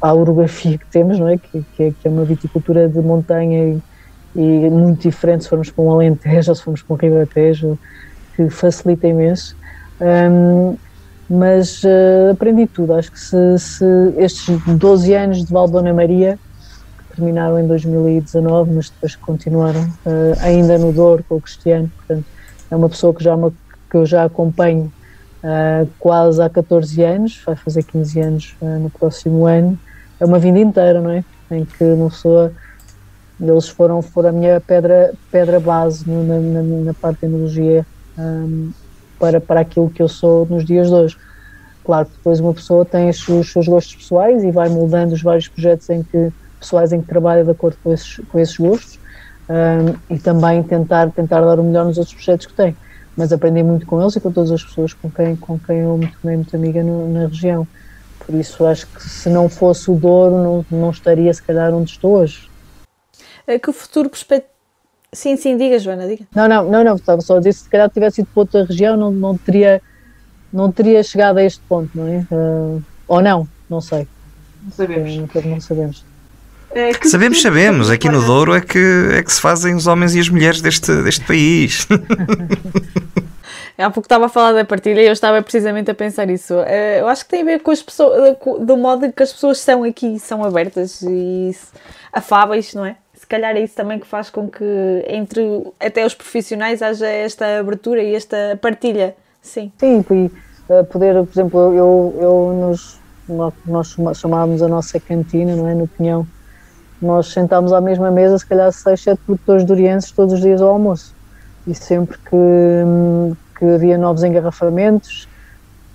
à, 0.00 0.14
orografia 0.14 0.76
que 0.76 0.86
temos, 0.86 1.18
não 1.18 1.28
é? 1.28 1.38
Que, 1.38 1.64
que, 1.76 1.82
é, 1.82 1.90
que 1.92 2.08
é 2.08 2.10
uma 2.10 2.24
viticultura 2.24 2.88
de 2.88 3.00
montanha 3.00 3.74
e, 3.74 3.82
e, 4.34 4.70
muito 4.70 5.02
diferente 5.02 5.44
se 5.44 5.50
formos 5.50 5.70
para 5.70 5.84
um 5.84 5.92
Alentejo 5.92 6.50
ou 6.50 6.54
se 6.54 6.62
formos 6.62 6.82
para 6.82 6.94
um 6.94 6.96
Ribatejo, 6.96 7.78
que 8.34 8.50
facilita 8.50 9.06
imenso. 9.06 9.56
Um, 10.00 10.76
mas 11.28 11.84
uh, 11.84 12.32
aprendi 12.32 12.66
tudo. 12.66 12.94
Acho 12.94 13.12
que 13.12 13.20
se, 13.20 13.58
se, 13.58 13.84
estes 14.16 14.58
12 14.66 15.14
anos 15.14 15.44
de 15.44 15.52
Valdona 15.52 15.92
Maria 15.94 16.38
terminaram 17.14 17.58
em 17.58 17.66
2019, 17.66 18.72
mas 18.72 18.90
depois 18.90 19.16
continuaram 19.16 19.82
uh, 19.82 20.36
ainda 20.40 20.78
no 20.78 20.92
Douro 20.92 21.24
com 21.28 21.36
o 21.36 21.40
Cristiano, 21.40 21.90
portanto 21.96 22.24
é 22.70 22.76
uma 22.76 22.88
pessoa 22.88 23.12
que, 23.12 23.22
já 23.22 23.34
uma, 23.34 23.52
que 23.90 23.96
eu 23.96 24.06
já 24.06 24.24
acompanho 24.24 24.92
uh, 25.42 25.88
quase 25.98 26.40
há 26.40 26.48
14 26.48 27.02
anos, 27.02 27.42
vai 27.44 27.56
fazer 27.56 27.82
15 27.82 28.20
anos 28.20 28.56
uh, 28.62 28.78
no 28.78 28.90
próximo 28.90 29.46
ano, 29.46 29.78
é 30.18 30.24
uma 30.24 30.38
vida 30.38 30.58
inteira, 30.58 31.00
não 31.00 31.10
é? 31.10 31.24
Em 31.50 31.64
que 31.64 31.82
uma 31.82 32.10
pessoa, 32.10 32.52
eles 33.40 33.68
foram, 33.68 34.00
foram 34.02 34.28
a 34.28 34.32
minha 34.32 34.60
pedra, 34.60 35.12
pedra 35.32 35.58
base 35.58 36.08
na, 36.08 36.38
na, 36.38 36.62
na 36.62 36.94
parte 36.94 37.20
de 37.20 37.26
enologia 37.26 37.84
um, 38.16 38.70
para, 39.18 39.40
para 39.40 39.60
aquilo 39.60 39.90
que 39.90 40.02
eu 40.02 40.08
sou 40.08 40.46
nos 40.46 40.64
dias 40.64 40.88
de 40.88 40.94
hoje. 40.94 41.16
Claro 41.82 42.06
que 42.06 42.12
depois 42.16 42.38
uma 42.38 42.54
pessoa 42.54 42.84
tem 42.84 43.08
os, 43.08 43.26
os 43.28 43.50
seus 43.50 43.66
gostos 43.66 43.96
pessoais 43.96 44.44
e 44.44 44.50
vai 44.50 44.68
moldando 44.68 45.14
os 45.14 45.22
vários 45.22 45.48
projetos 45.48 45.88
em 45.90 46.02
que 46.02 46.30
pessoais 46.60 46.92
em 46.92 47.00
que 47.00 47.08
trabalha 47.08 47.42
de 47.42 47.50
acordo 47.50 47.76
com 47.82 47.92
esses, 47.92 48.20
com 48.30 48.38
esses 48.38 48.56
gostos 48.56 48.98
um, 49.48 50.14
e 50.14 50.18
também 50.18 50.62
tentar, 50.62 51.10
tentar 51.10 51.40
dar 51.40 51.58
o 51.58 51.64
melhor 51.64 51.84
nos 51.86 51.98
outros 51.98 52.14
projetos 52.14 52.46
que 52.46 52.52
tem. 52.52 52.76
Mas 53.16 53.32
aprendi 53.32 53.62
muito 53.62 53.84
com 53.86 54.00
eles 54.00 54.14
e 54.14 54.20
com 54.20 54.30
todas 54.30 54.52
as 54.52 54.62
pessoas 54.62 54.92
com 54.94 55.10
quem, 55.10 55.34
com 55.34 55.58
quem 55.58 55.78
eu 55.78 55.98
me 55.98 56.06
tornei 56.06 56.36
muito 56.36 56.54
amiga 56.54 56.84
no, 56.84 57.12
na 57.12 57.26
região. 57.26 57.66
Por 58.24 58.34
isso 58.34 58.64
acho 58.64 58.86
que 58.86 59.02
se 59.02 59.28
não 59.28 59.48
fosse 59.48 59.90
o 59.90 59.94
Douro, 59.94 60.36
não, 60.36 60.66
não 60.70 60.90
estaria 60.90 61.32
se 61.34 61.42
calhar 61.42 61.74
onde 61.74 61.90
estou 61.90 62.18
hoje. 62.18 62.48
É 63.46 63.58
que 63.58 63.68
o 63.68 63.72
futuro 63.72 64.08
perspectiva. 64.08 64.48
Sim, 65.12 65.36
sim, 65.36 65.56
diga, 65.56 65.76
Joana, 65.80 66.06
diga. 66.06 66.24
Não, 66.32 66.46
não, 66.46 66.70
não, 66.70 66.84
não, 66.84 66.94
estava 66.94 67.20
só 67.20 67.34
a 67.34 67.38
dizer 67.38 67.52
se 67.52 67.68
calhar 67.68 67.90
tivesse 67.90 68.20
ido 68.20 68.30
para 68.32 68.40
outra 68.42 68.64
região, 68.64 68.96
não, 68.96 69.10
não, 69.10 69.36
teria, 69.36 69.82
não 70.52 70.70
teria 70.70 71.02
chegado 71.02 71.38
a 71.38 71.42
este 71.42 71.60
ponto, 71.68 71.90
não 71.92 72.06
é? 72.06 72.24
Uh, 72.30 72.80
ou 73.08 73.20
não, 73.20 73.48
não 73.68 73.80
sei. 73.80 74.06
Não 74.62 74.70
sabemos. 74.70 75.16
Não, 75.16 75.50
não 75.50 75.60
sabemos. 75.60 76.04
É 76.72 76.92
sabemos, 77.08 77.42
sabemos. 77.42 77.90
Aqui 77.90 78.08
no 78.08 78.24
Douro 78.24 78.54
é 78.54 78.60
que, 78.60 78.78
é 79.12 79.22
que 79.22 79.32
se 79.32 79.40
fazem 79.40 79.74
os 79.74 79.86
homens 79.86 80.14
e 80.14 80.20
as 80.20 80.28
mulheres 80.28 80.60
deste, 80.60 81.02
deste 81.02 81.24
país. 81.24 81.86
Há 83.76 83.90
pouco 83.90 84.04
estava 84.04 84.26
a 84.26 84.28
falar 84.28 84.52
da 84.52 84.64
partilha 84.64 85.00
e 85.00 85.06
eu 85.06 85.12
estava 85.12 85.40
precisamente 85.42 85.90
a 85.90 85.94
pensar 85.94 86.28
isso. 86.28 86.54
Eh, 86.66 87.00
eu 87.00 87.08
acho 87.08 87.24
que 87.24 87.30
tem 87.30 87.40
a 87.40 87.44
ver 87.44 87.60
com 87.60 87.70
as 87.70 87.82
pessoas, 87.82 88.36
do 88.60 88.76
modo 88.76 89.10
que 89.10 89.22
as 89.22 89.32
pessoas 89.32 89.58
são 89.58 89.84
aqui, 89.84 90.18
são 90.18 90.44
abertas 90.44 91.00
e 91.00 91.56
afáveis, 92.12 92.74
não 92.74 92.84
é? 92.84 92.96
Se 93.14 93.26
calhar 93.26 93.56
é 93.56 93.60
isso 93.60 93.74
também 93.74 93.98
que 93.98 94.06
faz 94.06 94.28
com 94.28 94.48
que 94.48 94.64
entre 95.08 95.42
até 95.80 96.04
os 96.04 96.14
profissionais 96.14 96.82
haja 96.82 97.06
esta 97.06 97.58
abertura 97.58 98.02
e 98.02 98.14
esta 98.14 98.58
partilha. 98.60 99.16
Sim. 99.40 99.72
Sim, 99.78 100.04
e 100.10 100.30
eh, 100.68 100.82
poder, 100.82 101.14
por 101.24 101.32
exemplo, 101.32 101.74
eu, 101.74 102.14
eu 102.20 102.68
nos, 102.68 103.00
nós 103.66 103.96
chamávamos 104.18 104.62
a 104.62 104.68
nossa 104.68 105.00
cantina, 105.00 105.56
não 105.56 105.66
é? 105.66 105.74
No 105.74 105.88
Pinhão 105.88 106.26
nós 107.00 107.32
sentámos 107.32 107.72
à 107.72 107.80
mesma 107.80 108.10
mesa, 108.10 108.38
se 108.38 108.46
calhar 108.46 108.70
seis, 108.72 109.00
sete 109.02 109.20
produtores 109.24 109.64
durienses 109.64 110.10
todos 110.10 110.34
os 110.34 110.40
dias 110.40 110.60
ao 110.60 110.70
almoço. 110.70 111.14
E 111.66 111.74
sempre 111.74 112.18
que, 112.18 113.36
que 113.58 113.64
havia 113.64 113.96
novos 113.96 114.22
engarrafamentos, 114.22 115.28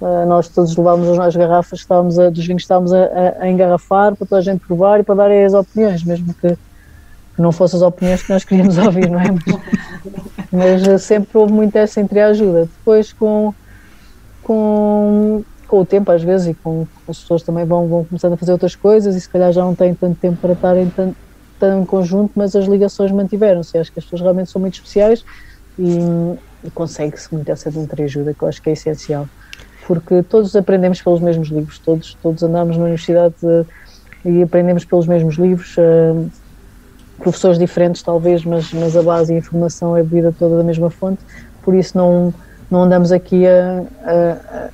eh, 0.02 0.26
nós 0.26 0.48
todos 0.48 0.76
levávamos 0.76 1.18
as 1.20 1.36
garrafas 1.36 1.80
que 1.80 1.84
estávamos 1.84 2.20
a, 2.20 2.30
dos 2.30 2.46
vinhos 2.46 2.64
estávamos 2.64 2.94
a, 2.94 3.08
a, 3.40 3.50
engarrafar 3.50 4.16
para 4.16 4.28
toda 4.28 4.40
a 4.40 4.44
gente 4.44 4.66
provar 4.66 5.00
e 5.00 5.04
para 5.04 5.16
dar 5.16 5.32
as 5.32 5.54
opiniões, 5.54 6.04
mesmo 6.04 6.34
que, 6.34 6.50
que 7.36 7.42
não 7.42 7.52
fossem 7.52 7.78
as 7.78 7.84
opiniões 7.84 8.22
que 8.24 8.34
nós 8.34 8.44
queríamos 8.44 8.78
ouvir, 8.80 9.10
não 9.10 9.20
é? 9.20 9.32
Mas, 9.32 9.62
mas 10.52 10.88
eh, 10.88 10.98
sempre 10.98 11.38
houve 11.38 11.54
muito 11.54 11.76
essa 11.76 12.02
entreajuda. 12.02 12.62
Depois 12.78 13.14
com, 13.14 13.54
com 14.44 15.44
com 15.68 15.80
o 15.80 15.86
tempo 15.86 16.12
às 16.12 16.22
vezes 16.22 16.48
e 16.48 16.54
com 16.54 16.88
as 17.08 17.20
pessoas 17.20 17.44
também 17.44 17.66
vão, 17.66 17.88
vão 17.88 18.06
começando 18.06 18.34
a 18.34 18.38
fazer 18.38 18.52
outras 18.52 18.76
coisas 18.76 19.16
e 19.16 19.22
se 19.22 19.30
calhar 19.30 19.52
já 19.52 19.62
não 19.62 19.76
têm 19.76 19.94
tanto 19.94 20.20
tempo 20.20 20.38
para 20.38 20.54
estarem 20.54 20.90
tão, 20.90 21.16
tão 21.60 21.82
em 21.82 21.86
conjunto, 21.86 22.32
mas 22.36 22.56
as 22.56 22.66
ligações 22.66 23.12
mantiveram-se. 23.12 23.78
Acho 23.78 23.92
que 23.92 24.00
as 24.00 24.06
pessoas 24.06 24.22
realmente 24.22 24.52
são 24.52 24.62
muito 24.62 24.76
especiais 24.76 25.24
e, 25.78 25.98
e 26.64 26.72
consegue-se 26.72 27.34
muito 27.34 27.50
essa 27.52 27.70
entreajuda 27.70 28.34
que 28.34 28.44
eu 28.44 28.48
acho 28.48 28.62
que 28.62 28.70
é 28.70 28.74
essencial. 28.74 29.28
Porque 29.88 30.24
todos 30.24 30.56
aprendemos 30.56 31.02
pelos 31.02 31.20
mesmos 31.20 31.50
livros, 31.50 31.80
todos, 31.80 32.18
todos 32.22 32.42
andamos 32.42 32.76
na 32.78 32.84
universidade 32.84 33.36
uh, 33.44 33.66
e 34.24 34.42
aprendemos 34.42 34.84
pelos 34.84 35.08
mesmos 35.08 35.36
livros, 35.36 35.76
uh, 35.78 36.32
professores 37.20 37.60
diferentes 37.60 38.02
talvez, 38.02 38.44
mas, 38.44 38.74
mas 38.74 38.98
a 38.98 39.04
base 39.04 39.34
e 39.34 39.36
a 39.36 39.40
informação 39.40 39.96
é 39.96 40.02
bebida 40.02 40.34
toda 40.38 40.58
da 40.58 40.64
mesma 40.64 40.90
fonte, 40.90 41.22
por 41.62 41.76
isso 41.76 41.96
não, 41.96 42.34
não 42.70 42.84
andamos 42.84 43.12
aqui 43.12 43.46
a, 43.48 43.84
a 44.04 44.70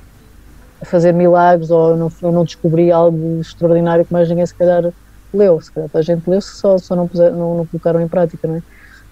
fazer 0.84 1.12
milagres 1.12 1.70
ou 1.70 1.96
não, 1.96 2.12
eu 2.22 2.32
não 2.32 2.44
descobri 2.44 2.90
algo 2.90 3.40
extraordinário 3.40 4.04
que 4.04 4.12
mais 4.12 4.28
ninguém 4.28 4.46
se 4.46 4.54
calhar 4.54 4.92
leu, 5.32 5.60
se 5.60 5.72
calhar 5.72 5.90
a 5.94 6.02
gente 6.02 6.28
leu 6.28 6.40
só, 6.40 6.78
só 6.78 6.94
não, 6.94 7.08
puser, 7.08 7.32
não, 7.32 7.58
não 7.58 7.66
colocaram 7.66 8.00
em 8.00 8.08
prática, 8.08 8.46
não 8.46 8.56
é? 8.56 8.62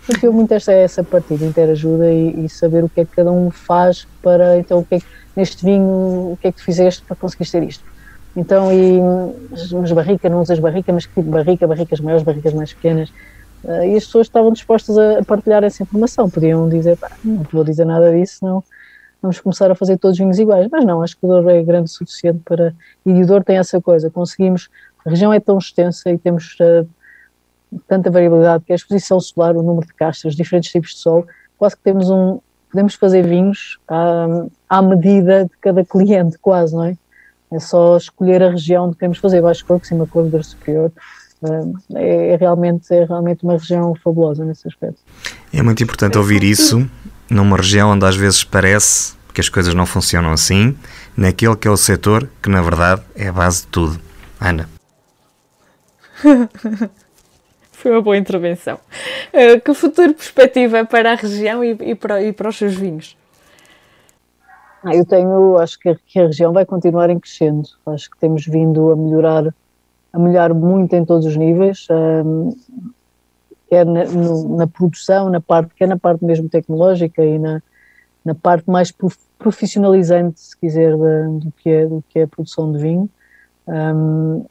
Porque 0.06 0.26
eu 0.26 0.32
muito 0.32 0.52
esta, 0.52 0.72
essa 0.72 1.04
partida, 1.04 1.44
interajuda 1.44 2.10
e, 2.10 2.44
e 2.44 2.48
saber 2.48 2.82
o 2.82 2.88
que 2.88 3.02
é 3.02 3.04
que 3.04 3.12
cada 3.14 3.30
um 3.30 3.50
faz 3.50 4.06
para, 4.22 4.58
então, 4.58 4.78
o 4.78 4.84
que 4.84 4.96
é 4.96 5.00
que, 5.00 5.06
neste 5.36 5.64
vinho, 5.64 6.32
o 6.32 6.38
que 6.40 6.48
é 6.48 6.52
que 6.52 6.58
tu 6.58 6.64
fizeste 6.64 7.02
para 7.02 7.14
conseguir 7.16 7.48
ter 7.50 7.62
isto. 7.62 7.84
Então, 8.36 8.72
e 8.72 9.00
as 9.52 9.92
barricas, 9.92 10.30
não 10.30 10.40
usas 10.40 10.58
barrica, 10.58 10.92
mas 10.92 11.04
que 11.04 11.20
barrica, 11.20 11.66
barricas 11.66 12.00
maiores, 12.00 12.24
barricas 12.24 12.54
mais 12.54 12.72
pequenas, 12.72 13.10
uh, 13.64 13.84
e 13.84 13.96
as 13.96 14.04
pessoas 14.04 14.26
estavam 14.26 14.52
dispostas 14.52 14.96
a, 14.96 15.22
partilhar 15.24 15.64
essa 15.64 15.82
informação, 15.82 16.30
podiam 16.30 16.68
dizer, 16.68 16.96
não 17.24 17.44
vou 17.52 17.64
dizer 17.64 17.84
nada 17.84 18.10
disso, 18.12 18.38
não, 18.44 18.62
vamos 19.22 19.40
começar 19.40 19.70
a 19.70 19.74
fazer 19.74 19.98
todos 19.98 20.18
vinhos 20.18 20.38
iguais. 20.38 20.68
Mas 20.70 20.84
não, 20.84 21.02
acho 21.02 21.16
que 21.16 21.24
o 21.24 21.28
Douro 21.28 21.50
é 21.50 21.62
grande 21.62 21.90
o 21.90 21.92
suficiente 21.92 22.40
para. 22.44 22.74
E 23.04 23.12
o 23.12 23.26
Douro 23.26 23.44
tem 23.44 23.58
essa 23.58 23.80
coisa, 23.80 24.10
conseguimos. 24.10 24.68
A 25.04 25.10
região 25.10 25.32
é 25.32 25.40
tão 25.40 25.56
extensa 25.58 26.10
e 26.10 26.18
temos 26.18 26.56
uh, 26.60 26.86
tanta 27.86 28.10
variabilidade 28.10 28.64
que 28.64 28.72
a 28.72 28.76
exposição 28.76 29.18
solar, 29.20 29.56
o 29.56 29.62
número 29.62 29.86
de 29.86 29.94
castras, 29.94 30.34
diferentes 30.34 30.70
tipos 30.70 30.90
de 30.90 30.98
sol, 30.98 31.26
quase 31.58 31.76
que 31.76 31.82
temos 31.82 32.10
um. 32.10 32.40
Podemos 32.70 32.94
fazer 32.94 33.26
vinhos 33.26 33.80
à, 33.88 34.46
à 34.68 34.80
medida 34.80 35.44
de 35.44 35.56
cada 35.60 35.84
cliente, 35.84 36.38
quase, 36.38 36.72
não 36.74 36.84
é? 36.84 36.96
É 37.50 37.58
só 37.58 37.96
escolher 37.96 38.44
a 38.44 38.50
região 38.50 38.86
onde 38.86 38.94
queremos 38.94 39.18
fazer, 39.18 39.42
Baixo 39.42 39.66
Corpo, 39.66 39.84
Cima 39.84 40.06
Corpo, 40.06 40.30
Douro 40.30 40.44
Superior. 40.44 40.92
Uh, 41.42 41.74
é, 41.96 42.34
é, 42.34 42.36
realmente, 42.36 42.94
é 42.94 43.04
realmente 43.04 43.42
uma 43.42 43.54
região 43.54 43.94
fabulosa 43.96 44.44
nesse 44.44 44.68
aspecto. 44.68 45.00
É 45.52 45.62
muito 45.62 45.82
importante 45.82 46.16
ouvir 46.16 46.44
isso 46.44 46.88
numa 47.31 47.57
região 47.57 47.91
onde 47.91 48.05
às 48.05 48.16
vezes 48.16 48.45
parece 48.45 49.14
que 49.33 49.41
as 49.41 49.49
coisas 49.49 49.72
não 49.72 49.87
funcionam 49.87 50.33
assim, 50.33 50.76
naquele 51.16 51.57
que 51.57 51.68
é 51.68 51.70
o 51.70 51.76
setor 51.76 52.28
que 52.43 52.51
na 52.51 52.61
verdade 52.61 53.03
é 53.14 53.28
a 53.28 53.33
base 53.33 53.62
de 53.62 53.68
tudo. 53.68 54.01
Ana. 54.41 54.68
Foi 57.72 57.93
uma 57.93 58.03
boa 58.03 58.16
intervenção. 58.16 58.78
Uh, 59.33 59.59
que 59.61 59.72
futuro 59.72 60.12
perspectiva 60.12 60.85
para 60.85 61.12
a 61.12 61.14
região 61.14 61.64
e, 61.64 61.70
e, 61.81 61.95
para, 61.95 62.22
e 62.22 62.33
para 62.33 62.49
os 62.51 62.59
seus 62.59 62.74
vinhos? 62.74 63.16
Ah, 64.85 64.95
eu 64.95 65.05
tenho, 65.05 65.59
acho 65.59 65.78
que 65.78 65.89
a, 65.91 65.97
que 66.07 66.18
a, 66.18 66.26
região 66.26 66.53
vai 66.53 66.66
continuar 66.66 67.09
em 67.11 67.18
crescendo. 67.18 67.68
Acho 67.87 68.11
que 68.11 68.18
temos 68.18 68.47
vindo 68.47 68.91
a 68.91 68.97
melhorar, 68.97 69.55
a 70.12 70.18
melhorar 70.18 70.55
muito 70.55 70.95
em 70.95 71.05
todos 71.05 71.26
os 71.26 71.37
níveis. 71.37 71.87
Um, 71.91 72.55
quer 73.70 73.86
na, 73.86 74.04
no, 74.04 74.56
na, 74.56 74.66
produção, 74.66 75.30
na 75.30 75.40
parte, 75.40 75.72
quer 75.76 75.86
na 75.86 75.96
parte 75.96 76.24
mesmo 76.24 76.48
tecnológica 76.48 77.24
e 77.24 77.38
na, 77.38 77.62
na 78.24 78.34
parte 78.34 78.68
mais 78.68 78.92
profissionalizante, 79.38 80.40
se 80.40 80.56
quiser, 80.58 80.96
da, 80.96 81.28
do, 81.28 81.52
que 81.52 81.70
é, 81.70 81.86
do 81.86 82.04
que 82.08 82.18
é 82.18 82.24
a 82.24 82.28
produção 82.28 82.72
de 82.72 82.78
vinho. 82.78 83.08
Um, 83.68 84.44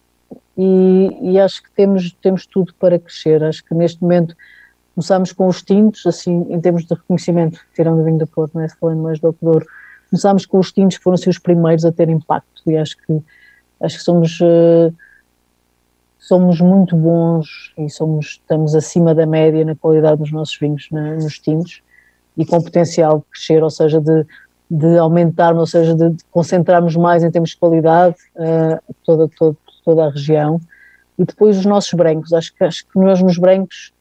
e, 0.57 1.31
e, 1.33 1.39
acho 1.39 1.61
que 1.61 1.69
temos, 1.71 2.13
temos 2.21 2.45
tudo 2.45 2.73
para 2.79 2.97
crescer. 2.97 3.43
Acho 3.43 3.63
que 3.63 3.75
neste 3.75 4.01
momento 4.01 4.35
começámos 4.95 5.33
com 5.33 5.47
os 5.47 5.61
tintos, 5.61 6.05
assim, 6.05 6.47
em 6.49 6.59
termos 6.59 6.85
de 6.85 6.93
reconhecimento, 6.93 7.59
tirando 7.75 7.99
o 7.99 8.03
vinho 8.03 8.17
do 8.17 8.27
Porto, 8.27 8.55
não 8.55 8.61
é? 8.61 8.69
falando 8.69 9.01
mais 9.01 9.19
do 9.19 9.35
Douro, 9.41 9.65
começámos 10.09 10.45
com 10.45 10.59
os 10.59 10.71
tintos 10.71 10.97
que 10.97 11.03
foram 11.03 11.15
assim, 11.15 11.29
os 11.29 11.39
primeiros 11.39 11.85
a 11.85 11.91
ter 11.91 12.09
impacto 12.09 12.63
e 12.67 12.77
acho 12.77 12.97
que, 12.97 13.21
acho 13.81 13.97
que 13.97 14.03
somos, 14.03 14.39
uh, 14.41 14.93
somos 16.19 16.59
muito 16.59 16.95
bons 16.97 17.73
e 17.77 17.89
somos, 17.89 18.25
estamos 18.41 18.75
acima 18.75 19.15
da 19.15 19.25
média 19.25 19.63
na 19.63 19.75
qualidade 19.75 20.19
dos 20.19 20.31
nossos 20.31 20.57
vinhos 20.59 20.87
na, 20.91 21.15
nos 21.15 21.39
tintos 21.39 21.81
e 22.37 22.45
com 22.45 22.61
potencial 22.61 23.19
de 23.19 23.25
crescer, 23.31 23.63
ou 23.63 23.69
seja, 23.69 23.99
de, 24.01 24.25
de 24.69 24.97
aumentar, 24.97 25.55
ou 25.55 25.65
seja, 25.65 25.95
de, 25.95 26.09
de 26.09 26.23
concentrarmos 26.29 26.95
mais 26.95 27.23
em 27.23 27.31
termos 27.31 27.51
de 27.51 27.57
qualidade 27.57 28.15
uh, 28.35 28.95
toda, 29.05 29.29
toda, 29.29 29.57
toda 29.83 30.05
a 30.05 30.09
região. 30.09 30.59
E 31.17 31.25
depois 31.25 31.57
os 31.57 31.65
nossos 31.65 31.93
brancos, 31.93 32.33
acho 32.33 32.53
que, 32.53 32.63
acho 32.63 32.85
que 32.85 32.99
nós 32.99 33.21
nos 33.21 33.37
brancos 33.37 33.93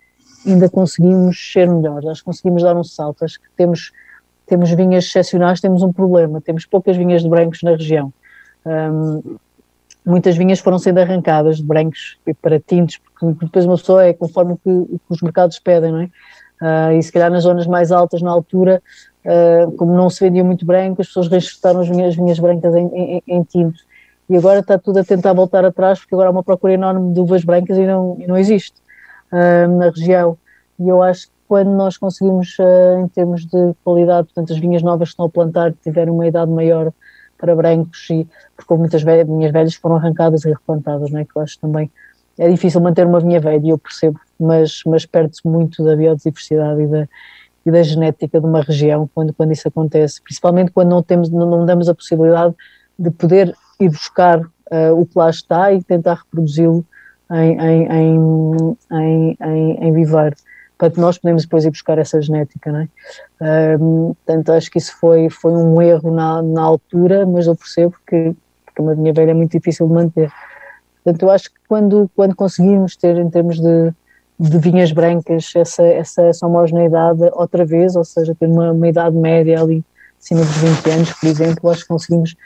ainda 0.46 0.68
conseguimos 0.68 1.52
ser 1.52 1.68
melhores, 1.68 2.08
acho 2.08 2.20
que 2.20 2.26
conseguimos 2.26 2.62
dar 2.62 2.76
um 2.76 2.84
salto, 2.84 3.24
acho 3.24 3.40
que 3.40 3.48
temos, 3.56 3.92
temos 4.46 4.70
vinhas 4.70 5.04
excepcionais, 5.04 5.60
temos 5.60 5.82
um 5.82 5.92
problema, 5.92 6.40
temos 6.40 6.64
poucas 6.64 6.96
vinhas 6.96 7.22
de 7.22 7.28
brancos 7.28 7.62
na 7.62 7.72
região. 7.72 8.12
Um, 8.64 9.36
muitas 10.08 10.36
vinhas 10.36 10.58
foram 10.58 10.78
sendo 10.78 10.98
arrancadas 10.98 11.58
de 11.58 11.62
brancos 11.62 12.18
para 12.40 12.58
tintos, 12.58 12.98
porque 12.98 13.44
depois 13.44 13.64
uma 13.66 13.76
pessoa 13.76 14.04
é 14.04 14.12
conforme 14.12 14.52
o 14.52 14.56
que, 14.56 14.70
o 14.70 14.98
que 14.98 15.10
os 15.10 15.20
mercados 15.20 15.58
pedem, 15.58 15.92
não 15.92 16.00
é? 16.00 16.10
Uh, 16.60 16.98
e 16.98 17.02
se 17.02 17.12
calhar 17.12 17.30
nas 17.30 17.44
zonas 17.44 17.66
mais 17.66 17.92
altas, 17.92 18.20
na 18.20 18.30
altura, 18.30 18.82
uh, 19.24 19.70
como 19.72 19.94
não 19.94 20.10
se 20.10 20.20
vendia 20.20 20.42
muito 20.42 20.66
branco, 20.66 21.00
as 21.00 21.08
pessoas 21.08 21.28
registraram 21.28 21.80
as 21.80 21.88
vinhas, 21.88 22.08
as 22.08 22.16
vinhas 22.16 22.38
brancas 22.38 22.74
em, 22.74 22.86
em, 22.86 23.22
em. 23.28 23.72
E 24.28 24.36
agora 24.36 24.58
está 24.60 24.76
tudo 24.76 24.98
a 24.98 25.04
tentar 25.04 25.32
voltar 25.34 25.64
atrás, 25.64 26.00
porque 26.00 26.14
agora 26.14 26.28
há 26.28 26.32
uma 26.32 26.42
procura 26.42 26.72
enorme 26.72 27.12
de 27.14 27.20
uvas 27.20 27.44
brancas 27.44 27.78
e 27.78 27.86
não, 27.86 28.16
e 28.18 28.26
não 28.26 28.36
existe 28.36 28.74
uh, 29.32 29.78
na 29.78 29.90
região. 29.90 30.36
E 30.80 30.88
eu 30.88 31.02
acho 31.02 31.26
que 31.28 31.32
quando 31.46 31.70
nós 31.70 31.96
conseguimos, 31.96 32.56
em 33.00 33.08
termos 33.08 33.46
de 33.46 33.74
qualidade, 33.82 34.26
portanto, 34.26 34.52
as 34.52 34.58
vinhas 34.58 34.82
novas 34.82 35.08
que 35.08 35.12
estão 35.14 35.26
a 35.26 35.30
plantar 35.30 35.72
tiverem 35.82 36.12
uma 36.12 36.26
idade 36.26 36.50
maior 36.50 36.92
para 37.38 37.54
brancos, 37.54 38.08
e, 38.10 38.26
porque 38.56 38.74
muitas 38.74 39.02
vinhas 39.02 39.52
velhas 39.52 39.74
foram 39.74 39.96
arrancadas 39.96 40.44
e 40.44 40.48
replantadas, 40.48 41.10
não 41.10 41.20
é? 41.20 41.24
que 41.24 41.30
eu 41.34 41.42
acho 41.42 41.58
também 41.58 41.90
é 42.38 42.48
difícil 42.48 42.80
manter 42.80 43.04
uma 43.04 43.18
vinha 43.18 43.40
velha, 43.40 43.66
e 43.66 43.70
eu 43.70 43.78
percebo, 43.78 44.20
mas, 44.38 44.82
mas 44.86 45.04
perde-se 45.04 45.46
muito 45.46 45.84
da 45.84 45.96
biodiversidade 45.96 46.82
e 46.82 46.86
da, 46.86 47.08
e 47.66 47.70
da 47.70 47.82
genética 47.82 48.40
de 48.40 48.46
uma 48.46 48.62
região 48.62 49.10
quando, 49.12 49.34
quando 49.34 49.52
isso 49.52 49.66
acontece, 49.66 50.22
principalmente 50.22 50.70
quando 50.70 50.90
não, 50.90 51.02
temos, 51.02 51.28
não, 51.28 51.50
não 51.50 51.66
damos 51.66 51.88
a 51.88 51.94
possibilidade 51.94 52.54
de 52.96 53.10
poder 53.10 53.54
ir 53.80 53.90
buscar 53.90 54.40
uh, 54.40 54.92
o 54.96 55.04
que 55.04 55.18
lá 55.18 55.30
está 55.30 55.72
e 55.72 55.82
tentar 55.82 56.14
reproduzi-lo 56.14 56.86
em, 57.32 57.60
em, 57.60 57.86
em, 57.92 58.76
em, 58.92 59.36
em, 59.40 59.88
em 59.88 59.92
vivar. 60.78 60.90
Portanto, 60.90 61.00
nós 61.00 61.18
podemos 61.18 61.42
depois 61.42 61.64
ir 61.64 61.70
buscar 61.70 61.98
essa 61.98 62.20
genética, 62.22 62.70
não 62.72 62.80
é? 62.80 63.76
Um, 63.80 64.14
portanto, 64.14 64.52
acho 64.52 64.70
que 64.70 64.78
isso 64.78 64.96
foi, 64.98 65.28
foi 65.28 65.52
um 65.52 65.82
erro 65.82 66.12
na, 66.12 66.42
na 66.42 66.62
altura, 66.62 67.26
mas 67.26 67.46
eu 67.46 67.56
percebo 67.56 67.94
que, 68.06 68.34
que 68.74 68.82
uma 68.82 68.94
vinha 68.94 69.12
velha 69.12 69.32
é 69.32 69.34
muito 69.34 69.52
difícil 69.52 69.86
de 69.86 69.92
manter. 69.92 70.30
Portanto, 71.02 71.22
eu 71.22 71.30
acho 71.30 71.50
que 71.50 71.58
quando, 71.68 72.10
quando 72.14 72.34
conseguimos 72.34 72.96
ter, 72.96 73.16
em 73.16 73.30
termos 73.30 73.60
de, 73.60 73.92
de 74.38 74.58
vinhas 74.58 74.92
brancas, 74.92 75.52
essa, 75.54 75.82
essa, 75.82 76.22
essa 76.22 76.46
homogeneidade 76.46 77.22
outra 77.32 77.64
vez, 77.64 77.96
ou 77.96 78.04
seja, 78.04 78.34
ter 78.34 78.46
uma, 78.46 78.72
uma 78.72 78.88
idade 78.88 79.16
média 79.16 79.60
ali 79.60 79.84
acima 80.20 80.40
dos 80.40 80.56
20 80.56 80.90
anos, 80.90 81.12
por 81.12 81.26
exemplo, 81.28 81.70
acho 81.70 81.82
que 81.82 81.88
conseguimos 81.88 82.36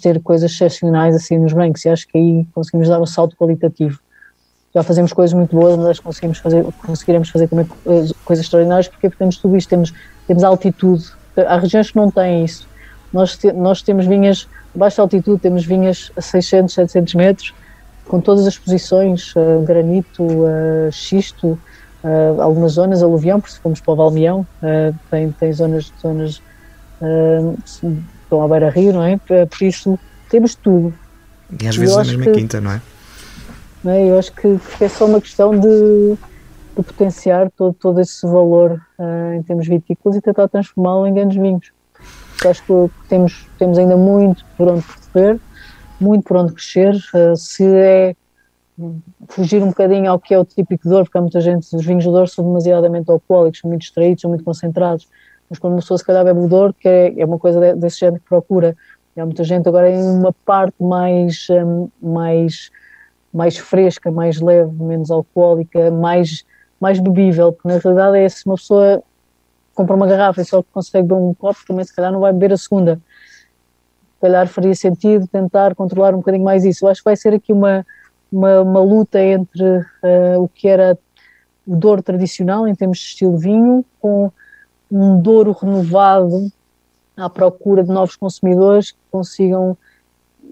ter 0.00 0.20
coisas 0.22 0.50
excepcionais 0.50 1.14
assim 1.14 1.38
nos 1.38 1.52
brancos 1.52 1.84
e 1.84 1.88
acho 1.88 2.06
que 2.06 2.18
aí 2.18 2.46
conseguimos 2.52 2.88
dar 2.88 3.00
um 3.00 3.06
salto 3.06 3.36
qualitativo. 3.36 3.98
Já 4.74 4.82
fazemos 4.82 5.12
coisas 5.12 5.32
muito 5.32 5.56
boas, 5.56 5.76
mas 5.76 5.98
conseguimos 5.98 6.38
fazer, 6.38 6.64
conseguiremos 6.84 7.30
fazer 7.30 7.48
também 7.48 7.66
coisas 8.24 8.44
extraordinárias 8.44 8.88
porque 8.88 9.08
temos 9.10 9.36
tudo 9.38 9.56
isto, 9.56 9.68
temos, 9.68 9.94
temos 10.26 10.44
altitude. 10.44 11.04
Há 11.36 11.58
regiões 11.58 11.90
que 11.90 11.96
não 11.96 12.10
têm 12.10 12.44
isso. 12.44 12.68
Nós, 13.12 13.36
te, 13.36 13.50
nós 13.52 13.80
temos 13.80 14.06
vinhas 14.06 14.46
a 14.74 14.78
baixa 14.78 15.00
altitude, 15.00 15.40
temos 15.40 15.64
vinhas 15.64 16.12
a 16.16 16.20
600, 16.20 16.74
700 16.74 17.14
metros, 17.14 17.54
com 18.06 18.20
todas 18.20 18.46
as 18.46 18.58
posições, 18.58 19.34
uh, 19.36 19.62
granito, 19.64 20.22
uh, 20.22 20.92
xisto, 20.92 21.58
uh, 22.04 22.40
algumas 22.40 22.72
zonas 22.72 23.02
aluvião, 23.02 23.40
porque 23.40 23.54
se 23.54 23.60
formos 23.60 23.80
para 23.80 23.92
o 23.92 23.96
Valmião, 23.96 24.46
tem, 25.10 25.30
tem 25.32 25.52
zonas, 25.52 25.92
zonas 26.00 26.42
estão 27.64 28.42
à 28.42 28.48
beira-rio, 28.48 28.92
não 28.92 29.02
é? 29.02 29.18
Por 29.18 29.62
isso 29.62 29.98
temos 30.28 30.54
tudo. 30.54 30.92
E 31.60 31.66
às 31.66 31.76
vezes 31.76 31.96
na 31.96 32.04
mesma 32.04 32.24
que, 32.24 32.32
quinta, 32.32 32.60
não 32.60 32.72
é? 32.72 32.82
É? 33.84 34.08
Eu 34.08 34.18
acho 34.18 34.32
que 34.32 34.58
é 34.80 34.88
só 34.88 35.06
uma 35.06 35.20
questão 35.20 35.58
de, 35.58 36.16
de 36.76 36.82
potenciar 36.82 37.50
todo, 37.50 37.74
todo 37.74 38.00
esse 38.00 38.26
valor 38.26 38.80
em 39.36 39.42
termos 39.42 39.66
vitícolas 39.66 40.16
e 40.16 40.20
tentar 40.20 40.48
transformá-lo 40.48 41.06
em 41.06 41.14
grandes 41.14 41.40
vinhos. 41.40 41.70
Eu 42.44 42.50
acho 42.50 42.62
que 42.64 43.08
temos, 43.08 43.46
temos 43.58 43.78
ainda 43.78 43.96
muito 43.96 44.44
por 44.56 44.68
onde 44.68 44.82
percorrer 44.82 45.40
muito 46.00 46.24
por 46.24 46.36
onde 46.36 46.52
crescer. 46.52 46.94
Uh, 47.14 47.36
se 47.36 47.64
é 47.64 48.16
fugir 49.28 49.62
um 49.62 49.68
bocadinho 49.68 50.10
ao 50.10 50.20
que 50.20 50.32
é 50.32 50.38
o 50.38 50.44
típico 50.44 50.88
dor, 50.88 51.04
porque 51.04 51.18
há 51.18 51.20
muita 51.20 51.40
gente, 51.40 51.74
os 51.74 51.84
vinhos 51.84 52.04
do 52.04 52.12
dor 52.12 52.28
são 52.28 52.44
demasiadamente 52.44 53.10
alcoólicos, 53.10 53.60
são 53.60 53.68
muito 53.68 53.82
extraídos, 53.82 54.22
são 54.22 54.30
muito 54.30 54.44
concentrados. 54.44 55.08
Mas 55.50 55.58
quando 55.58 55.72
uma 55.72 55.80
pessoa 55.80 55.98
se 55.98 56.04
calhar 56.04 56.24
bebe 56.24 56.40
o 56.40 56.48
dor, 56.48 56.72
que 56.74 56.88
é, 56.88 57.20
é 57.20 57.24
uma 57.24 57.38
coisa 57.38 57.74
desse 57.74 58.00
género 58.00 58.22
que 58.22 58.28
procura. 58.28 58.76
E 59.16 59.20
há 59.20 59.24
muita 59.24 59.42
gente 59.42 59.68
agora 59.68 59.90
em 59.90 60.00
uma 60.00 60.32
parte 60.32 60.76
mais, 60.80 61.48
um, 61.50 61.88
mais, 62.00 62.70
mais 63.32 63.56
fresca, 63.56 64.10
mais 64.10 64.40
leve, 64.40 64.72
menos 64.82 65.10
alcoólica, 65.10 65.90
mais, 65.90 66.44
mais 66.80 66.98
bebível, 66.98 67.52
porque 67.52 67.68
na 67.68 67.78
realidade 67.78 68.18
é 68.18 68.28
se 68.28 68.46
uma 68.46 68.56
pessoa 68.56 69.02
compra 69.74 69.94
uma 69.94 70.06
garrafa 70.06 70.40
e 70.40 70.44
só 70.44 70.62
consegue 70.62 71.06
beber 71.06 71.20
um 71.20 71.34
copo, 71.34 71.60
também 71.66 71.84
se 71.84 71.94
calhar 71.94 72.10
não 72.10 72.20
vai 72.20 72.32
beber 72.32 72.52
a 72.52 72.56
segunda 72.56 73.00
calhar 74.20 74.46
faria 74.48 74.74
sentido 74.74 75.26
tentar 75.26 75.74
controlar 75.74 76.14
um 76.14 76.18
bocadinho 76.18 76.44
mais 76.44 76.64
isso. 76.64 76.84
Eu 76.84 76.90
acho 76.90 77.00
que 77.00 77.04
vai 77.04 77.16
ser 77.16 77.34
aqui 77.34 77.52
uma, 77.52 77.86
uma, 78.30 78.60
uma 78.62 78.80
luta 78.80 79.20
entre 79.20 79.64
uh, 79.64 80.42
o 80.42 80.48
que 80.48 80.68
era 80.68 80.98
o 81.66 81.76
Douro 81.76 82.02
tradicional, 82.02 82.66
em 82.66 82.74
termos 82.74 82.98
de 82.98 83.04
estilo 83.04 83.36
vinho, 83.36 83.84
com 84.00 84.32
um 84.90 85.20
Douro 85.20 85.52
renovado 85.52 86.50
à 87.16 87.28
procura 87.28 87.82
de 87.82 87.90
novos 87.90 88.16
consumidores 88.16 88.92
que 88.92 88.98
consigam 89.10 89.76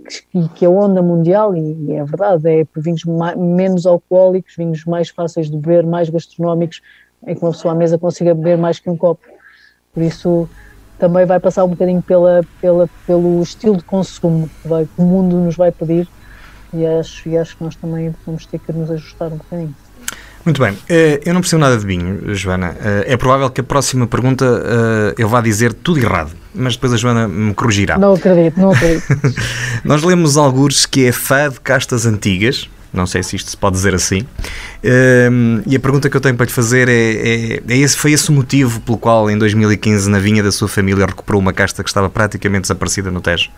que, 0.08 0.48
que 0.50 0.64
a 0.64 0.70
onda 0.70 1.02
mundial, 1.02 1.56
e, 1.56 1.92
é 1.92 2.04
verdade, 2.04 2.48
é 2.48 2.64
por 2.64 2.82
vinhos 2.82 3.02
menos 3.36 3.86
alcoólicos, 3.86 4.54
vinhos 4.56 4.84
mais 4.84 5.08
fáceis 5.08 5.50
de 5.50 5.56
beber, 5.56 5.86
mais 5.86 6.08
gastronómicos, 6.08 6.80
em 7.26 7.34
que 7.34 7.42
uma 7.42 7.52
pessoa 7.52 7.72
à 7.72 7.76
mesa 7.76 7.98
consiga 7.98 8.34
beber 8.34 8.58
mais 8.58 8.78
que 8.78 8.88
um 8.88 8.96
copo. 8.96 9.26
Por 9.92 10.02
isso, 10.02 10.48
também 10.98 11.26
vai 11.26 11.40
passar 11.40 11.64
um 11.64 11.68
bocadinho 11.68 12.02
pela, 12.02 12.46
pela, 12.60 12.88
pelo 13.06 13.42
estilo 13.42 13.76
de 13.76 13.84
consumo 13.84 14.50
que, 14.62 14.68
vai, 14.68 14.86
que 14.86 14.92
o 14.96 15.02
mundo 15.02 15.40
nos 15.40 15.56
vai 15.56 15.72
pedir 15.72 16.08
e 16.72 16.86
acho, 16.86 17.28
e 17.28 17.36
acho 17.36 17.56
que 17.56 17.64
nós 17.64 17.76
também 17.76 18.12
vamos 18.24 18.46
ter 18.46 18.58
que 18.58 18.72
nos 18.72 18.90
ajustar 18.90 19.32
um 19.32 19.38
bocadinho. 19.38 19.74
Muito 20.46 20.62
bem, 20.62 20.78
eh, 20.88 21.20
eu 21.24 21.34
não 21.34 21.40
percebo 21.40 21.60
nada 21.60 21.76
de 21.76 21.84
vinho, 21.84 22.32
Joana. 22.32 22.76
Eh, 22.80 23.14
é 23.14 23.16
provável 23.16 23.50
que 23.50 23.60
a 23.60 23.64
próxima 23.64 24.06
pergunta 24.06 24.44
eh, 24.44 25.14
eu 25.18 25.28
vá 25.28 25.40
dizer 25.40 25.72
tudo 25.74 25.98
errado, 25.98 26.30
mas 26.54 26.74
depois 26.74 26.92
a 26.92 26.96
Joana 26.96 27.26
me 27.26 27.52
corrigirá. 27.52 27.98
Não 27.98 28.14
acredito, 28.14 28.56
não 28.60 28.70
acredito. 28.70 29.04
Nós 29.84 30.04
lemos 30.04 30.36
alguns 30.36 30.86
que 30.86 31.04
é 31.04 31.10
fã 31.10 31.50
de 31.50 31.60
castas 31.60 32.06
antigas, 32.06 32.70
não 32.92 33.08
sei 33.08 33.24
se 33.24 33.34
isto 33.34 33.50
se 33.50 33.56
pode 33.56 33.74
dizer 33.74 33.92
assim. 33.92 34.24
Um, 34.84 35.62
e 35.66 35.74
a 35.74 35.80
pergunta 35.80 36.08
que 36.08 36.16
eu 36.16 36.20
tenho 36.20 36.36
para 36.36 36.46
lhe 36.46 36.52
fazer 36.52 36.88
é, 36.88 36.92
é, 36.92 37.62
é, 37.68 37.76
esse, 37.78 37.96
foi 37.96 38.12
esse 38.12 38.30
o 38.30 38.32
motivo 38.32 38.80
pelo 38.82 38.98
qual 38.98 39.28
em 39.28 39.36
2015 39.36 40.08
na 40.08 40.20
vinha 40.20 40.44
da 40.44 40.52
sua 40.52 40.68
família 40.68 41.06
recuperou 41.06 41.40
uma 41.40 41.52
casta 41.52 41.82
que 41.82 41.90
estava 41.90 42.08
praticamente 42.08 42.62
desaparecida 42.62 43.10
no 43.10 43.20
Tejo? 43.20 43.50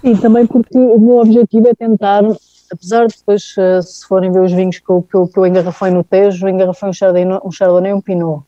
Sim, 0.00 0.16
também 0.16 0.44
porque 0.44 0.76
o 0.76 0.98
meu 0.98 1.18
objetivo 1.18 1.68
é 1.68 1.74
tentar, 1.74 2.24
apesar 2.72 3.06
de 3.06 3.16
depois, 3.16 3.54
eh, 3.58 3.82
se 3.82 4.06
forem 4.06 4.32
ver 4.32 4.40
os 4.40 4.52
vinhos 4.52 4.78
que 4.78 4.90
eu, 4.90 5.02
que 5.02 5.16
eu, 5.16 5.28
que 5.28 5.38
eu 5.38 5.46
engarrafei 5.46 5.90
no 5.90 6.02
Tejo, 6.02 6.48
engarrafei 6.48 6.88
um 6.88 6.92
Chardonnay, 6.92 7.40
um 7.44 7.50
Chardonnay 7.50 7.92
e 7.92 7.94
um 7.94 8.00
Pinot. 8.00 8.42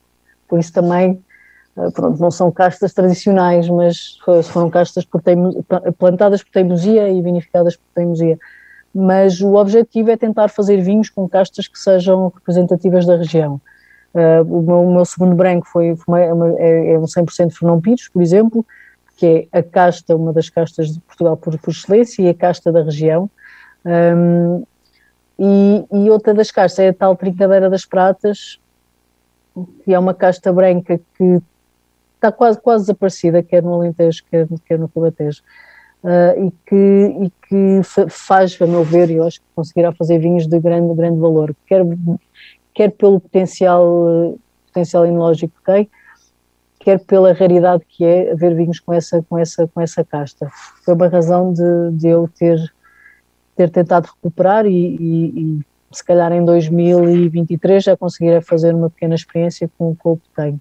Por 0.49 0.59
isso 0.59 0.73
também 0.73 1.23
eh, 1.77 1.91
pronto, 1.91 2.21
não 2.21 2.31
são 2.31 2.51
castas 2.51 2.93
tradicionais, 2.95 3.69
mas 3.69 4.19
foram 4.45 4.71
castas 4.71 5.05
por 5.05 5.23
teimo, 5.23 5.65
plantadas 5.99 6.43
por 6.43 6.51
teimosia 6.51 7.09
e 7.09 7.21
vinificadas 7.21 7.77
por 7.77 7.85
teimosia 7.95 8.39
mas 8.95 9.41
o 9.41 9.55
objetivo 9.55 10.11
é 10.11 10.17
tentar 10.17 10.49
fazer 10.49 10.81
vinhos 10.81 11.11
com 11.11 11.29
castas 11.29 11.67
que 11.67 11.77
sejam 11.77 12.29
representativas 12.29 13.05
da 13.05 13.17
região. 13.17 13.61
O, 14.49 14.63
meu, 14.63 14.83
o, 14.83 14.95
meu, 14.95 15.05
segundo 15.05 15.35
branco 15.35 15.67
foi, 15.67 15.97
uma, 16.07 16.21
é, 16.61 16.93
é 16.93 16.99
um 16.99 17.03
100% 17.03 17.53
Fernão 17.53 17.81
Pires, 17.81 18.09
por 18.09 18.23
exemplo, 18.23 18.65
que 19.17 19.49
é 19.53 19.59
a 19.59 19.63
casta, 19.65 20.15
uma 20.15 20.33
das 20.33 20.49
castas 20.49 20.93
de 20.93 21.01
Portugal 21.01 21.37
por, 21.37 21.59
por 21.59 21.71
excelência 21.73 22.23
e 22.23 22.29
a 22.29 22.35
casta 22.35 22.71
da 22.71 22.85
região. 22.85 23.29
Um, 23.85 24.65
e, 25.39 25.85
e, 25.93 26.11
outra 26.11 26.33
das 26.33 26.51
castas 26.51 26.79
é 26.79 26.89
a 26.89 26.95
tal 26.95 27.17
Trincadeira 27.17 27.69
das 27.69 27.85
Pratas, 27.85 28.59
que 29.85 29.93
é 29.93 29.99
uma 29.99 30.15
casta 30.15 30.53
branca 30.53 31.01
que 31.17 31.43
está 32.15 32.33
quase, 32.33 32.61
quase 32.61 32.85
desaparecida, 32.85 33.43
quer 33.43 33.63
no 33.63 33.75
Alentejo, 33.75 34.23
quer, 34.31 34.47
quer 34.67 34.79
no 34.79 34.89
Cabatejo. 34.89 35.43
uh, 36.03 36.47
e 36.47 36.53
que, 36.67 37.25
e 37.27 37.33
que 37.49 37.81
faz, 38.09 38.57
a 38.61 38.67
meu 38.67 38.85
ver, 38.85 39.11
eu 39.11 39.25
acho 39.25 39.41
que 39.41 39.47
conseguirá 39.55 39.93
fazer 39.93 40.19
vinhos 40.19 40.47
de 40.47 40.59
grande, 40.59 40.95
grande 40.95 41.19
valor, 41.19 41.55
quer, 41.67 41.83
quer 42.73 42.91
pelo 42.93 43.21
potencial, 43.21 44.39
potencial 44.67 45.07
enológico 45.07 45.53
que 45.59 45.65
tem, 45.65 45.91
quer 46.79 47.01
pela 47.01 47.33
raridade 47.33 47.85
que 47.89 48.05
é 48.05 48.33
haver 48.33 48.55
vinhos 48.55 48.79
com 48.79 48.93
essa, 48.93 49.23
com 49.23 49.39
essa, 49.39 49.67
com 49.67 49.81
essa 49.81 50.05
casta. 50.05 50.51
Foi 50.85 50.95
uma 50.95 51.09
razão 51.09 51.53
de, 51.53 51.91
de 51.93 52.09
eu 52.09 52.29
ter, 52.39 52.59
ter 53.57 53.71
tentado 53.71 54.09
recuperar 54.09 54.67
e, 54.67 54.71
e, 54.71 55.25
e, 55.41 55.61
se 55.91 56.05
calhar 56.05 56.33
em 56.33 56.45
2023 56.45 57.85
já 57.85 57.97
conseguirei 57.97 58.41
fazer 58.41 58.75
uma 58.75 58.91
pequena 58.91 59.15
experiência 59.15 59.71
com, 59.79 59.97
o 60.05 60.17
que 60.17 60.29
tenho. 60.35 60.61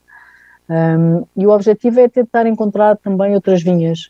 Um, 0.69 1.25
e 1.35 1.45
o 1.45 1.49
objetivo 1.49 1.99
é 1.99 2.07
tentar 2.07 2.45
encontrar 2.45 2.95
também 2.97 3.33
outras 3.33 3.61
vinhas. 3.61 4.07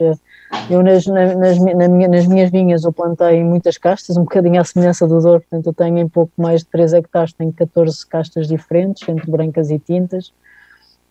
Eu 0.70 0.84
nas, 0.84 1.06
nas, 1.08 1.60
na 1.60 1.88
minha, 1.88 2.08
nas 2.08 2.28
minhas 2.28 2.52
vinhas 2.52 2.84
eu 2.84 2.94
plantei 2.94 3.44
muitas 3.44 3.78
castas, 3.78 4.18
um 4.18 4.24
bocadinho 4.24 4.62
à 4.62 4.64
semelhança 4.64 5.08
do 5.08 5.20
Douro, 5.20 5.42
portanto 5.42 5.68
eu 5.68 5.74
tenho 5.74 5.98
em 5.98 6.08
pouco 6.08 6.32
mais 6.38 6.62
de 6.62 6.68
3 6.68 6.94
hectares, 6.94 7.34
tenho 7.34 7.52
14 7.52 8.06
castas 8.06 8.48
diferentes, 8.48 9.08
entre 9.08 9.30
brancas 9.32 9.72
e 9.72 9.80
tintas, 9.80 10.32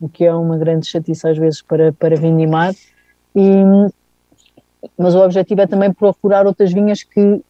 o 0.00 0.08
que 0.08 0.24
é 0.24 0.34
uma 0.34 0.56
grande 0.56 0.86
chatice 0.86 1.26
às 1.26 1.36
vezes 1.36 1.60
para, 1.60 1.92
para 1.92 2.16
vindimar, 2.16 2.72
e, 3.34 3.64
mas 4.96 5.14
o 5.14 5.24
objetivo 5.24 5.60
é 5.60 5.66
também 5.66 5.92
procurar 5.92 6.46
outras 6.46 6.72
vinhas 6.72 7.02
que 7.02 7.42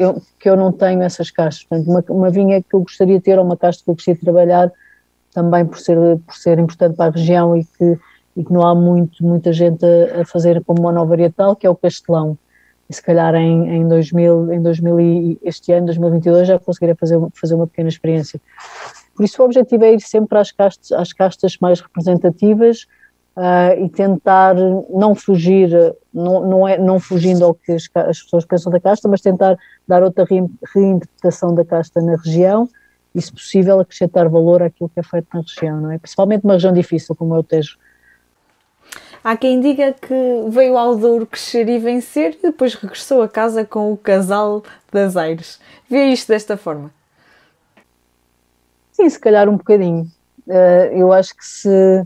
eu, 0.00 0.22
que 0.38 0.48
eu 0.48 0.56
não 0.56 0.72
tenho 0.72 1.02
essas 1.02 1.30
castas, 1.30 1.64
portanto 1.64 1.88
uma, 1.88 2.04
uma 2.08 2.30
vinha 2.30 2.62
que 2.62 2.74
eu 2.74 2.80
gostaria 2.80 3.18
de 3.18 3.24
ter 3.24 3.38
ou 3.38 3.44
uma 3.44 3.56
casta 3.56 3.84
que 3.84 3.90
eu 3.90 3.94
gostaria 3.94 4.18
de 4.18 4.24
trabalhar, 4.24 4.72
também 5.32 5.66
por 5.66 5.78
ser, 5.78 5.96
por 6.26 6.34
ser 6.34 6.58
importante 6.58 6.96
para 6.96 7.10
a 7.10 7.10
região 7.10 7.54
e 7.54 7.64
que, 7.64 7.98
e 8.34 8.42
que 8.42 8.50
não 8.50 8.66
há 8.66 8.74
muito, 8.74 9.22
muita 9.22 9.52
gente 9.52 9.84
a, 9.84 10.22
a 10.22 10.24
fazer 10.24 10.64
como 10.64 10.80
monovarietal, 10.80 11.54
que 11.54 11.66
é 11.66 11.70
o 11.70 11.76
castelão. 11.76 12.38
E 12.88 12.94
se 12.94 13.02
calhar 13.02 13.34
em, 13.34 13.76
em 13.76 13.86
2000, 13.86 14.52
em 14.54 14.62
2000 14.62 15.00
e 15.00 15.38
este 15.42 15.70
ano, 15.72 15.86
2022, 15.86 16.48
já 16.48 16.58
conseguirei 16.58 16.94
fazer, 16.94 17.20
fazer 17.38 17.54
uma 17.54 17.66
pequena 17.66 17.90
experiência. 17.90 18.40
Por 19.14 19.24
isso 19.24 19.40
o 19.42 19.44
objetivo 19.44 19.84
é 19.84 19.92
ir 19.92 20.00
sempre 20.00 20.38
às 20.38 20.50
castas, 20.50 20.90
às 20.92 21.12
castas 21.12 21.58
mais 21.60 21.80
representativas 21.80 22.86
uh, 23.40 23.82
e 23.82 23.88
tentar 23.88 24.54
não 24.54 25.14
fugir, 25.14 25.70
não, 26.12 26.46
não, 26.46 26.68
é, 26.68 26.76
não 26.76 27.00
fugindo 27.00 27.42
ao 27.42 27.54
que 27.54 27.72
as, 27.72 27.88
as 27.94 28.22
pessoas 28.22 28.44
pensam 28.44 28.70
da 28.70 28.78
casta, 28.78 29.08
mas 29.08 29.22
tentar 29.22 29.56
dar 29.88 30.02
outra 30.02 30.26
reinterpretação 30.74 31.54
da 31.54 31.64
casta 31.64 32.02
na 32.02 32.16
região 32.16 32.68
e, 33.14 33.22
se 33.22 33.32
possível, 33.32 33.80
acrescentar 33.80 34.28
valor 34.28 34.62
àquilo 34.62 34.90
que 34.90 35.00
é 35.00 35.02
feito 35.02 35.28
na 35.32 35.40
região, 35.40 35.80
não 35.80 35.90
é? 35.90 35.98
Principalmente 35.98 36.44
uma 36.44 36.52
região 36.54 36.72
difícil 36.72 37.16
como 37.16 37.34
é 37.34 37.38
o 37.38 37.42
Tejo. 37.42 37.78
Há 39.24 39.36
quem 39.36 39.60
diga 39.60 39.92
que 39.92 40.14
veio 40.48 40.76
ao 40.76 40.96
Douro 40.96 41.26
crescer 41.26 41.68
e 41.68 41.78
vencer 41.78 42.38
e 42.38 42.42
depois 42.42 42.74
regressou 42.74 43.22
a 43.22 43.28
casa 43.28 43.64
com 43.64 43.92
o 43.92 43.96
casal 43.96 44.62
das 44.92 45.16
Aires. 45.16 45.60
Vê 45.88 46.06
isto 46.06 46.28
desta 46.28 46.56
forma? 46.56 46.90
Sim, 48.92 49.08
se 49.08 49.18
calhar 49.18 49.48
um 49.48 49.56
bocadinho. 49.56 50.06
Uh, 50.46 50.92
eu 50.92 51.12
acho 51.12 51.36
que 51.36 51.44
se, 51.44 52.02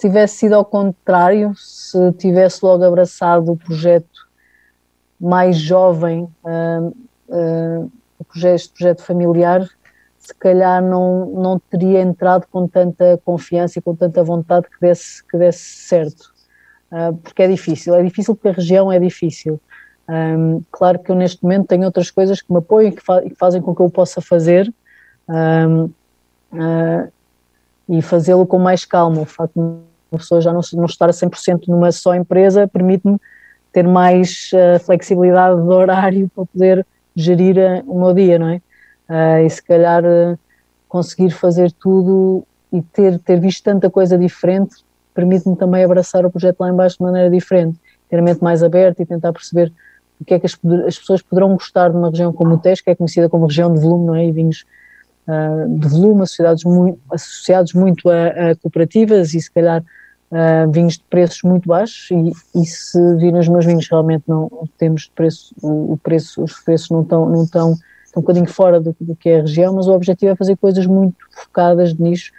tivesse 0.00 0.36
sido 0.36 0.54
ao 0.54 0.64
contrário, 0.64 1.52
se 1.56 2.12
tivesse 2.12 2.64
logo 2.64 2.84
abraçado 2.84 3.52
o 3.52 3.56
projeto 3.56 4.28
mais 5.20 5.58
jovem, 5.58 6.28
uh, 6.44 6.96
uh, 7.28 7.92
o 8.18 8.24
projeto, 8.24 9.02
familiar, 9.02 9.68
se 10.18 10.34
calhar 10.34 10.82
não, 10.82 11.26
não 11.26 11.58
teria 11.58 12.00
entrado 12.00 12.46
com 12.50 12.66
tanta 12.66 13.20
confiança 13.24 13.78
e 13.78 13.82
com 13.82 13.94
tanta 13.94 14.22
vontade 14.22 14.66
que 14.68 14.80
desse, 14.80 15.24
que 15.24 15.36
desse 15.36 15.64
certo. 15.64 16.32
Uh, 16.90 17.16
porque 17.16 17.42
é 17.42 17.48
difícil, 17.48 17.94
é 17.94 18.02
difícil 18.02 18.34
porque 18.34 18.48
a 18.48 18.52
região 18.52 18.90
é 18.90 18.98
difícil. 18.98 19.60
Um, 20.08 20.62
claro 20.72 20.98
que 20.98 21.10
eu 21.10 21.14
neste 21.14 21.42
momento 21.42 21.68
tenho 21.68 21.84
outras 21.84 22.10
coisas 22.10 22.42
que 22.42 22.52
me 22.52 22.58
apoiam 22.58 22.88
e 22.88 22.92
que, 22.92 23.02
fa 23.02 23.22
que 23.22 23.34
fazem 23.36 23.62
com 23.62 23.74
que 23.74 23.80
eu 23.80 23.88
possa 23.88 24.20
fazer 24.20 24.72
um, 25.28 25.84
uh, 26.52 27.12
e 27.88 28.02
fazê-lo 28.02 28.46
com 28.46 28.58
mais 28.58 28.84
calma. 28.84 29.22
O 29.22 29.24
facto 29.24 29.82
uma 30.10 30.18
pessoa 30.18 30.40
já 30.40 30.52
não, 30.52 30.60
não 30.74 30.86
estar 30.86 31.08
a 31.08 31.12
100% 31.12 31.68
numa 31.68 31.92
só 31.92 32.14
empresa 32.14 32.68
permite-me 32.68 33.18
ter 33.72 33.86
mais 33.86 34.50
uh, 34.52 34.80
flexibilidade 34.80 35.60
de 35.62 35.68
horário 35.68 36.30
para 36.34 36.46
poder 36.46 36.86
gerir 37.14 37.56
o 37.86 37.98
meu 37.98 38.14
dia, 38.14 38.38
não 38.38 38.48
é? 38.48 38.60
uh, 39.10 39.44
e 39.44 39.50
se 39.50 39.62
calhar 39.62 40.04
uh, 40.04 40.38
conseguir 40.88 41.30
fazer 41.30 41.72
tudo 41.72 42.44
e 42.72 42.80
ter, 42.80 43.18
ter 43.18 43.40
visto 43.40 43.64
tanta 43.64 43.90
coisa 43.90 44.16
diferente 44.16 44.76
permite-me 45.14 45.56
também 45.56 45.84
abraçar 45.84 46.24
o 46.24 46.30
projeto 46.30 46.60
lá 46.60 46.70
embaixo 46.70 46.96
de 46.98 47.02
maneira 47.02 47.28
diferente, 47.28 47.78
ter 48.08 48.18
a 48.18 48.22
mente 48.22 48.42
mais 48.42 48.62
aberta 48.62 49.02
e 49.02 49.06
tentar 49.06 49.32
perceber 49.32 49.72
o 50.20 50.24
que 50.24 50.34
é 50.34 50.38
que 50.38 50.46
as, 50.46 50.56
as 50.86 50.98
pessoas 50.98 51.22
poderão 51.22 51.52
gostar 51.54 51.90
de 51.90 51.96
uma 51.96 52.10
região 52.10 52.32
como 52.32 52.54
o 52.54 52.58
Tejo, 52.58 52.84
que 52.84 52.90
é 52.90 52.94
conhecida 52.94 53.28
como 53.28 53.46
região 53.46 53.72
de 53.72 53.80
volume, 53.80 54.06
não 54.06 54.14
é? 54.14 54.26
E 54.26 54.32
vinhos 54.32 54.64
uh, 55.26 55.78
de 55.78 55.88
volume 55.88 56.22
associados 56.22 56.64
muito, 56.64 57.00
associados 57.10 57.72
muito 57.74 58.08
a, 58.08 58.26
a 58.26 58.56
cooperativas 58.56 59.34
e 59.34 59.40
se 59.40 59.50
calhar 59.50 59.82
uh, 60.30 60.70
vinhos 60.70 60.94
de 60.94 61.04
preços 61.10 61.42
muito 61.42 61.68
baixos 61.68 62.10
e, 62.10 62.60
e 62.60 62.64
se 62.64 63.16
virem 63.16 63.40
os 63.40 63.48
meus 63.48 63.64
vinhos 63.64 63.88
realmente 63.88 64.24
não 64.26 64.50
temos 64.78 65.02
de 65.02 65.10
preço, 65.10 65.54
o, 65.62 65.98
preço, 66.02 66.42
os 66.42 66.60
preços 66.60 66.90
não 66.90 67.02
estão, 67.02 67.28
não 67.28 67.44
estão 67.44 67.72
um 68.16 68.20
bocadinho 68.20 68.48
fora 68.48 68.80
do, 68.80 68.94
do, 69.00 69.14
que 69.14 69.28
é 69.28 69.38
a 69.38 69.42
região, 69.42 69.74
mas 69.74 69.86
o 69.86 69.92
objetivo 69.92 70.32
é 70.32 70.36
fazer 70.36 70.56
coisas 70.56 70.84
muito 70.86 71.16
focadas 71.32 71.94
de 71.94 72.02
nicho 72.02 72.32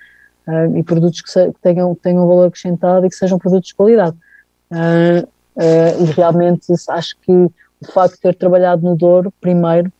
uh, 0.48 0.78
e 0.78 0.84
produtos 0.84 1.22
que, 1.22 1.32
se, 1.32 1.52
que, 1.52 1.60
tenham, 1.62 1.96
tenham 1.96 2.28
valor 2.28 2.48
acrescentado 2.48 3.06
e 3.06 3.10
que 3.10 3.16
sejam 3.16 3.39
produtos 3.39 3.70
de 3.70 3.76
qualidade. 3.76 4.16
Uh, 4.72 5.28
e 6.00 6.06
realmente 6.16 6.74
acho 6.89 7.18
que 7.22 7.32
o 7.32 7.92
facto 7.92 8.16
de 8.16 8.22
ter 8.22 8.36
trabalhado 8.36 8.84
no 8.84 8.96
Douro, 8.96 9.34
primeiro, 9.42 9.92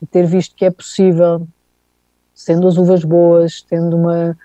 e 0.00 0.06
ter 0.06 0.26
visto 0.26 0.54
que 0.54 0.64
é 0.64 0.70
possível, 0.70 1.46
sendo 2.34 2.66
as 2.68 2.76
uvas 2.76 3.04
boas, 3.04 3.62
tendo 3.62 3.96
uma, 3.96 4.36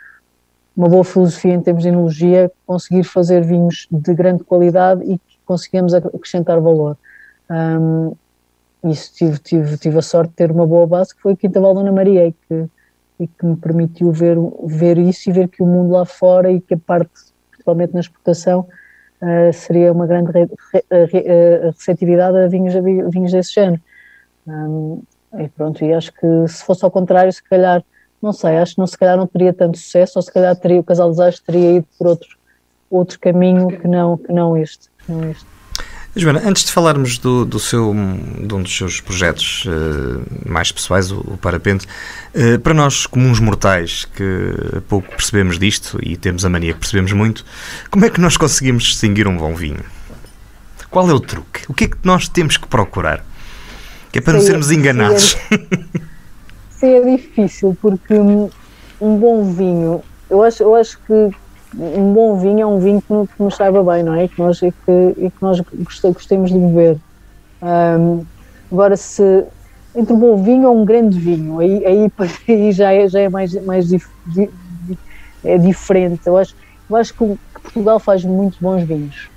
uma 0.76 0.89
boa 0.89 1.03
filosofia 1.03 1.53
em 1.53 1.61
termos 1.61 1.84
de 1.84 1.89
enologia, 1.89 2.51
conseguir 2.65 3.03
fazer 3.03 3.43
vinhos 3.43 3.88
de 3.89 4.13
grande 4.13 4.43
qualidade 4.43 5.03
e 5.03 5.17
que 5.17 5.39
conseguimos 5.45 5.93
acrescentar 5.93 6.59
valor. 6.59 6.97
Um, 7.49 8.13
isso 8.84 9.13
tive, 9.13 9.39
tive, 9.39 9.78
tive 9.78 9.97
a 9.97 10.01
sorte 10.01 10.30
de 10.30 10.36
ter 10.36 10.51
uma 10.51 10.67
boa 10.67 10.86
base 10.86 11.15
que 11.15 11.21
foi 11.21 11.34
a 11.34 11.36
Quinta 11.36 11.61
Valdona 11.61 11.91
Maria 11.91 12.28
e 12.28 12.32
que, 12.34 12.65
e 13.19 13.28
que 13.28 13.45
me 13.45 13.55
permitiu 13.55 14.11
ver, 14.11 14.38
ver 14.65 14.97
isso 14.97 15.30
e 15.30 15.34
ver 15.34 15.47
que 15.47 15.63
o 15.63 15.65
mundo 15.65 15.93
lá 15.93 16.05
fora 16.05 16.51
e 16.51 16.59
que 16.59 16.73
a 16.73 16.78
parte, 16.78 17.11
principalmente 17.49 17.93
na 17.93 18.01
exportação, 18.01 18.67
uh, 19.21 19.53
seria 19.53 19.91
uma 19.91 20.05
grande 20.05 20.32
re, 20.32 20.47
re, 20.73 21.05
re, 21.05 21.59
receptividade 21.71 22.38
a 22.38 22.47
vinhos, 22.47 22.76
a 22.76 22.82
vinhos 22.82 23.32
desse 23.32 23.53
género. 23.53 23.82
Um, 24.45 25.01
e 25.39 25.47
pronto, 25.49 25.84
e 25.84 25.93
acho 25.93 26.13
que 26.13 26.47
se 26.47 26.63
fosse 26.63 26.84
ao 26.86 26.91
contrário, 26.91 27.32
se 27.32 27.43
calhar, 27.43 27.84
não 28.26 28.34
sei, 28.34 28.57
acho 28.57 28.73
que 28.73 28.80
não, 28.80 28.88
se 28.88 28.97
calhar 28.97 29.15
não 29.15 29.28
teria 29.28 29.53
tanto 29.53 29.78
sucesso, 29.78 30.13
ou 30.17 30.21
se 30.23 30.32
calhar 30.34 30.55
teria, 30.55 30.80
o 30.80 30.84
Casal 30.84 31.09
dos 31.09 31.19
Aires 31.19 31.39
teria 31.39 31.78
ido 31.78 31.88
por 31.97 32.07
outro, 32.07 32.30
outro 32.89 33.19
caminho 33.19 33.67
que 33.67 33.88
não, 33.88 34.17
que 34.17 34.34
não 34.34 34.57
este. 34.57 34.89
Que 35.05 35.11
não 35.11 35.30
este. 35.30 35.45
Joana, 36.17 36.41
antes 36.45 36.63
de 36.63 36.71
falarmos 36.71 37.17
do, 37.17 37.43
do 37.43 37.59
seu, 37.59 37.93
de 37.93 38.53
um 38.53 38.63
dos 38.63 38.76
seus 38.76 39.01
projetos 39.01 39.65
uh, 39.65 40.49
mais 40.49 40.71
pessoais, 40.71 41.11
o, 41.11 41.19
o 41.19 41.38
Parapente, 41.38 41.86
uh, 42.34 42.57
para 42.59 42.73
nós 42.73 43.05
comuns 43.05 43.39
mortais 43.39 44.05
que 44.05 44.53
pouco 44.88 45.09
percebemos 45.09 45.59
disto 45.59 45.99
e 46.01 46.15
temos 46.15 46.45
a 46.45 46.49
mania 46.49 46.73
que 46.73 46.80
percebemos 46.80 47.11
muito, 47.11 47.45
como 47.91 48.05
é 48.05 48.09
que 48.09 48.21
nós 48.21 48.38
conseguimos 48.38 48.86
distinguir 48.86 49.28
um 49.28 49.36
bom 49.36 49.53
vinho? 49.53 49.84
Qual 50.89 51.09
é 51.09 51.13
o 51.13 51.19
truque? 51.19 51.61
O 51.67 51.73
que 51.73 51.84
é 51.84 51.88
que 51.89 51.97
nós 52.03 52.30
temos 52.30 52.55
que 52.55 52.67
procurar? 52.67 53.23
Que 54.09 54.19
é 54.19 54.21
para 54.21 54.34
sim, 54.34 54.39
não 54.39 54.45
sermos 54.45 54.71
enganados. 54.71 55.36
Sim, 56.78 56.88
é, 56.88 57.15
difícil, 57.15 57.76
porque 57.82 58.13
um, 58.13 58.49
bom 59.17 59.43
vinho, 59.43 60.03
eu 60.30 60.43
acho, 60.43 60.63
eu 60.63 60.76
acho 60.76 60.99
que 61.05 61.30
um 61.73 62.13
bom 62.13 62.38
vinho 62.38 62.61
é 62.61 62.65
um 62.65 62.80
vinho 62.80 63.01
que, 63.01 63.07
que 63.07 63.43
nos 63.43 63.55
saiba 63.55 63.84
bem, 63.84 64.03
não 64.03 64.13
é? 64.13 64.26
E 64.26 64.30
que 64.30 64.39
nós, 64.39 64.61
e 64.61 64.71
que, 64.71 65.13
e 65.17 65.32
que 65.32 65.41
nós 65.41 65.61
gostemos 66.03 66.51
de 66.51 66.59
beber. 66.59 66.97
Um, 67.61 68.26
agora, 68.71 68.97
se 68.97 69.45
entre 69.95 70.13
um 70.13 70.19
bom 70.19 70.43
vinho 70.43 70.67
ou 70.69 70.82
um 70.82 70.86
grande 70.86 71.17
vinho, 71.17 71.59
aí, 71.59 71.86
aí, 71.86 72.11
aí 72.49 72.71
já 72.71 72.91
é, 72.91 73.07
já 73.07 73.21
é 73.21 73.30
mais, 73.30 73.53
mais 73.63 73.88
dif, 73.88 74.05
di, 74.26 74.49
é 75.43 75.57
diferente. 75.57 76.21
Eu 76.26 76.38
acho, 76.38 76.53
eu 76.89 76.95
acho 76.97 77.13
que 77.13 77.38
Portugal 77.61 77.99
faz 77.99 78.23
muito 78.26 78.57
bons 78.59 78.84
vinhos. 78.84 79.30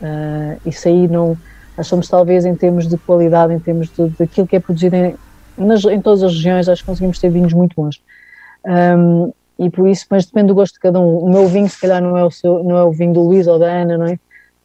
Uh, 0.00 0.60
isso 0.68 0.88
aí 0.88 1.06
não. 1.08 1.36
Somos, 1.82 2.08
talvez, 2.08 2.46
em 2.46 2.54
termos 2.56 2.88
de 2.88 2.96
qualidade, 2.96 3.52
em 3.52 3.60
termos 3.60 3.90
de, 3.90 4.08
daquilo 4.18 4.46
que 4.46 4.56
é 4.56 4.60
produzido 4.60 4.96
em, 4.96 5.14
nas, 5.56 5.84
em 5.84 6.00
todas 6.00 6.22
as 6.22 6.32
regiões, 6.32 6.68
acho 6.68 6.82
que 6.82 6.86
conseguimos 6.86 7.18
ter 7.18 7.30
vinhos 7.30 7.52
muito 7.52 7.74
bons. 7.76 8.02
Um, 8.64 9.32
e 9.58 9.70
por 9.70 9.88
isso, 9.88 10.06
mas 10.10 10.26
depende 10.26 10.48
do 10.48 10.54
gosto 10.54 10.74
de 10.74 10.80
cada 10.80 11.00
um. 11.00 11.18
O 11.18 11.30
meu 11.30 11.46
vinho, 11.48 11.68
se 11.68 11.80
calhar, 11.80 12.02
não 12.02 12.16
é 12.16 12.24
o, 12.24 12.30
seu, 12.30 12.62
não 12.62 12.76
é 12.76 12.84
o 12.84 12.92
vinho 12.92 13.14
do 13.14 13.22
Luís 13.22 13.46
ou 13.46 13.58
da 13.58 13.66
Ana, 13.66 13.96
não 13.96 14.06
é? 14.06 14.18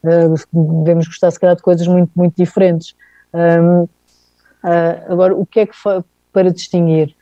Uh, 0.04 0.84
devemos 0.84 1.08
gostar, 1.08 1.32
se 1.32 1.40
calhar, 1.40 1.56
de 1.56 1.62
coisas 1.62 1.88
muito, 1.88 2.12
muito 2.16 2.36
diferentes. 2.36 2.96
Um, 3.34 3.84
uh, 3.84 3.90
ah, 4.64 5.04
agora, 5.08 5.36
o 5.36 5.46
que 5.46 5.62
é 5.62 5.66
que 5.66 5.76
para 6.34 6.52
distinguir? 6.52 7.16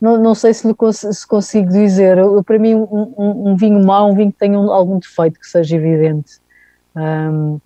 Não, 0.00 0.16
não 0.16 0.34
sei 0.34 0.54
se, 0.54 0.72
cons 0.74 0.98
se 0.98 1.26
consigo 1.26 1.68
dizer. 1.68 2.18
Eu, 2.18 2.42
para 2.44 2.58
mim, 2.58 2.74
um, 2.74 3.14
um, 3.18 3.50
um, 3.50 3.56
vinho 3.56 3.84
mau, 3.84 4.10
um 4.10 4.14
vinho 4.14 4.32
que 4.32 4.38
tenha 4.38 4.56
algum 4.56 4.98
defeito 4.98 5.38
que 5.38 5.46
seja 5.46 5.76
evidente. 5.76 6.38
Um, 6.94 7.60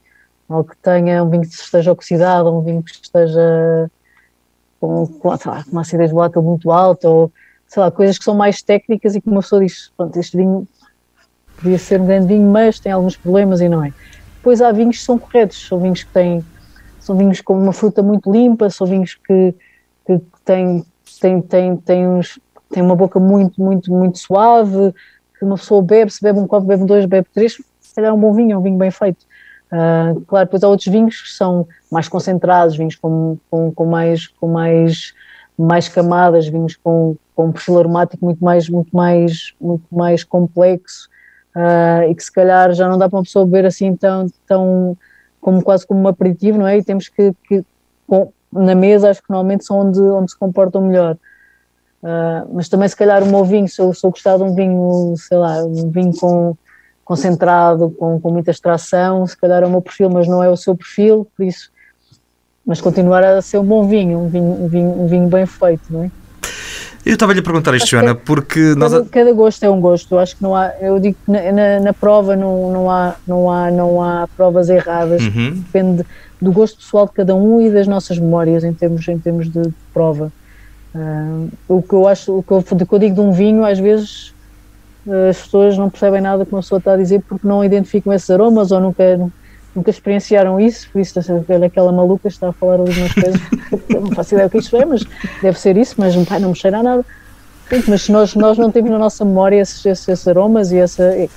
ou 0.49 0.65
que 0.65 0.77
tenha 0.79 1.23
um 1.23 1.31
vinho 1.31 1.43
que 1.43 1.49
esteja 1.49 1.93
oxidado, 1.93 2.53
um 2.53 2.61
vinho 2.61 2.83
que 2.83 2.91
esteja 2.91 3.91
com, 4.87 5.07
com, 5.07 5.29
lá, 5.29 5.65
com 5.65 5.71
uma 5.73 5.81
acidez 5.81 6.11
volátil 6.11 6.43
muito 6.43 6.71
alta, 6.71 7.09
ou 7.09 7.33
sei 7.67 7.83
lá, 7.83 7.91
coisas 7.91 8.19
que 8.19 8.25
são 8.25 8.35
mais 8.35 8.63
técnicas 8.63 9.15
e 9.15 9.21
que 9.21 9.29
uma 9.29 9.41
pessoa 9.41 9.65
diz, 9.65 9.91
pronto, 9.97 10.17
este 10.19 10.37
vinho 10.37 10.67
podia 11.57 11.79
ser 11.79 12.01
um 12.01 12.07
grande 12.07 12.27
vinho, 12.27 12.49
mas 12.51 12.79
tem 12.79 12.93
alguns 12.93 13.17
problemas 13.17 13.61
e 13.61 13.69
não 13.69 13.83
é. 13.85 13.93
Depois 14.37 14.61
há 14.61 14.71
vinhos 14.73 14.99
que 14.99 15.05
são 15.05 15.19
corretos, 15.19 15.67
são 15.67 15.81
vinhos 15.81 16.03
que 16.03 16.13
têm, 16.13 16.45
são 17.01 17.17
vinhos 17.17 17.41
com 17.41 17.59
uma 17.59 17.73
fruta 17.73 18.03
muito 18.03 18.31
limpa, 18.31 18.69
são 18.71 18.87
vinhos 18.87 19.15
que, 19.15 19.55
que 20.07 20.21
têm, 20.45 20.85
têm, 21.21 21.41
têm, 21.41 21.77
têm, 21.77 22.09
uns, 22.09 22.39
têm 22.71 22.83
uma 22.83 22.95
boca 22.95 23.19
muito, 23.19 23.61
muito, 23.61 23.91
muito 23.91 24.19
suave, 24.19 24.93
que 25.39 25.45
uma 25.45 25.57
pessoa 25.57 25.83
bebe, 25.83 26.13
se 26.13 26.23
bebe 26.23 26.39
um 26.39 26.47
copo, 26.47 26.67
bebe 26.67 26.85
dois, 26.85 27.07
bebe 27.07 27.27
três, 27.33 27.55
se 27.81 27.95
calhar 27.95 28.11
é 28.11 28.15
um 28.15 28.21
bom 28.21 28.33
vinho, 28.33 28.53
é 28.53 28.59
um 28.59 28.63
vinho 28.63 28.77
bem 28.77 28.91
feito. 28.91 29.25
Uh, 29.75 30.21
claro, 30.27 30.47
depois 30.47 30.63
há 30.63 30.69
outros 30.69 30.87
vinhos 30.87 31.21
que 31.21 31.31
são 31.33 31.67
mais 31.91 32.07
concentrados, 32.07 32.77
vinhos 32.77 32.95
com, 32.95 33.37
com, 33.51 33.73
com, 33.73 33.85
mais, 33.85 34.29
com 34.29 34.47
mais, 34.47 35.13
mais 35.59 35.89
camadas, 35.89 36.47
vinhos 36.47 36.77
com, 36.77 37.17
com 37.35 37.47
um 37.47 37.53
perfil 37.53 37.81
aromático 37.81 38.25
muito 38.25 38.45
mais, 38.45 38.69
muito 38.69 38.95
mais, 38.95 39.53
muito 39.61 39.85
mais 39.91 40.23
complexo 40.23 41.09
uh, 41.57 42.09
e 42.09 42.15
que 42.15 42.23
se 42.23 42.31
calhar 42.31 42.73
já 42.73 42.89
não 42.89 42.97
dá 42.97 43.09
para 43.09 43.17
uma 43.17 43.25
pessoa 43.25 43.45
beber 43.45 43.67
assim 43.67 43.97
tão, 43.97 44.27
tão 44.47 44.97
como 45.41 45.61
quase 45.61 45.85
como 45.85 46.01
um 46.01 46.09
aperitivo, 46.09 46.57
não 46.57 46.69
é? 46.69 46.79
E 46.79 46.85
temos 46.85 47.09
que, 47.09 47.33
que 47.49 47.65
com, 48.07 48.33
na 48.53 48.77
mesa 48.77 49.11
acho 49.11 49.23
que 49.23 49.31
normalmente 49.31 49.65
são 49.65 49.81
onde, 49.81 50.01
onde 50.01 50.31
se 50.31 50.39
comportam 50.39 50.83
melhor. 50.83 51.17
Uh, 52.01 52.47
mas 52.53 52.69
também 52.69 52.87
se 52.87 52.95
calhar 52.95 53.25
o 53.25 53.27
meu 53.27 53.45
vinho, 53.45 53.67
se 53.67 53.83
eu, 53.83 53.93
se 53.93 54.07
eu 54.07 54.11
gostar 54.11 54.37
de 54.37 54.45
um 54.45 54.55
vinho, 54.55 55.15
sei 55.17 55.37
lá, 55.37 55.65
um 55.65 55.91
vinho 55.91 56.17
com 56.17 56.57
concentrado, 57.05 57.91
com, 57.91 58.21
com 58.21 58.31
muita 58.31 58.51
extração, 58.51 59.27
se 59.27 59.37
calhar 59.37 59.63
é 59.63 59.67
o 59.67 59.71
meu 59.71 59.83
perfil, 59.83 60.09
mas 60.11 60.27
não 60.27 60.43
é 60.43 60.49
o 60.49 60.57
seu 60.57 60.75
perfil, 60.75 61.27
por 61.37 61.45
isso, 61.45 61.71
mas 62.67 62.81
continuar 62.81 63.23
a 63.23 63.43
ser 63.43 63.59
um 63.59 63.65
bom 63.65 63.87
vinho, 63.87 64.19
um 64.19 64.29
vinho, 64.29 64.65
um 64.65 64.69
vinho, 64.69 65.03
um 65.03 65.07
vinho 65.07 65.29
bem 65.29 65.47
feito, 65.47 65.83
não 65.91 66.05
é? 66.05 66.11
Eu 67.05 67.15
estava-lhe 67.15 67.41
a 67.41 67.43
perguntar 67.43 67.75
isto, 67.77 67.89
Joana, 67.89 68.15
porque 68.15 68.75
cada, 68.75 68.89
nós... 68.89 69.09
cada 69.11 69.33
gosto 69.35 69.63
é 69.63 69.69
um 69.69 69.79
gosto. 69.79 70.15
Eu 70.15 70.19
acho 70.19 70.37
que 70.37 70.43
não 70.43 70.57
há, 70.57 70.73
eu 70.81 70.99
digo 70.99 71.19
que 71.23 71.31
na, 71.31 71.53
na, 71.53 71.81
na 71.81 71.93
prova 71.93 72.35
não, 72.35 72.73
não, 72.73 72.91
há, 72.91 73.15
não, 73.27 73.51
há, 73.51 73.71
não 73.71 74.03
há 74.03 74.27
provas 74.35 74.71
erradas. 74.71 75.23
Uhum. 75.23 75.51
Depende 75.57 76.07
do 76.41 76.51
gosto 76.51 76.79
pessoal 76.79 77.07
de 77.07 77.13
cada 77.13 77.35
um 77.35 77.61
e 77.61 77.71
das 77.71 77.87
nossas 77.87 78.19
memórias 78.19 78.65
em 78.65 78.73
termos, 78.73 79.07
em 79.07 79.19
termos 79.19 79.51
de, 79.51 79.63
de 79.65 79.75
prova. 79.93 80.33
Uh, 80.95 81.51
o 81.69 81.83
que 81.83 81.93
eu 81.93 82.09
acho, 82.09 82.39
o 82.39 82.43
que 82.43 82.53
eu, 82.53 82.59
o 82.59 82.87
que 82.87 82.95
eu 82.95 82.99
digo 82.99 83.15
de 83.15 83.21
um 83.21 83.33
vinho, 83.33 83.67
às 83.67 83.79
vezes 83.79 84.34
as 85.29 85.39
pessoas 85.43 85.77
não 85.77 85.91
percebem 85.91 86.21
nada 86.21 86.45
que 86.45 86.53
uma 86.53 86.61
pessoa 86.61 86.79
está 86.79 86.95
a 86.95 86.97
dizer 86.97 87.23
porque 87.29 87.47
não 87.47 87.65
identificam 87.65 88.13
esses 88.13 88.31
aromas 88.31 88.73
ou 88.73 88.81
nunca, 88.81 89.31
nunca 89.75 89.91
experienciaram 89.91 90.59
isso, 90.59 90.89
por 90.91 91.01
isso 91.01 91.19
aquela 91.65 91.93
maluca 91.93 92.29
está 92.29 92.49
a 92.49 92.53
falar 92.53 92.81
ali 92.81 92.93
umas 92.99 93.13
coisas, 93.13 93.41
não 93.91 94.11
faço 94.13 94.35
ideia 94.35 94.47
o 94.47 94.51
que 94.51 94.59
isto 94.59 94.77
é, 94.77 94.85
mas 94.85 95.05
deve 95.43 95.59
ser 95.59 95.77
isso, 95.77 95.95
mas 95.99 96.17
pai, 96.27 96.39
não 96.39 96.51
me 96.51 96.57
cheira 96.57 96.79
a 96.79 96.83
nada. 96.83 97.05
Mas 97.89 98.03
se 98.03 98.13
nós, 98.13 98.35
nós 98.35 98.59
não 98.59 98.71
temos 98.71 98.91
na 98.91 98.99
nossa 98.99 99.25
memória 99.25 99.61
esses, 99.61 99.85
esses, 99.85 100.09
esses 100.09 100.29
aromas 100.29 100.71
e, 100.71 100.79
essa, 100.79 101.17
e 101.17 101.31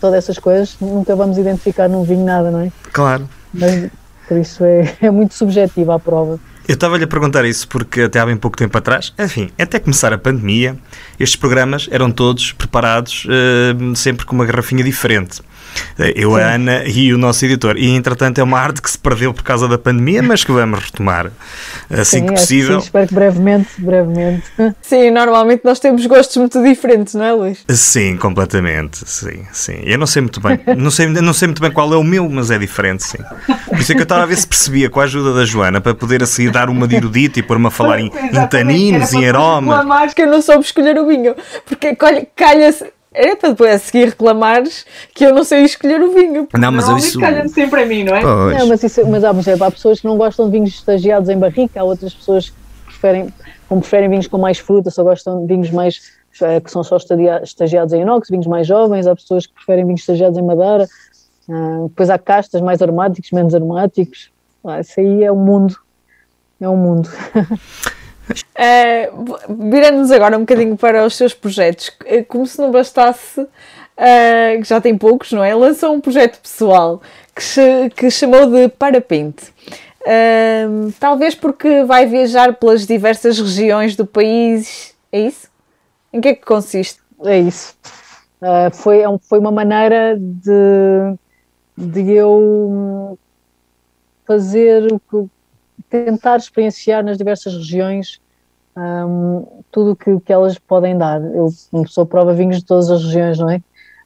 todas 0.00 0.18
essas 0.18 0.38
coisas, 0.38 0.76
nunca 0.80 1.14
vamos 1.16 1.38
identificar 1.38 1.88
num 1.88 2.02
vinho 2.02 2.24
nada, 2.24 2.50
não 2.50 2.60
é? 2.60 2.72
Claro. 2.92 3.28
Mas, 3.52 3.90
por 4.28 4.38
isso 4.38 4.64
é, 4.64 4.96
é 5.00 5.10
muito 5.10 5.34
subjetiva 5.34 5.94
a 5.94 5.98
prova. 5.98 6.38
Eu 6.66 6.74
estava-lhe 6.74 7.04
a 7.04 7.08
perguntar 7.08 7.44
isso 7.44 7.66
porque 7.66 8.02
até 8.02 8.20
há 8.20 8.26
bem 8.26 8.36
pouco 8.36 8.56
tempo 8.56 8.76
atrás, 8.78 9.12
enfim, 9.18 9.50
até 9.58 9.80
começar 9.80 10.12
a 10.12 10.18
pandemia, 10.18 10.76
estes 11.18 11.36
programas 11.36 11.88
eram 11.90 12.10
todos 12.10 12.52
preparados 12.52 13.26
uh, 13.26 13.96
sempre 13.96 14.24
com 14.24 14.34
uma 14.34 14.44
garrafinha 14.46 14.84
diferente. 14.84 15.40
Eu, 15.98 16.36
a 16.36 16.54
Ana 16.54 16.84
e 16.84 17.12
o 17.12 17.18
nosso 17.18 17.44
editor. 17.44 17.76
E 17.76 17.90
entretanto 17.90 18.38
é 18.38 18.42
uma 18.42 18.58
arte 18.58 18.80
que 18.80 18.90
se 18.90 18.98
perdeu 18.98 19.32
por 19.32 19.42
causa 19.42 19.68
da 19.68 19.78
pandemia, 19.78 20.22
mas 20.22 20.44
que 20.44 20.52
vamos 20.52 20.78
retomar 20.78 21.30
assim 21.90 22.20
sim, 22.20 22.26
que 22.26 22.32
possível. 22.32 22.80
Sim, 22.80 22.86
espero 22.86 23.08
que 23.08 23.14
brevemente, 23.14 23.68
brevemente. 23.78 24.44
Sim, 24.80 25.10
normalmente 25.10 25.64
nós 25.64 25.78
temos 25.78 26.04
gostos 26.06 26.36
muito 26.36 26.62
diferentes, 26.62 27.14
não 27.14 27.24
é, 27.24 27.32
Luís? 27.32 27.64
Sim, 27.68 28.16
completamente. 28.16 28.98
Sim, 29.06 29.44
sim. 29.52 29.80
Eu 29.84 29.98
não 29.98 30.06
sei 30.06 30.22
muito 30.22 30.40
bem, 30.40 30.58
não 30.76 30.90
sei, 30.90 31.06
não 31.06 31.32
sei 31.32 31.48
muito 31.48 31.60
bem 31.60 31.70
qual 31.70 31.92
é 31.92 31.96
o 31.96 32.04
meu, 32.04 32.28
mas 32.28 32.50
é 32.50 32.58
diferente, 32.58 33.02
sim. 33.04 33.18
Por 33.68 33.78
isso 33.78 33.92
é 33.92 33.94
que 33.94 34.00
eu 34.00 34.04
estava 34.04 34.22
a 34.22 34.26
ver 34.26 34.36
se 34.36 34.46
percebia 34.46 34.88
com 34.90 35.00
a 35.00 35.04
ajuda 35.04 35.34
da 35.34 35.44
Joana 35.44 35.80
para 35.80 35.94
poder 35.94 36.22
assim 36.22 36.50
dar 36.50 36.68
uma 36.68 36.86
de 36.88 36.96
erudito 36.96 37.38
e 37.38 37.42
pôr-me 37.42 37.66
a 37.66 37.70
falar 37.70 38.00
em, 38.00 38.06
em 38.06 38.46
taninos, 38.48 39.12
em 39.12 39.28
aromas. 39.28 39.84
Mas 39.84 40.14
que 40.14 40.22
eu 40.22 40.26
não 40.26 40.40
soube 40.42 40.64
escolher 40.64 40.98
o 40.98 41.06
vinho, 41.06 41.34
porque 41.66 41.96
calha-se 42.36 42.86
é 43.14 43.36
para 43.36 43.50
depois 43.50 43.74
a 43.74 43.78
seguir 43.78 44.06
reclamares 44.06 44.86
que 45.14 45.24
eu 45.24 45.34
não 45.34 45.44
sei 45.44 45.64
escolher 45.64 46.00
o 46.00 46.12
vinho. 46.12 46.48
Não, 46.58 46.72
mas 46.72 46.88
isso. 47.04 47.20
calha 47.20 47.46
sempre 47.48 47.82
a 47.82 47.86
mim, 47.86 48.04
não 48.04 48.14
é? 48.14 48.22
Pois. 48.22 48.58
Não, 48.58 48.66
mas, 48.66 48.82
isso, 48.82 49.06
mas 49.06 49.24
há, 49.24 49.30
exemplo, 49.30 49.64
há 49.64 49.70
pessoas 49.70 50.00
que 50.00 50.06
não 50.06 50.16
gostam 50.16 50.46
de 50.46 50.52
vinhos 50.52 50.70
estagiados 50.70 51.28
em 51.28 51.38
barrica, 51.38 51.80
há 51.80 51.84
outras 51.84 52.14
pessoas 52.14 52.50
que 52.50 52.56
preferem, 52.86 53.32
como 53.68 53.80
preferem 53.80 54.08
vinhos 54.08 54.26
com 54.26 54.38
mais 54.38 54.58
fruta, 54.58 54.90
só 54.90 55.02
gostam 55.02 55.42
de 55.42 55.54
vinhos 55.54 55.70
mais 55.70 56.00
eh, 56.40 56.60
que 56.60 56.70
são 56.70 56.82
só 56.82 56.96
estagiados 56.96 57.92
em 57.92 58.00
inox, 58.00 58.28
vinhos 58.30 58.46
mais 58.46 58.66
jovens, 58.66 59.06
há 59.06 59.14
pessoas 59.14 59.46
que 59.46 59.54
preferem 59.54 59.84
vinhos 59.84 60.00
estagiados 60.00 60.38
em 60.38 60.42
madeira, 60.42 60.88
uh, 61.48 61.88
depois 61.88 62.08
há 62.08 62.18
castas 62.18 62.62
mais 62.62 62.80
aromáticos, 62.80 63.30
menos 63.32 63.54
aromáticos. 63.54 64.30
Ah, 64.64 64.80
isso 64.80 64.98
aí 64.98 65.24
é 65.24 65.30
o 65.30 65.34
um 65.34 65.44
mundo. 65.44 65.76
É 66.60 66.68
um 66.68 66.76
mundo. 66.76 67.10
Uh, 68.30 69.68
Virando-nos 69.70 70.10
agora 70.10 70.36
um 70.36 70.40
bocadinho 70.40 70.76
para 70.76 71.04
os 71.04 71.16
seus 71.16 71.34
projetos, 71.34 71.90
eh, 72.04 72.22
como 72.22 72.46
se 72.46 72.58
não 72.58 72.70
bastasse, 72.70 73.40
uh, 73.40 74.60
que 74.60 74.64
já 74.64 74.80
tem 74.80 74.96
poucos, 74.96 75.32
não 75.32 75.42
é? 75.42 75.54
Lançou 75.54 75.94
um 75.94 76.00
projeto 76.00 76.40
pessoal 76.40 77.02
que, 77.34 77.42
se, 77.42 77.90
que 77.90 78.10
chamou 78.10 78.46
de 78.46 78.68
Parapente. 78.68 79.52
Uh, 80.02 80.92
talvez 80.98 81.34
porque 81.34 81.84
vai 81.84 82.06
viajar 82.06 82.54
pelas 82.54 82.86
diversas 82.86 83.38
regiões 83.38 83.96
do 83.96 84.06
país, 84.06 84.94
é 85.10 85.20
isso? 85.20 85.48
Em 86.12 86.20
que 86.20 86.28
é 86.28 86.34
que 86.34 86.44
consiste? 86.44 87.00
É 87.24 87.38
isso. 87.38 87.76
Uh, 88.40 88.74
foi, 88.74 89.00
é 89.00 89.18
foi 89.28 89.38
uma 89.38 89.52
maneira 89.52 90.16
de, 90.18 91.16
de 91.76 92.12
eu 92.12 93.16
fazer 94.26 94.92
o 94.92 94.98
que 94.98 95.30
tentar 95.92 96.38
experienciar 96.38 97.04
nas 97.04 97.18
diversas 97.18 97.54
regiões 97.54 98.18
um, 98.74 99.46
tudo 99.70 99.92
o 99.92 99.96
que, 99.96 100.18
que 100.20 100.32
elas 100.32 100.58
podem 100.58 100.96
dar. 100.96 101.20
Eu 101.20 101.52
sou 101.86 102.06
prova 102.06 102.32
vinhos 102.32 102.58
de 102.58 102.64
todas 102.64 102.90
as 102.90 103.04
regiões, 103.04 103.38
não 103.38 103.50
é? 103.50 103.60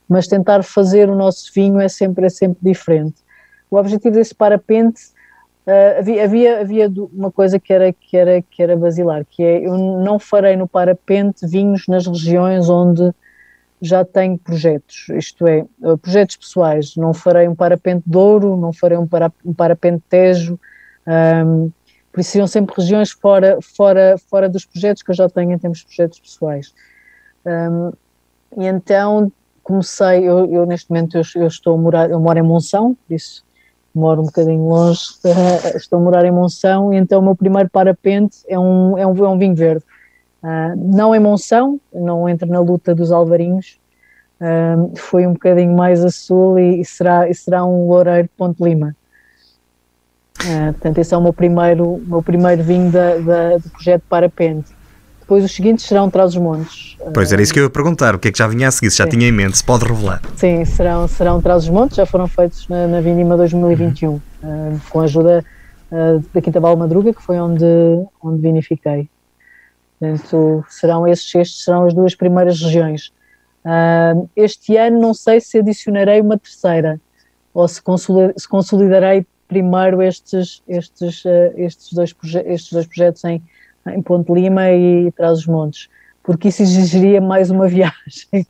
Mas 0.09 0.27
tentar 0.27 0.65
fazer 0.65 1.09
o 1.09 1.15
nosso 1.15 1.53
vinho 1.55 1.81
é 1.81 1.89
sempre, 1.89 2.27
é 2.27 2.29
sempre 2.29 2.59
diferente. 2.61 3.15
O 3.71 3.77
objetivo 3.77 4.17
desse 4.17 4.35
parapente 4.35 5.03
uh, 5.67 5.99
havia, 6.01 6.25
havia, 6.25 6.61
havia 6.61 6.93
uma 7.13 7.31
coisa 7.31 7.59
que 7.61 7.73
era, 7.73 7.93
que, 7.93 8.17
era, 8.17 8.43
que 8.43 8.63
era 8.63 8.77
basilar, 8.77 9.25
que 9.25 9.43
é 9.43 9.67
eu 9.67 9.77
não 9.77 10.19
farei 10.19 10.57
no 10.57 10.67
parapente 10.67 11.47
vinhos 11.47 11.87
nas 11.87 12.07
regiões 12.07 12.69
onde 12.69 13.13
já 13.81 14.05
tenho 14.05 14.39
projetos, 14.39 15.09
isto 15.11 15.47
é, 15.47 15.65
projetos 16.01 16.37
pessoais. 16.37 16.97
Não 16.97 17.13
farei 17.15 17.47
um 17.47 17.55
parapente 17.55 18.03
de 18.07 18.17
ouro, 18.17 18.57
não 18.57 18.73
farei 18.73 18.99
um, 18.99 19.07
um 19.45 19.55
parapente 19.55 20.03
tejo, 20.09 20.59
um, 21.07 21.71
por 22.13 22.21
isso 22.21 22.31
seriam 22.31 22.47
sempre 22.47 22.75
regiões 22.77 23.11
fora, 23.11 23.59
fora, 23.61 24.17
fora 24.31 24.49
dos 24.49 24.65
projetos 24.65 25.03
que 25.03 25.11
eu 25.11 25.15
já 25.15 25.29
tenho 25.29 25.53
em 25.53 25.59
termos 25.59 25.81
de 25.81 25.87
projetos 25.87 26.19
pessoais. 26.19 26.75
Um, 27.45 27.93
e 28.57 28.67
então 28.67 29.31
comecei, 29.63 30.27
eu, 30.27 30.47
eu 30.47 30.65
neste 30.65 30.89
momento 30.89 31.19
eu, 31.19 31.23
eu, 31.35 31.47
estou 31.47 31.75
a 31.75 31.77
morar, 31.77 32.11
eu 32.11 32.19
moro 32.19 32.39
em 32.39 32.43
Monção, 32.43 32.97
por 33.07 33.15
isso 33.15 33.45
moro 33.95 34.23
um 34.23 34.27
bocadinho 34.27 34.67
longe, 34.67 35.01
estou 35.77 35.99
a 35.99 36.03
morar 36.03 36.25
em 36.25 36.31
Monção, 36.31 36.93
e 36.93 36.97
então 36.97 37.21
o 37.21 37.23
meu 37.23 37.37
primeiro 37.37 37.69
parapente 37.69 38.39
é 38.49 38.59
um, 38.59 38.97
é 38.97 39.07
um, 39.07 39.25
é 39.25 39.29
um 39.29 39.39
vinho 39.39 39.55
verde. 39.55 39.85
Uh, 40.43 40.77
não 40.77 41.15
em 41.15 41.21
Monção, 41.21 41.81
não 41.93 42.29
entra 42.29 42.47
na 42.47 42.61
luta 42.61 42.95
dos 42.95 43.11
alvarinhos, 43.13 43.79
uh, 44.41 44.97
foi 44.97 45.27
um 45.27 45.33
bocadinho 45.33 45.75
mais 45.75 46.05
a 46.05 46.11
sul 46.11 46.59
e, 46.59 46.81
e 46.81 46.85
será, 46.85 47.29
e 47.29 47.35
será 47.35 47.65
um 47.65 47.89
Loureiro 47.89 48.29
Ponte 48.37 48.63
Lima. 48.63 48.95
Uh, 50.41 50.73
portanto, 50.73 50.99
esse 50.99 51.15
é 51.15 51.17
o 51.17 51.21
meu 51.21 51.33
primeiro, 51.33 52.03
meu 52.07 52.23
primeiro 52.23 52.63
vinho 52.63 52.91
da, 52.91 53.17
da, 53.19 53.57
do 53.59 53.71
projeto 53.71 54.03
Parapente. 54.09 54.77
Depois 55.27 55.45
os 55.45 55.53
seguintes 55.53 55.85
serão 55.85 56.09
Trás-os-Montes. 56.09 56.97
Pois 57.13 57.33
era 57.33 57.43
isso 57.43 57.53
que 57.53 57.59
eu 57.59 57.65
ia 57.65 57.71
perguntar, 57.71 58.15
o 58.15 58.19
que 58.19 58.29
é 58.29 58.33
que 58.33 58.39
já 58.39 58.47
vinha 58.47 58.69
a 58.69 58.71
seguir, 58.71 58.93
se 58.93 58.99
já 58.99 59.09
tinha 59.09 59.27
em 59.27 59.33
mente, 59.33 59.59
se 59.59 59.65
pode 59.65 59.85
revelar. 59.85 60.23
Sim, 60.37 60.65
serão, 60.65 61.09
serão 61.09 61.43
Trás-os-Montes, 61.43 61.97
já 61.97 62.07
foram 62.07 62.29
feitos 62.29 62.69
na, 62.69 62.87
na 62.87 63.01
Vindima 63.01 63.37
2021, 63.37 64.11
uhum. 64.11 64.21
uh, 64.45 64.81
com 64.89 65.01
a 65.01 65.03
ajuda 65.03 65.45
uh, 65.91 66.25
da 66.33 66.41
Quinta 66.41 66.61
Val 66.61 66.77
Madruga, 66.77 67.13
que 67.13 67.21
foi 67.21 67.41
onde, 67.41 67.65
onde 68.23 68.41
vinifiquei. 68.41 69.11
Portanto, 69.99 70.65
serão 70.69 71.09
estes, 71.09 71.35
estes 71.35 71.65
serão 71.65 71.87
as 71.87 71.93
duas 71.93 72.15
primeiras 72.15 72.61
regiões. 72.61 73.11
Uh, 73.65 74.29
este 74.37 74.77
ano 74.77 75.01
não 75.01 75.13
sei 75.13 75.41
se 75.41 75.59
adicionarei 75.59 76.21
uma 76.21 76.39
terceira, 76.39 77.01
ou 77.53 77.67
se 77.67 77.83
consolidarei 78.49 79.27
primeiro 79.49 80.03
estes, 80.03 80.63
estes, 80.69 81.25
uh, 81.25 81.53
estes, 81.57 81.93
dois, 81.93 82.15
estes 82.45 82.73
dois 82.73 82.87
projetos 82.87 83.25
em, 83.25 83.43
em 83.89 84.03
Ponte 84.03 84.33
Lima 84.33 84.71
e 84.73 85.11
Trás-os-Montes. 85.13 85.89
porque 86.23 86.49
isso 86.49 86.63
exigiria 86.63 87.21
mais 87.21 87.51
uma 87.51 87.69
viagem. 87.69 88.47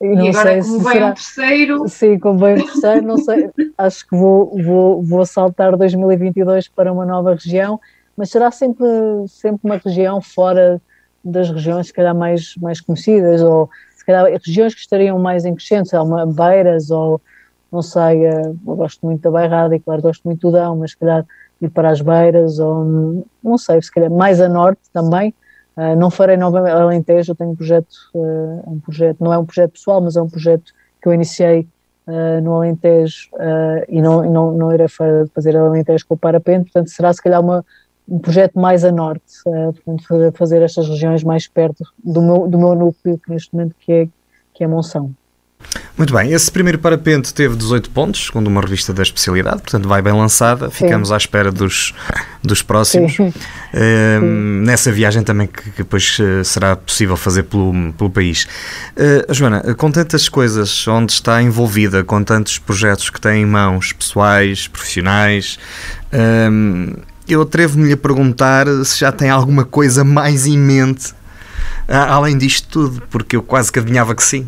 E, 0.00 0.06
não 0.14 0.26
e 0.26 0.28
agora 0.28 0.62
sei 0.62 0.62
como 0.62 0.78
se 0.78 0.84
vem 0.84 0.92
será... 0.92 1.06
um 1.06 1.14
terceiro... 1.14 1.88
Sim, 1.88 2.18
como 2.18 2.38
vem 2.38 2.54
um 2.54 2.66
terceiro, 2.66 3.02
não 3.02 3.18
sei, 3.18 3.50
acho 3.76 4.08
que 4.08 4.16
vou, 4.16 4.56
vou, 4.62 5.02
vou 5.02 5.26
saltar 5.26 5.76
2022 5.76 6.68
para 6.68 6.92
uma 6.92 7.04
nova 7.04 7.34
região, 7.34 7.80
mas 8.16 8.30
será 8.30 8.50
sempre, 8.50 8.86
sempre 9.28 9.60
uma 9.64 9.76
região 9.76 10.20
fora 10.20 10.80
das 11.24 11.50
regiões, 11.50 11.88
se 11.88 11.92
calhar, 11.92 12.14
mais, 12.14 12.54
mais 12.56 12.80
conhecidas, 12.80 13.42
ou 13.42 13.68
se 13.96 14.04
calhar 14.04 14.24
regiões 14.44 14.74
que 14.74 14.80
estariam 14.80 15.18
mais 15.18 15.44
em 15.44 15.54
crescente, 15.54 15.94
uma 15.96 16.24
Beiras, 16.24 16.90
ou 16.90 17.20
não 17.70 17.82
sei, 17.82 18.26
eh, 18.26 18.42
eu 18.46 18.76
gosto 18.76 19.04
muito 19.04 19.20
da 19.22 19.30
Bairrada 19.30 19.76
e 19.76 19.80
claro 19.80 20.02
gosto 20.02 20.22
muito 20.24 20.40
do 20.40 20.52
Dão, 20.52 20.76
mas 20.76 20.92
se 20.92 20.96
calhar 20.98 21.26
ir 21.60 21.68
para 21.70 21.90
as 21.90 22.00
Beiras, 22.00 22.58
ou 22.58 23.24
não 23.42 23.58
sei, 23.58 23.82
se 23.82 23.92
calhar 23.92 24.10
mais 24.10 24.40
a 24.40 24.48
norte 24.48 24.80
também, 24.92 25.34
Uh, 25.78 25.94
não 25.94 26.10
farei 26.10 26.36
novamente 26.36 26.72
Alentejo, 26.72 27.30
eu 27.30 27.36
tenho 27.36 27.50
um 27.50 27.54
projeto, 27.54 27.94
uh, 28.12 28.64
um 28.66 28.80
projeto, 28.80 29.22
não 29.22 29.32
é 29.32 29.38
um 29.38 29.46
projeto 29.46 29.70
pessoal, 29.74 30.00
mas 30.00 30.16
é 30.16 30.20
um 30.20 30.28
projeto 30.28 30.72
que 31.00 31.08
eu 31.08 31.14
iniciei 31.14 31.68
uh, 32.08 32.42
no 32.42 32.56
Alentejo 32.56 33.28
e 33.88 34.02
não, 34.02 34.28
não, 34.28 34.52
não 34.52 34.72
irei 34.72 34.88
fazer 35.32 35.56
Alentejo 35.56 36.04
com 36.08 36.14
o 36.14 36.18
parapente, 36.18 36.64
portanto 36.64 36.88
será 36.88 37.12
se 37.12 37.22
calhar 37.22 37.40
uma, 37.40 37.64
um 38.08 38.18
projeto 38.18 38.58
mais 38.58 38.84
a 38.84 38.90
norte, 38.90 39.40
portanto 39.44 40.32
fazer 40.36 40.62
estas 40.62 40.88
regiões 40.88 41.22
mais 41.22 41.46
perto 41.46 41.84
do 42.02 42.22
meu, 42.22 42.48
do 42.48 42.58
meu 42.58 42.74
núcleo, 42.74 43.16
que 43.16 43.30
neste 43.30 43.54
momento 43.54 43.76
que 43.78 43.92
é, 43.92 44.08
que 44.54 44.64
é 44.64 44.66
Monção. 44.66 45.14
Muito 45.98 46.14
bem, 46.14 46.32
esse 46.32 46.50
primeiro 46.50 46.78
parapente 46.78 47.34
teve 47.34 47.56
18 47.56 47.90
pontos, 47.90 48.26
segundo 48.26 48.46
uma 48.46 48.60
revista 48.60 48.92
da 48.92 49.02
especialidade, 49.02 49.62
portanto 49.62 49.88
vai 49.88 50.00
bem 50.00 50.12
lançada. 50.12 50.70
Ficamos 50.70 51.08
Sim. 51.08 51.14
à 51.14 51.16
espera 51.16 51.50
dos, 51.50 51.92
dos 52.42 52.62
próximos. 52.62 53.18
Uh, 53.18 54.20
nessa 54.64 54.92
viagem 54.92 55.24
também 55.24 55.48
que, 55.48 55.70
que, 55.70 55.78
depois 55.78 56.16
eh, 56.20 56.44
será 56.44 56.76
possível 56.76 57.16
fazer 57.16 57.42
pelo, 57.42 57.92
pelo 57.94 58.10
país. 58.10 58.46
Uh, 58.96 59.34
Joana, 59.34 59.74
com 59.74 59.90
tantas 59.90 60.28
coisas 60.28 60.86
onde 60.86 61.12
está 61.12 61.42
envolvida, 61.42 62.04
com 62.04 62.22
tantos 62.22 62.58
projetos 62.58 63.10
que 63.10 63.20
tem 63.20 63.42
em 63.42 63.46
mãos, 63.46 63.92
pessoais, 63.92 64.68
profissionais, 64.68 65.58
uh, 66.12 67.02
eu 67.26 67.42
atrevo-me 67.42 67.92
a 67.92 67.96
perguntar 67.96 68.66
se 68.84 69.00
já 69.00 69.10
tem 69.10 69.30
alguma 69.30 69.64
coisa 69.64 70.04
mais 70.04 70.46
em 70.46 70.56
mente 70.56 71.18
além 71.88 72.36
disto 72.36 72.68
tudo, 72.68 73.02
porque 73.10 73.34
eu 73.34 73.42
quase 73.42 73.72
que 73.72 73.78
adivinhava 73.78 74.14
que 74.14 74.22
sim. 74.22 74.46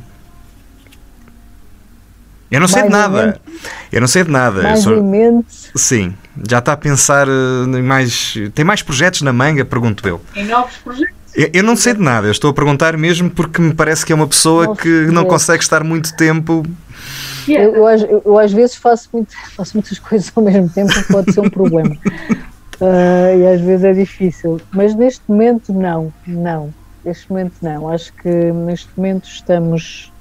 Eu 2.51 2.61
não 2.61 2.69
sei 2.69 2.83
de 2.83 2.89
nada. 2.89 3.41
Eu 3.93 4.01
não 4.01 4.09
sei 4.09 4.25
de 4.25 4.31
nada. 4.31 4.63
Mais 4.63 4.81
sou... 4.81 5.03
mente. 5.03 5.71
Sim. 5.75 6.15
Já 6.49 6.59
está 6.59 6.73
a 6.73 6.77
pensar 6.77 7.29
eh, 7.29 7.79
em 7.79 7.83
mais. 7.83 8.35
Tem 8.55 8.65
mais 8.65 8.83
projetos 8.83 9.23
na 9.23 9.33
manga, 9.33 9.65
pergunto 9.65 10.07
eu. 10.07 10.21
Em 10.35 10.47
novos 10.47 10.77
projetos? 10.79 11.21
Eu, 11.35 11.51
eu 11.53 11.63
não 11.63 11.77
sei 11.77 11.95
de 11.95 12.01
nada. 12.01 12.27
Eu 12.27 12.33
estou 12.33 12.51
a 12.51 12.55
perguntar 12.55 12.97
mesmo 12.97 13.31
porque 13.31 13.61
me 13.63 13.73
parece 13.73 14.05
que 14.05 14.13
é 14.13 14.15
uma 14.15 14.27
pessoa 14.27 14.77
que 14.77 14.89
não 15.07 15.25
consegue 15.25 15.63
estar 15.63 15.85
muito 15.85 16.15
tempo. 16.17 16.65
Eu, 17.49 17.75
eu, 17.75 17.89
eu, 17.89 18.23
eu, 18.25 18.39
às 18.39 18.53
vezes 18.53 18.77
faço, 18.77 19.09
muito, 19.13 19.33
faço 19.57 19.77
muitas 19.77 19.99
coisas 19.99 20.31
ao 20.35 20.43
mesmo 20.43 20.69
tempo, 20.69 20.93
pode 21.11 21.33
ser 21.33 21.41
um 21.41 21.51
problema. 21.51 21.97
Uh, 22.81 23.39
e 23.39 23.47
às 23.47 23.61
vezes 23.61 23.85
é 23.85 23.93
difícil. 23.93 24.61
Mas 24.73 24.95
neste 24.95 25.23
momento, 25.29 25.73
não. 25.73 26.13
Não. 26.27 26.75
Neste 27.05 27.31
momento, 27.31 27.55
não. 27.63 27.89
Acho 27.89 28.13
que 28.15 28.29
neste 28.29 28.89
momento 28.97 29.29
estamos. 29.29 30.13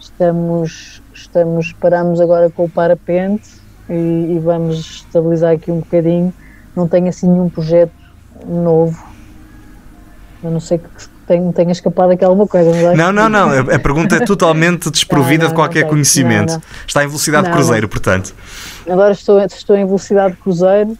Estamos 0.00 1.02
estamos, 1.20 1.72
paramos 1.72 2.20
agora 2.20 2.50
com 2.50 2.64
o 2.64 2.70
parapente 2.70 3.48
e, 3.88 4.34
e, 4.36 4.40
vamos 4.42 4.78
estabilizar 4.78 5.54
aqui 5.54 5.70
um 5.70 5.80
bocadinho. 5.80 6.32
Não 6.74 6.86
tenho 6.86 7.08
assim 7.08 7.28
nenhum 7.28 7.48
projeto 7.48 7.92
novo. 8.46 9.02
Eu 10.42 10.50
não 10.50 10.60
sei 10.60 10.78
que 10.78 10.86
tenha, 11.26 11.52
tenha 11.52 11.72
escapado 11.72 12.12
aqui 12.12 12.24
alguma 12.24 12.46
coisa. 12.46 12.94
Não, 12.94 13.12
não, 13.12 13.28
não. 13.28 13.50
A, 13.50 13.74
a 13.74 13.78
pergunta 13.78 14.16
é 14.16 14.20
totalmente 14.20 14.90
desprovida 14.92 15.44
não, 15.44 15.44
não, 15.44 15.48
de 15.48 15.54
qualquer 15.54 15.82
não, 15.82 15.90
conhecimento. 15.90 16.60
Está 16.86 17.02
em 17.02 17.06
velocidade 17.06 17.46
de 17.48 17.52
cruzeiro, 17.52 17.88
portanto. 17.88 18.34
Agora 18.88 19.12
estou, 19.12 19.40
estou 19.42 19.76
em 19.76 19.84
velocidade 19.84 20.34
de 20.34 20.40
cruzeiro 20.40 20.90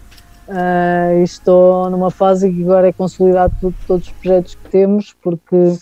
uh, 0.49 1.21
e 1.21 1.23
estou 1.23 1.89
numa 1.91 2.11
fase 2.11 2.51
que 2.51 2.63
agora 2.63 2.89
é 2.89 2.93
consolidar 2.93 3.51
todos 3.87 4.07
os 4.07 4.13
projetos 4.13 4.55
que 4.57 4.71
temos, 4.71 5.15
porque 5.23 5.77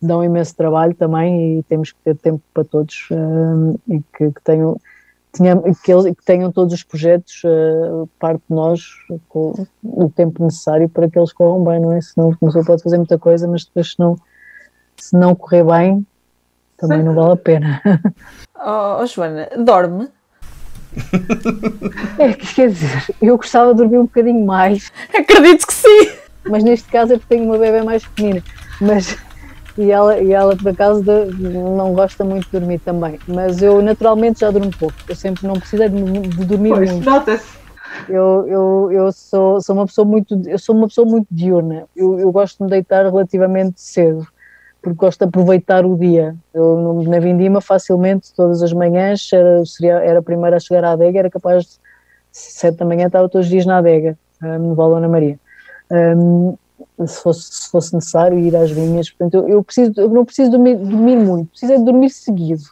dão 0.00 0.22
imenso 0.22 0.54
trabalho 0.54 0.94
também 0.94 1.58
e 1.58 1.62
temos 1.64 1.92
que 1.92 1.98
ter 2.04 2.16
tempo 2.16 2.42
para 2.52 2.64
todos 2.64 3.08
uh, 3.10 3.80
e 3.88 4.00
que, 4.16 4.30
que 4.30 4.42
tenham 4.42 4.78
que, 5.82 5.92
eles, 5.92 6.04
que 6.16 6.24
tenham 6.24 6.50
todos 6.50 6.72
os 6.72 6.82
projetos 6.82 7.42
uh, 7.44 8.08
parte 8.18 8.42
de 8.48 8.54
nós 8.54 8.82
com 9.28 9.66
o 9.84 10.08
tempo 10.08 10.42
necessário 10.42 10.88
para 10.88 11.10
que 11.10 11.18
eles 11.18 11.32
corram 11.32 11.62
bem, 11.62 11.78
não 11.80 11.92
é? 11.92 12.00
Senão 12.00 12.28
uma 12.28 12.36
pessoa 12.38 12.64
pode 12.64 12.82
fazer 12.82 12.96
muita 12.96 13.18
coisa, 13.18 13.46
mas 13.46 13.64
depois 13.64 13.92
se 13.92 13.98
não, 13.98 14.16
se 14.96 15.14
não 15.14 15.34
correr 15.34 15.64
bem 15.64 16.06
também 16.76 17.02
não 17.02 17.14
vale 17.14 17.32
a 17.32 17.36
pena. 17.36 17.82
Oh, 18.58 19.02
oh 19.02 19.06
Joana, 19.06 19.48
dorme? 19.58 20.08
É, 22.18 22.32
quer 22.32 22.70
dizer, 22.70 23.14
eu 23.20 23.36
gostava 23.36 23.72
de 23.72 23.82
dormir 23.82 23.98
um 23.98 24.06
bocadinho 24.06 24.46
mais. 24.46 24.90
Acredito 25.14 25.66
que 25.66 25.74
sim. 25.74 26.10
Mas 26.48 26.64
neste 26.64 26.88
caso 26.88 27.12
é 27.12 27.18
porque 27.18 27.36
tenho 27.36 27.44
uma 27.44 27.58
bebê 27.58 27.82
mais 27.82 28.06
pequenina. 28.06 28.42
Mas 28.80 29.14
e 29.76 29.90
ela, 29.90 30.18
e 30.18 30.32
ela 30.32 30.56
por 30.56 30.68
acaso 30.68 31.02
de, 31.02 31.26
não 31.32 31.92
gosta 31.92 32.24
muito 32.24 32.44
de 32.46 32.58
dormir 32.58 32.80
também. 32.80 33.20
Mas 33.26 33.62
eu 33.62 33.82
naturalmente 33.82 34.40
já 34.40 34.50
durmo 34.50 34.72
pouco. 34.78 34.96
Eu 35.08 35.14
sempre 35.14 35.46
não 35.46 35.54
precisei 35.54 35.88
de, 35.88 35.96
de 35.96 36.44
dormir 36.44 36.70
pois, 36.70 36.90
muito. 36.90 37.04
Nota-se. 37.04 37.56
Eu, 38.08 38.46
eu, 38.48 38.92
eu 38.92 39.12
sou, 39.12 39.60
sou 39.60 39.74
uma 39.74 39.86
pessoa 39.86 40.04
muito 40.04 40.40
eu 40.46 40.58
sou 40.58 40.74
uma 40.74 40.88
pessoa 40.88 41.06
muito 41.06 41.26
diurna. 41.30 41.84
Eu, 41.94 42.18
eu 42.18 42.32
gosto 42.32 42.58
de 42.58 42.64
me 42.64 42.70
deitar 42.70 43.04
relativamente 43.04 43.80
cedo 43.80 44.26
porque 44.86 44.98
gosto 44.98 45.18
de 45.18 45.24
aproveitar 45.24 45.84
o 45.84 45.96
dia. 45.98 46.36
Eu 46.54 47.02
na 47.08 47.18
Vindima 47.18 47.60
facilmente 47.60 48.32
todas 48.34 48.62
as 48.62 48.72
manhãs 48.72 49.28
era, 49.32 49.64
seria, 49.64 49.94
era 49.94 50.20
a 50.20 50.22
primeira 50.22 50.56
a 50.56 50.60
chegar 50.60 50.84
à 50.84 50.92
adega, 50.92 51.18
era 51.18 51.30
capaz 51.30 51.64
de 51.64 51.70
sete 52.30 52.78
da 52.78 52.84
manhã 52.84 53.06
estava 53.06 53.28
todos 53.28 53.46
os 53.46 53.50
dias 53.50 53.66
na 53.66 53.78
adega, 53.78 54.16
um, 54.42 54.58
no 54.58 54.74
Val 54.74 55.00
Maria. 55.08 55.40
Um, 55.90 56.56
se 57.04 57.22
fosse, 57.22 57.42
se 57.42 57.70
fosse 57.70 57.94
necessário 57.94 58.38
ir 58.38 58.54
às 58.56 58.70
vinhas. 58.70 59.10
Portanto, 59.10 59.34
eu, 59.34 59.48
eu, 59.48 59.62
preciso, 59.62 59.92
eu 59.96 60.08
não 60.08 60.24
preciso 60.24 60.50
dormir, 60.50 60.76
dormir 60.76 61.16
muito, 61.16 61.50
preciso 61.50 61.72
é 61.72 61.78
dormir 61.78 62.10
seguido, 62.10 62.62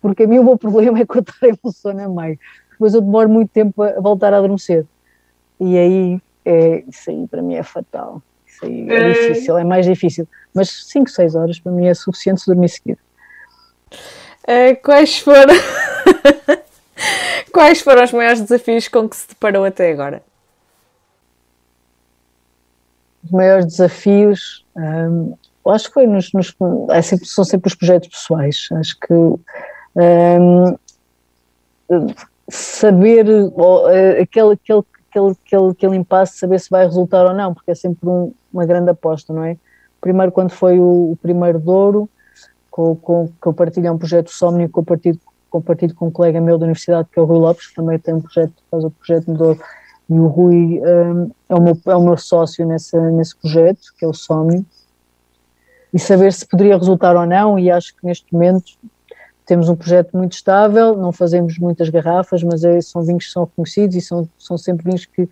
porque 0.00 0.24
a 0.24 0.26
mim 0.26 0.38
o 0.38 0.44
meu 0.44 0.56
problema 0.58 1.00
é 1.00 1.06
cortar 1.06 1.34
a 1.42 1.72
sono 1.72 2.00
a 2.00 2.08
meio. 2.08 2.38
Depois 2.70 2.94
eu 2.94 3.00
demoro 3.00 3.28
muito 3.28 3.50
tempo 3.50 3.82
a 3.82 4.00
voltar 4.00 4.32
a 4.32 4.38
adormecer. 4.38 4.86
E 5.58 5.76
aí, 5.76 6.20
é, 6.44 6.84
isso 6.86 7.10
aí 7.10 7.26
para 7.26 7.42
mim 7.42 7.54
é 7.54 7.62
fatal. 7.64 8.22
Isso 8.46 8.64
aí 8.64 8.88
é, 8.88 8.94
é 8.94 9.12
difícil, 9.12 9.58
é 9.58 9.64
mais 9.64 9.84
difícil. 9.84 10.28
Mas 10.54 10.86
5, 10.86 11.10
6 11.10 11.34
horas 11.34 11.58
para 11.58 11.72
mim 11.72 11.86
é 11.86 11.94
suficiente 11.94 12.40
se 12.40 12.46
dormir 12.46 12.68
seguido. 12.68 13.00
É, 14.46 14.74
quais 14.76 15.18
foram. 15.18 15.54
quais 17.52 17.80
foram 17.80 18.04
os 18.04 18.12
maiores 18.12 18.40
desafios 18.40 18.86
com 18.86 19.08
que 19.08 19.16
se 19.16 19.28
deparou 19.28 19.64
até 19.64 19.90
agora? 19.90 20.22
Os 23.24 23.30
maiores 23.30 23.66
desafios, 23.66 24.64
um, 24.76 25.34
acho 25.70 25.88
que 25.88 25.94
foi 25.94 26.06
nos, 26.06 26.32
nos 26.32 26.54
é 26.90 27.02
sempre, 27.02 27.26
são 27.26 27.44
sempre 27.44 27.68
os 27.68 27.74
projetos 27.74 28.08
pessoais. 28.08 28.68
Acho 28.72 28.98
que 29.00 29.14
um, 29.14 30.76
saber 32.48 33.26
uh, 33.28 33.86
aquele, 34.22 34.52
aquele, 34.52 34.84
aquele, 35.10 35.30
aquele, 35.30 35.70
aquele 35.70 35.96
impasse, 35.96 36.38
saber 36.38 36.58
se 36.60 36.70
vai 36.70 36.84
resultar 36.84 37.26
ou 37.26 37.34
não, 37.34 37.52
porque 37.52 37.70
é 37.70 37.74
sempre 37.74 38.08
um, 38.08 38.32
uma 38.52 38.64
grande 38.64 38.90
aposta, 38.90 39.32
não 39.32 39.44
é? 39.44 39.56
Primeiro, 40.00 40.32
quando 40.32 40.50
foi 40.50 40.78
o, 40.78 41.12
o 41.12 41.18
primeiro 41.20 41.58
Douro, 41.58 42.08
com, 42.70 42.94
com, 42.96 43.28
que 43.40 43.48
eu 43.48 43.52
partilho 43.52 43.92
um 43.92 43.98
projeto 43.98 44.30
Somni, 44.30 44.68
que 44.68 44.78
eu 44.78 44.84
partilho, 44.84 45.20
compartilho 45.50 45.94
com 45.94 46.06
um 46.06 46.10
colega 46.10 46.40
meu 46.40 46.56
da 46.56 46.64
universidade, 46.64 47.08
que 47.12 47.18
é 47.18 47.22
o 47.22 47.24
Rui 47.24 47.38
Lopes, 47.38 47.66
que 47.66 47.74
também 47.74 47.98
tem 47.98 48.14
um 48.14 48.20
projeto, 48.20 48.52
faz 48.70 48.84
o 48.84 48.90
projeto 48.90 49.26
do 49.26 49.34
Douro, 49.34 49.60
e 50.08 50.18
o 50.18 50.26
Rui 50.26 50.80
um, 50.80 51.30
é, 51.48 51.54
o 51.54 51.60
meu, 51.60 51.78
é 51.86 51.96
o 51.96 52.02
meu 52.02 52.16
sócio 52.16 52.66
nesse, 52.66 52.98
nesse 52.98 53.36
projeto, 53.36 53.92
que 53.98 54.04
é 54.04 54.08
o 54.08 54.14
Somni, 54.14 54.64
e 55.92 55.98
saber 55.98 56.32
se 56.32 56.46
poderia 56.46 56.76
resultar 56.76 57.16
ou 57.16 57.26
não, 57.26 57.58
e 57.58 57.70
acho 57.70 57.94
que 57.94 58.06
neste 58.06 58.32
momento 58.32 58.72
temos 59.44 59.68
um 59.68 59.76
projeto 59.76 60.16
muito 60.16 60.32
estável, 60.32 60.96
não 60.96 61.12
fazemos 61.12 61.58
muitas 61.58 61.88
garrafas, 61.88 62.42
mas 62.42 62.64
é, 62.64 62.80
são 62.80 63.02
vinhos 63.02 63.26
que 63.26 63.32
são 63.32 63.44
reconhecidos 63.44 63.96
e 63.96 64.00
são, 64.00 64.28
são 64.38 64.58
sempre 64.58 64.84
vinhos 64.84 65.06
que, 65.06 65.26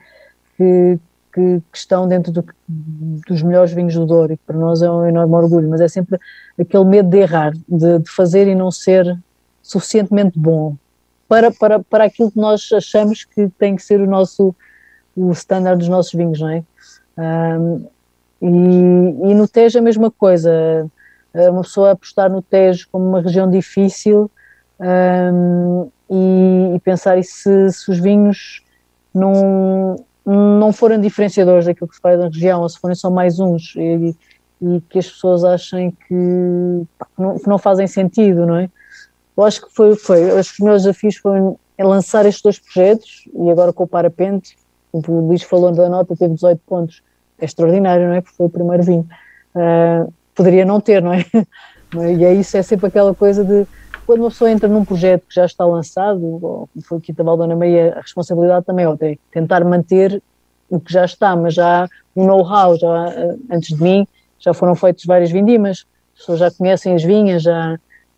que, 0.56 0.98
que, 1.32 1.62
que 1.72 1.78
estão 1.78 2.08
dentro 2.08 2.32
do, 2.32 2.44
dos 2.66 3.42
melhores 3.42 3.72
vinhos 3.72 3.94
do 3.94 4.06
Douro, 4.06 4.32
e 4.32 4.36
para 4.36 4.56
nós 4.56 4.82
é 4.82 4.90
um 4.90 5.06
enorme 5.06 5.34
orgulho, 5.34 5.68
mas 5.68 5.80
é 5.80 5.88
sempre 5.88 6.18
aquele 6.58 6.84
medo 6.84 7.08
de 7.08 7.18
errar, 7.18 7.52
de, 7.68 7.98
de 7.98 8.10
fazer 8.10 8.46
e 8.46 8.54
não 8.54 8.70
ser 8.70 9.18
suficientemente 9.62 10.38
bom 10.38 10.76
para, 11.28 11.50
para, 11.50 11.80
para 11.80 12.04
aquilo 12.04 12.30
que 12.30 12.38
nós 12.38 12.70
achamos 12.72 13.24
que 13.24 13.48
tem 13.58 13.76
que 13.76 13.82
ser 13.82 14.00
o 14.00 14.06
nosso 14.06 14.54
o 15.16 15.32
standard 15.32 15.78
dos 15.78 15.88
nossos 15.88 16.12
vinhos, 16.12 16.40
não 16.40 16.50
é? 16.50 16.62
Um, 17.18 17.86
e, 18.42 19.30
e, 19.30 19.34
no 19.34 19.48
Tejo 19.48 19.78
a 19.78 19.82
mesma 19.82 20.10
coisa, 20.10 20.86
uma 21.32 21.62
pessoa 21.62 21.92
apostar 21.92 22.30
no 22.30 22.42
Tejo 22.42 22.86
como 22.92 23.08
uma 23.08 23.22
região 23.22 23.50
difícil 23.50 24.30
um, 24.78 25.90
e, 26.10 26.76
e, 26.76 26.80
pensar 26.80 27.18
e 27.18 27.24
se, 27.24 27.72
se, 27.72 27.90
os 27.90 27.98
vinhos 27.98 28.62
não, 29.14 29.96
não 30.24 30.72
forem 30.72 31.00
diferenciadores 31.00 31.64
daquilo 31.64 31.88
que 31.88 31.96
se 31.96 32.00
faz 32.00 32.18
na 32.18 32.26
região, 32.26 32.60
ou 32.60 32.68
se 32.68 32.78
forem 32.78 32.94
só 32.94 33.10
mais 33.10 33.40
uns, 33.40 33.74
e, 33.76 34.14
e 34.60 34.80
que 34.82 34.98
as 34.98 35.10
pessoas 35.10 35.44
achem 35.44 35.90
que, 35.90 36.86
pá, 36.98 37.06
não, 37.18 37.38
que 37.38 37.48
não, 37.48 37.58
fazem 37.58 37.86
sentido, 37.86 38.46
não 38.46 38.56
é? 38.56 38.70
Eu 39.36 39.44
acho 39.44 39.62
que 39.62 39.74
foi, 39.74 39.96
foi 39.96 40.38
acho 40.38 40.54
que 40.54 40.62
os 40.62 40.66
meus 40.66 40.82
desafios 40.82 41.16
foram 41.16 41.58
lançar 41.78 42.24
estes 42.24 42.42
dois 42.42 42.58
projetos 42.58 43.24
e 43.34 43.50
agora 43.50 43.72
com 43.72 43.84
o 43.84 43.88
parapente, 43.88 44.56
o 44.92 45.00
Luís 45.20 45.42
falou 45.42 45.72
da 45.72 45.88
nota, 45.88 46.16
teve 46.16 46.34
18 46.34 46.60
pontos, 46.66 47.02
é 47.38 47.44
extraordinário, 47.44 48.08
não 48.08 48.14
é? 48.14 48.20
Porque 48.22 48.36
foi 48.36 48.46
o 48.46 48.50
primeiro 48.50 48.82
vinho. 48.82 49.06
Uh, 49.54 50.12
poderia 50.34 50.64
não 50.64 50.80
ter, 50.80 51.02
não 51.02 51.12
é? 51.12 51.24
E 51.94 52.24
é 52.24 52.34
isso, 52.34 52.56
é 52.56 52.62
sempre 52.62 52.88
aquela 52.88 53.14
coisa 53.14 53.44
de 53.44 53.64
quando 54.06 54.20
uma 54.20 54.28
pessoa 54.28 54.50
entra 54.50 54.68
num 54.68 54.84
projeto 54.84 55.26
que 55.26 55.34
já 55.34 55.44
está 55.44 55.64
lançado, 55.64 56.22
ou 56.24 56.68
foi 56.84 56.98
aqui 56.98 57.12
da 57.12 57.24
Valdona 57.24 57.56
Meia, 57.56 57.94
a 57.96 58.00
responsabilidade 58.00 58.64
também 58.64 58.86
é 58.86 59.16
tentar 59.32 59.64
manter 59.64 60.22
o 60.68 60.80
que 60.80 60.92
já 60.92 61.04
está, 61.04 61.34
mas 61.34 61.54
já 61.54 61.88
o 62.14 62.24
know-how, 62.24 62.76
já 62.76 62.88
ah, 62.88 63.36
antes 63.50 63.76
de 63.76 63.82
mim, 63.82 64.06
já 64.38 64.54
foram 64.54 64.74
feitas 64.76 65.02
várias 65.04 65.30
vindimas, 65.30 65.84
as 66.14 66.20
pessoas 66.20 66.38
já 66.38 66.50
conhecem 66.52 66.94
as 66.94 67.02
vinhas, 67.02 67.42
já, 67.42 67.76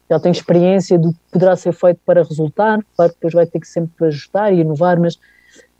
já 0.09 0.19
têm 0.19 0.33
experiência 0.33 0.99
do 0.99 1.13
que 1.13 1.19
poderá 1.33 1.57
ser 1.57 1.73
feito 1.73 2.01
para 2.05 2.23
resultar, 2.23 2.81
claro 2.97 3.13
que 3.13 3.19
depois 3.19 3.35
vai 3.35 3.47
ter 3.47 3.61
que 3.61 3.69
sempre 3.69 4.07
ajustar 4.07 4.53
e 4.53 4.61
inovar, 4.61 4.99
mas 4.99 5.19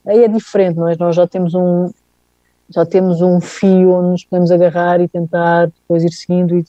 aí 0.07 0.25
é 0.25 0.29
diferente, 0.29 0.77
não 0.77 0.89
é? 0.89 0.97
Nós 0.97 1.17
já 1.17 1.27
temos 1.27 1.55
um 1.55 1.91
já 2.71 2.85
temos 2.85 3.23
um 3.23 3.41
fio 3.41 3.93
onde 3.93 4.11
nos 4.11 4.25
podemos 4.25 4.51
agarrar 4.51 5.01
e 5.01 5.09
tentar 5.09 5.69
depois 5.69 6.05
ir 6.05 6.13
seguindo 6.13 6.55
e 6.55 6.65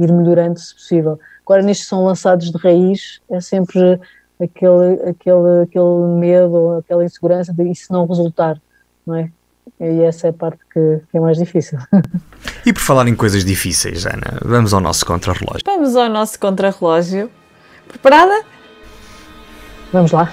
ir 0.00 0.12
melhorando 0.12 0.58
se 0.58 0.74
possível. 0.74 1.18
Agora 1.44 1.62
nestes 1.62 1.86
são 1.86 2.04
lançados 2.04 2.50
de 2.50 2.58
raiz, 2.58 3.20
é 3.30 3.40
sempre 3.40 4.00
aquele, 4.40 4.94
aquele, 5.08 5.62
aquele 5.62 6.18
medo, 6.18 6.78
aquela 6.78 7.04
insegurança 7.04 7.52
de 7.52 7.70
isso 7.70 7.92
não 7.92 8.04
resultar, 8.06 8.60
não 9.06 9.14
é? 9.14 9.30
E 9.84 10.02
essa 10.02 10.28
é 10.28 10.30
a 10.30 10.32
parte 10.32 10.58
que, 10.72 11.00
que 11.10 11.16
é 11.16 11.20
mais 11.20 11.36
difícil. 11.36 11.78
E 12.64 12.72
por 12.72 12.80
falar 12.80 13.06
em 13.06 13.14
coisas 13.14 13.44
difíceis, 13.44 14.06
Ana, 14.06 14.40
vamos 14.42 14.72
ao 14.72 14.80
nosso 14.80 15.04
contrarrelógio. 15.04 15.60
Vamos 15.66 15.94
ao 15.94 16.08
nosso 16.08 16.38
contrarrelógio. 16.40 17.30
Preparada? 17.86 18.42
Vamos 19.92 20.10
lá. 20.10 20.32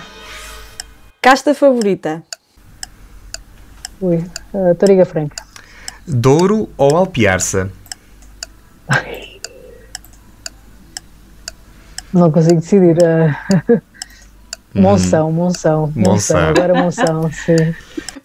Casta 1.21 1.53
favorita? 1.53 2.23
Ui, 3.99 4.23
uh, 4.53 4.73
Toriga 4.75 5.05
Franca. 5.05 5.35
Douro 6.07 6.69
ou 6.77 6.95
Alpiarça? 6.95 7.69
Não 12.13 12.31
consigo 12.31 12.61
decidir. 12.61 12.97
Uh, 12.97 13.81
Monção, 14.73 15.29
hum. 15.29 15.33
Monção, 15.33 15.93
Monção, 15.95 16.39
agora 16.39 16.73
Monção, 16.73 17.29
sim. 17.33 17.75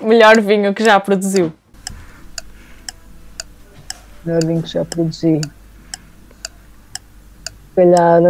Melhor 0.03 0.41
vinho 0.41 0.73
que 0.73 0.85
já 0.85 0.99
produziu? 1.01 1.53
Melhor 4.25 4.45
vinho 4.45 4.63
que 4.63 4.69
já 4.69 4.85
produzi. 4.85 5.41
Se 7.35 7.75
calhar. 7.75 8.23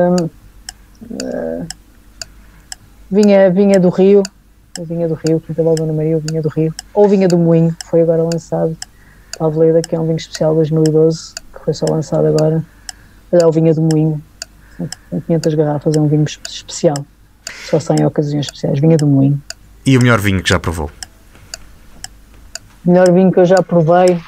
Uh, 1.02 1.66
vinha, 3.10 3.50
vinha 3.50 3.78
do 3.78 3.88
Rio, 3.88 4.22
vinha 4.80 5.08
do 5.08 5.14
Rio, 5.14 5.40
Quinta 5.40 5.62
Dona 5.62 5.92
Maria, 5.92 6.18
vinha 6.18 6.42
do 6.42 6.48
Rio, 6.48 6.74
ou 6.92 7.08
vinha 7.08 7.28
do 7.28 7.38
Moinho, 7.38 7.74
que 7.74 7.86
foi 7.86 8.02
agora 8.02 8.22
lançado, 8.22 8.76
Alveleda, 9.38 9.82
que 9.82 9.94
é 9.94 10.00
um 10.00 10.04
vinho 10.04 10.16
especial 10.16 10.54
2012, 10.54 11.34
que 11.52 11.64
foi 11.64 11.74
só 11.74 11.86
lançado 11.90 12.26
agora. 12.26 12.64
É 13.32 13.44
o 13.44 13.52
vinha 13.52 13.74
do 13.74 13.82
Moinho, 13.82 14.22
com 15.10 15.20
500 15.20 15.54
garrafas, 15.54 15.96
é 15.96 16.00
um 16.00 16.06
vinho 16.06 16.24
especial, 16.24 16.96
só 17.68 17.80
sai 17.80 17.96
em 18.00 18.04
ocasiões 18.04 18.46
especiais, 18.46 18.78
vinha 18.78 18.96
do 18.96 19.06
Moinho. 19.06 19.42
E 19.84 19.96
o 19.96 20.00
melhor 20.00 20.20
vinho 20.20 20.42
que 20.42 20.48
já 20.48 20.58
provou? 20.58 20.90
O 22.84 22.90
melhor 22.90 23.10
vinho 23.12 23.32
que 23.32 23.40
eu 23.40 23.44
já 23.44 23.62
provei 23.62 24.20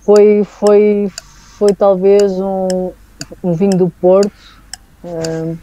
foi, 0.00 0.42
foi, 0.44 1.12
foi 1.58 1.74
talvez 1.74 2.32
um, 2.32 2.90
um 3.42 3.52
vinho 3.52 3.76
do 3.76 3.90
Porto. 3.90 4.32
Um, 5.04 5.58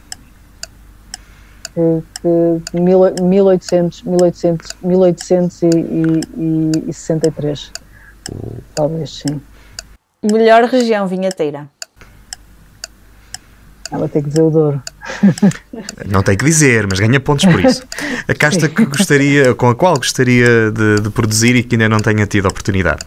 que, 2.21 2.61
que 2.71 2.79
1800, 2.79 4.03
1800, 4.03 4.77
1863. 4.81 7.71
Talvez, 8.73 9.21
sim. 9.21 9.41
Melhor 10.23 10.63
região 10.63 11.05
vinheteira? 11.07 11.69
Ela 13.89 14.09
tem 14.09 14.21
que 14.21 14.29
dizer 14.29 14.41
o 14.41 14.49
Douro. 14.49 14.83
Não 16.05 16.21
tem 16.21 16.35
que 16.35 16.43
dizer, 16.43 16.85
mas 16.87 16.99
ganha 16.99 17.19
pontos 17.19 17.45
por 17.45 17.63
isso. 17.63 17.83
A 18.27 18.33
casta 18.33 18.67
que 18.67 18.85
gostaria, 18.85 19.55
com 19.55 19.69
a 19.69 19.75
qual 19.75 19.95
gostaria 19.95 20.71
de, 20.71 21.01
de 21.01 21.09
produzir 21.09 21.55
e 21.55 21.63
que 21.63 21.75
ainda 21.75 21.87
não 21.87 21.99
tenha 21.99 22.25
tido 22.27 22.47
oportunidade? 22.47 23.05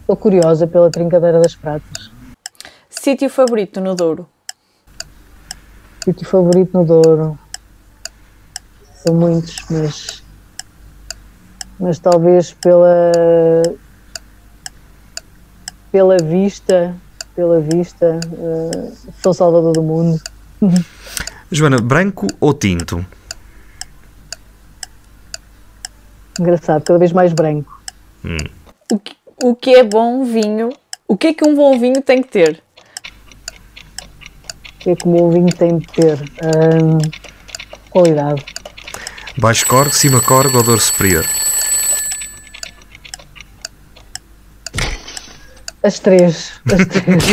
Estou 0.00 0.14
uh, 0.14 0.16
curiosa 0.16 0.66
pela 0.66 0.90
Trincadeira 0.90 1.40
das 1.40 1.56
Pratas. 1.56 2.10
Sítio 2.90 3.30
favorito 3.30 3.80
no 3.80 3.94
Douro? 3.94 4.28
Sítio 6.04 6.26
favorito 6.26 6.76
no 6.76 6.84
Douro? 6.84 7.38
São 8.96 9.14
muitos, 9.14 9.56
mas. 9.70 10.22
Mas 11.80 11.98
talvez 11.98 12.52
pela. 12.52 13.12
Pela 15.90 16.16
vista. 16.18 16.94
Pela 17.34 17.60
vista. 17.60 18.20
Uh, 18.32 18.92
São 19.22 19.32
Salvador 19.32 19.72
do 19.72 19.82
Mundo. 19.82 20.20
Joana, 21.50 21.78
branco 21.78 22.26
ou 22.40 22.52
tinto? 22.52 23.04
Engraçado, 26.38 26.82
cada 26.82 26.98
vez 26.98 27.12
mais 27.12 27.32
branco. 27.32 27.80
Hum. 28.24 28.36
O, 28.92 28.98
que, 28.98 29.16
o 29.42 29.54
que 29.54 29.74
é 29.74 29.82
bom 29.82 30.24
vinho? 30.24 30.70
O 31.06 31.16
que 31.16 31.28
é 31.28 31.34
que 31.34 31.44
um 31.44 31.54
bom 31.54 31.78
vinho 31.78 32.02
tem 32.02 32.22
que 32.22 32.28
ter? 32.28 32.62
que 34.88 34.92
é 34.92 34.96
que 34.96 35.06
o 35.06 35.10
meu 35.10 35.30
vinho 35.30 35.54
tem 35.54 35.78
de 35.78 35.86
ter? 35.88 36.18
Um, 36.42 36.98
qualidade. 37.90 38.44
Baixo 39.36 39.66
corgo, 39.66 39.94
cima 39.94 40.20
corgo 40.20 40.56
ou 40.56 40.62
dor 40.62 40.80
superior? 40.80 41.26
As 45.82 45.98
três. 45.98 46.52
As 46.66 46.86
três. 46.86 47.24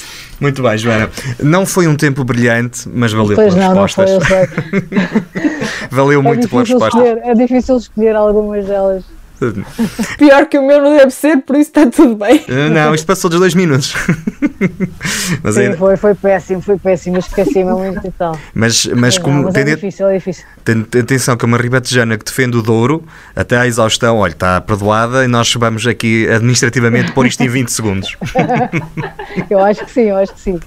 Muito 0.40 0.62
bem, 0.62 0.78
Joana. 0.78 1.10
Não 1.42 1.66
foi 1.66 1.86
um 1.86 1.94
tempo 1.94 2.24
brilhante, 2.24 2.88
mas 2.88 3.12
valeu 3.12 3.36
pois 3.36 3.54
pelas 3.54 3.74
não, 3.74 3.82
respostas. 3.82 4.10
Não 4.10 4.20
foi, 4.22 4.48
valeu 5.90 6.20
é 6.20 6.22
muito 6.22 6.48
pela 6.48 6.62
resposta. 6.62 6.86
Escolher, 6.98 7.18
é 7.22 7.34
difícil 7.34 7.76
escolher 7.76 8.16
algumas 8.16 8.64
delas. 8.64 9.04
Pior 10.18 10.46
que 10.46 10.58
o 10.58 10.66
meu 10.66 10.80
não 10.82 10.96
deve 10.96 11.10
ser, 11.10 11.38
por 11.38 11.56
isso 11.56 11.70
está 11.70 11.86
tudo 11.86 12.16
bem. 12.16 12.38
Uh, 12.48 12.70
não, 12.72 12.94
isto 12.94 13.06
passou 13.06 13.30
dos 13.30 13.40
dois 13.40 13.54
minutos. 13.54 13.94
mas 15.42 15.54
Sim, 15.54 15.60
ainda... 15.62 15.76
foi, 15.76 15.96
foi 15.96 16.14
péssimo, 16.14 16.60
foi 16.60 16.78
péssimo, 16.78 17.18
esqueci-me 17.18 17.72
muito 17.72 18.06
e 18.06 18.10
tal. 18.10 18.38
Mas, 18.54 18.86
mas, 18.86 19.16
é, 19.16 19.20
como 19.20 19.36
não, 19.36 19.44
mas 19.44 19.54
é 19.54 19.64
difícil, 19.64 20.08
é 20.08 20.14
difícil. 20.18 20.44
Tem, 20.64 20.86
atenção 21.00 21.36
que 21.36 21.44
uma 21.44 21.56
ribatejana 21.56 22.18
que 22.18 22.24
defende 22.24 22.56
o 22.56 22.62
Douro, 22.62 23.04
até 23.34 23.56
à 23.56 23.66
exaustão, 23.66 24.18
olha, 24.18 24.32
está 24.32 24.60
perdoada 24.60 25.24
e 25.24 25.28
nós 25.28 25.52
vamos 25.54 25.86
aqui 25.86 26.28
administrativamente 26.28 27.12
pôr 27.12 27.26
isto 27.26 27.42
em 27.42 27.48
20 27.48 27.68
segundos. 27.68 28.16
eu 29.48 29.58
acho 29.60 29.84
que 29.84 29.90
sim, 29.90 30.02
eu 30.02 30.16
acho 30.16 30.34
que 30.34 30.40
sim. 30.40 30.60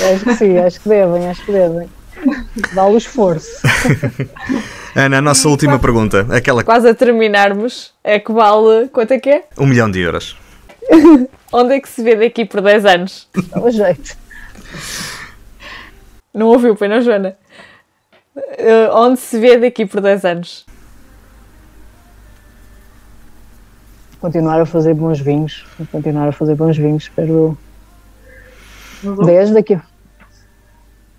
Eu 0.00 0.14
acho 0.14 0.24
que 0.24 0.34
sim, 0.34 0.58
acho 0.58 0.80
que 0.80 0.88
devem, 0.88 1.28
acho 1.28 1.44
que 1.44 1.52
devem. 1.52 1.88
O 2.76 2.96
esforço. 2.96 3.60
Ana, 4.96 5.18
a 5.18 5.20
nossa 5.20 5.46
última 5.46 5.78
pergunta. 5.78 6.26
Aquela... 6.30 6.64
Quase 6.64 6.88
a 6.88 6.94
terminarmos. 6.94 7.92
É 8.02 8.18
que 8.18 8.32
vale. 8.32 8.88
Quanto 8.88 9.12
é 9.12 9.18
que 9.20 9.28
é? 9.28 9.44
Um 9.58 9.66
milhão 9.66 9.90
de 9.90 10.00
euros. 10.00 10.38
Onde 11.52 11.74
é 11.74 11.80
que 11.80 11.88
se 11.88 12.02
vê 12.02 12.16
daqui 12.16 12.46
por 12.46 12.62
10 12.62 12.86
anos? 12.86 13.28
Dá 13.54 13.70
jeito. 13.70 14.16
Não 16.32 16.46
ouviu, 16.46 16.74
pois 16.74 16.90
não, 16.90 17.02
Joana? 17.02 17.36
Uh, 18.34 18.92
onde 18.92 19.18
se 19.18 19.38
vê 19.38 19.56
daqui 19.58 19.86
por 19.86 20.00
10 20.00 20.24
anos? 20.24 20.66
Continuar 24.20 24.60
a 24.60 24.66
fazer 24.66 24.94
bons 24.94 25.20
vinhos. 25.20 25.66
Continuar 25.92 26.28
a 26.28 26.32
fazer 26.32 26.54
bons 26.54 26.76
vinhos. 26.76 27.04
Espero. 27.04 27.56
10 29.02 29.50
daqui. 29.50 29.78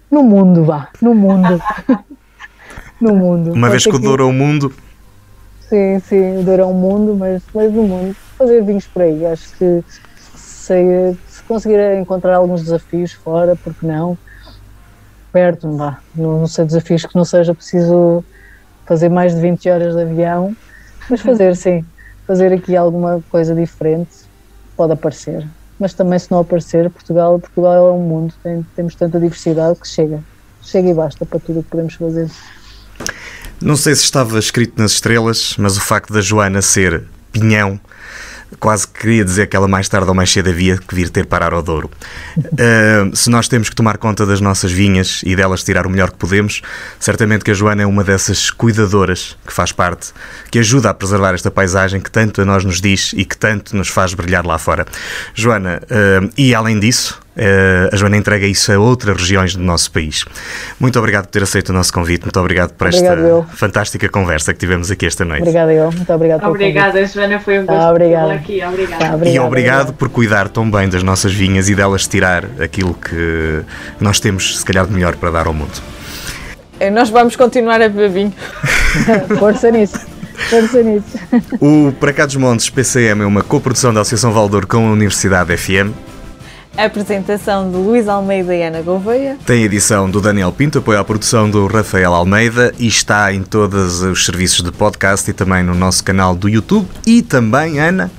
No 0.10 0.24
mundo, 0.24 0.66
vá. 0.66 0.90
No 1.00 1.14
mundo. 1.14 1.62
no 3.02 3.16
mundo. 3.16 3.54
Uma 3.54 3.70
vez 3.70 3.84
que 3.84 3.96
o 3.96 4.00
Douro 4.00 4.24
é 4.24 4.26
o 4.26 4.34
mundo. 4.34 4.74
Sim, 5.70 6.00
sim, 6.00 6.38
o 6.38 6.44
Douro 6.44 6.62
é 6.62 6.66
um 6.66 6.74
mundo, 6.74 7.16
mas, 7.16 7.44
mas 7.54 7.72
no 7.72 7.84
mundo. 7.84 8.16
Fazer 8.38 8.64
vinhos 8.64 8.86
por 8.88 9.02
aí. 9.02 9.26
Acho 9.26 9.50
que 9.58 9.84
se, 10.36 11.18
se 11.28 11.44
conseguir 11.44 11.80
encontrar 11.98 12.36
alguns 12.36 12.64
desafios 12.64 13.14
fora, 13.14 13.56
porque 13.56 13.86
não? 13.86 14.18
Perto, 15.32 15.72
vá. 15.76 16.00
Não, 16.16 16.40
não 16.40 16.48
sei 16.48 16.66
desafios 16.66 17.06
que 17.06 17.16
não 17.16 17.26
seja 17.26 17.54
preciso 17.54 18.24
fazer 18.86 19.10
mais 19.10 19.36
de 19.36 19.42
20 19.42 19.70
horas 19.70 19.96
de 19.96 20.02
avião, 20.02 20.56
mas 21.10 21.22
fazer 21.22 21.56
sim. 21.56 21.86
Fazer 22.26 22.54
aqui 22.54 22.76
alguma 22.76 23.22
coisa 23.30 23.54
diferente 23.54 24.12
pode 24.76 24.94
aparecer. 24.94 25.48
Mas 25.80 25.94
também 25.94 26.18
se 26.18 26.32
não 26.32 26.40
aparecer, 26.40 26.90
Portugal, 26.90 27.40
Portugal 27.40 27.90
é 27.90 27.92
um 27.92 28.02
mundo, 28.02 28.34
tem, 28.42 28.64
temos 28.76 28.96
tanta 28.96 29.20
diversidade 29.20 29.80
que 29.80 29.88
chega. 29.88 30.24
Chega 30.62 30.90
e 30.90 30.94
basta 30.94 31.26
para 31.26 31.40
tudo 31.40 31.60
o 31.60 31.64
que 31.64 31.70
podemos 31.70 31.94
fazer. 31.94 32.30
Não 33.62 33.76
sei 33.76 33.96
se 33.96 34.04
estava 34.04 34.38
escrito 34.38 34.80
nas 34.82 34.94
estrelas, 34.94 35.56
mas 35.58 35.78
o 35.78 35.82
facto 35.82 36.14
da 36.14 36.22
Joana 36.22 36.62
ser 36.62 37.04
pinhão 37.32 37.80
quase 38.60 38.88
queria 38.88 39.24
dizer 39.24 39.48
que 39.48 39.56
ela 39.56 39.68
mais 39.68 39.90
tarde 39.90 40.08
ou 40.08 40.16
mais 40.16 40.32
cedo 40.32 40.50
havia 40.50 40.78
que 40.78 40.96
vir 40.96 41.10
ter 41.10 41.26
parar 41.26 41.54
ao 41.54 41.62
Douro. 41.62 41.90
Uh, 42.38 43.14
se 43.16 43.30
nós 43.30 43.48
temos 43.48 43.70
que 43.70 43.76
tomar 43.76 43.98
conta 43.98 44.26
das 44.26 44.40
nossas 44.40 44.72
vinhas 44.72 45.22
e 45.26 45.36
delas 45.36 45.64
tirar 45.64 45.86
o 45.86 45.90
melhor 45.90 46.12
que 46.12 46.18
podemos, 46.18 46.62
certamente 47.00 47.44
que 47.44 47.52
a 47.52 47.54
Joana 47.54 47.84
é 47.84 47.86
uma 47.86 48.04
dessas 48.04 48.50
cuidadoras 48.50 49.38
que 49.46 49.54
faz 49.54 49.72
parte, 49.72 50.14
que 50.50 50.60
ajuda 50.60 50.90
a 50.90 50.94
preservar 50.94 51.34
esta 51.34 51.52
paisagem 51.52 52.00
que 52.00 52.10
tanto 52.10 52.42
a 52.42 52.46
nós 52.46 52.64
nos 52.64 52.80
diz 52.80 53.14
e 53.14 53.26
que 53.26 53.38
tanto 53.38 53.76
nos 53.76 53.90
faz 53.90 54.14
brilhar 54.14 54.46
lá 54.46 54.58
fora. 54.58 54.86
Joana, 55.34 55.82
uh, 55.84 56.30
e 56.38 56.56
além 56.56 56.80
disso, 56.80 57.20
a 57.92 57.96
Joana 57.96 58.18
entrega 58.18 58.46
isso 58.46 58.72
a 58.72 58.80
outras 58.80 59.18
regiões 59.18 59.56
do 59.56 59.64
nosso 59.64 59.92
país. 59.92 60.26
Muito 60.80 60.98
obrigado 60.98 61.26
por 61.26 61.32
ter 61.32 61.44
aceito 61.44 61.70
o 61.70 61.74
nosso 61.74 61.94
convite, 61.94 62.24
muito 62.24 62.40
obrigado 62.40 62.74
por 62.74 62.88
esta 62.88 63.14
obrigado, 63.14 63.48
fantástica 63.54 64.10
conversa 64.10 64.54
que 64.54 64.60
tivemos 64.60 64.90
aqui 64.90 65.06
esta 65.06 65.24
noite. 65.24 65.42
Obrigada, 65.42 65.74
eu. 65.74 65.92
Muito 65.92 66.14
obrigado. 66.14 66.44
Obrigada, 66.48 67.06
Joana, 67.06 67.40
foi 67.40 67.60
um 67.60 67.66
gosto 67.66 67.82
ah, 67.82 67.92
obrigada. 67.92 68.34
aqui. 68.34 68.64
Obrigada. 68.64 69.06
Tá, 69.06 69.16
obrigado, 69.16 69.36
e 69.36 69.40
obrigado 69.40 69.94
por 69.94 70.10
cuidar 70.10 70.50
tão 70.50 70.70
bem 70.70 70.90
das 70.90 71.04
nossas 71.04 71.34
vinhas 71.34 71.70
e 71.70 71.76
delas 71.76 72.08
tirar 72.08 72.46
aquilo 72.60 72.94
que 72.94 73.62
nós 74.00 74.20
temos, 74.20 74.60
se 74.60 74.66
calhar, 74.66 74.86
de 74.86 74.94
melhor 74.94 75.16
para 75.16 75.32
dar 75.32 75.48
ao 75.48 75.54
mundo. 75.54 75.82
Eh, 76.80 76.90
nós 76.90 77.10
vamos 77.10 77.36
continuar 77.36 77.82
a 77.82 77.90
beber 77.90 78.10
vinho. 78.10 78.34
Força 79.40 79.72
nisso. 79.72 80.00
Força 80.50 80.84
nisso. 80.84 81.18
O 81.60 81.92
Para 81.94 82.14
Cá 82.14 82.26
dos 82.26 82.36
Montes 82.36 82.70
PCM 82.70 83.24
é 83.24 83.26
uma 83.26 83.44
coprodução 83.44 83.94
da 83.94 84.02
Associação 84.02 84.32
Valdor 84.32 84.68
com 84.68 84.88
a 84.88 84.92
Universidade 84.92 85.56
FM. 85.58 86.17
Apresentação 86.78 87.72
de 87.72 87.76
Luís 87.76 88.08
Almeida 88.08 88.56
e 88.56 88.62
Ana 88.62 88.84
Gouveia. 88.84 89.36
Tem 89.46 89.64
edição 89.64 90.08
do 90.08 90.22
Daniel 90.22 90.52
Pinto, 90.52 90.78
apoio 90.78 91.00
à 91.00 91.04
produção 91.04 91.50
do 91.50 91.66
Rafael 91.66 92.14
Almeida 92.14 92.72
e 92.78 92.86
está 92.88 93.34
em 93.34 93.42
todos 93.42 94.04
os 94.04 94.24
serviços 94.24 94.62
de 94.62 94.72
podcast 94.72 95.28
e 95.30 95.34
também 95.34 95.64
no 95.64 95.74
nosso 95.74 96.04
canal 96.04 96.36
do 96.36 96.48
YouTube. 96.48 96.88
E 97.04 97.24
também, 97.24 97.80
Ana? 97.80 98.12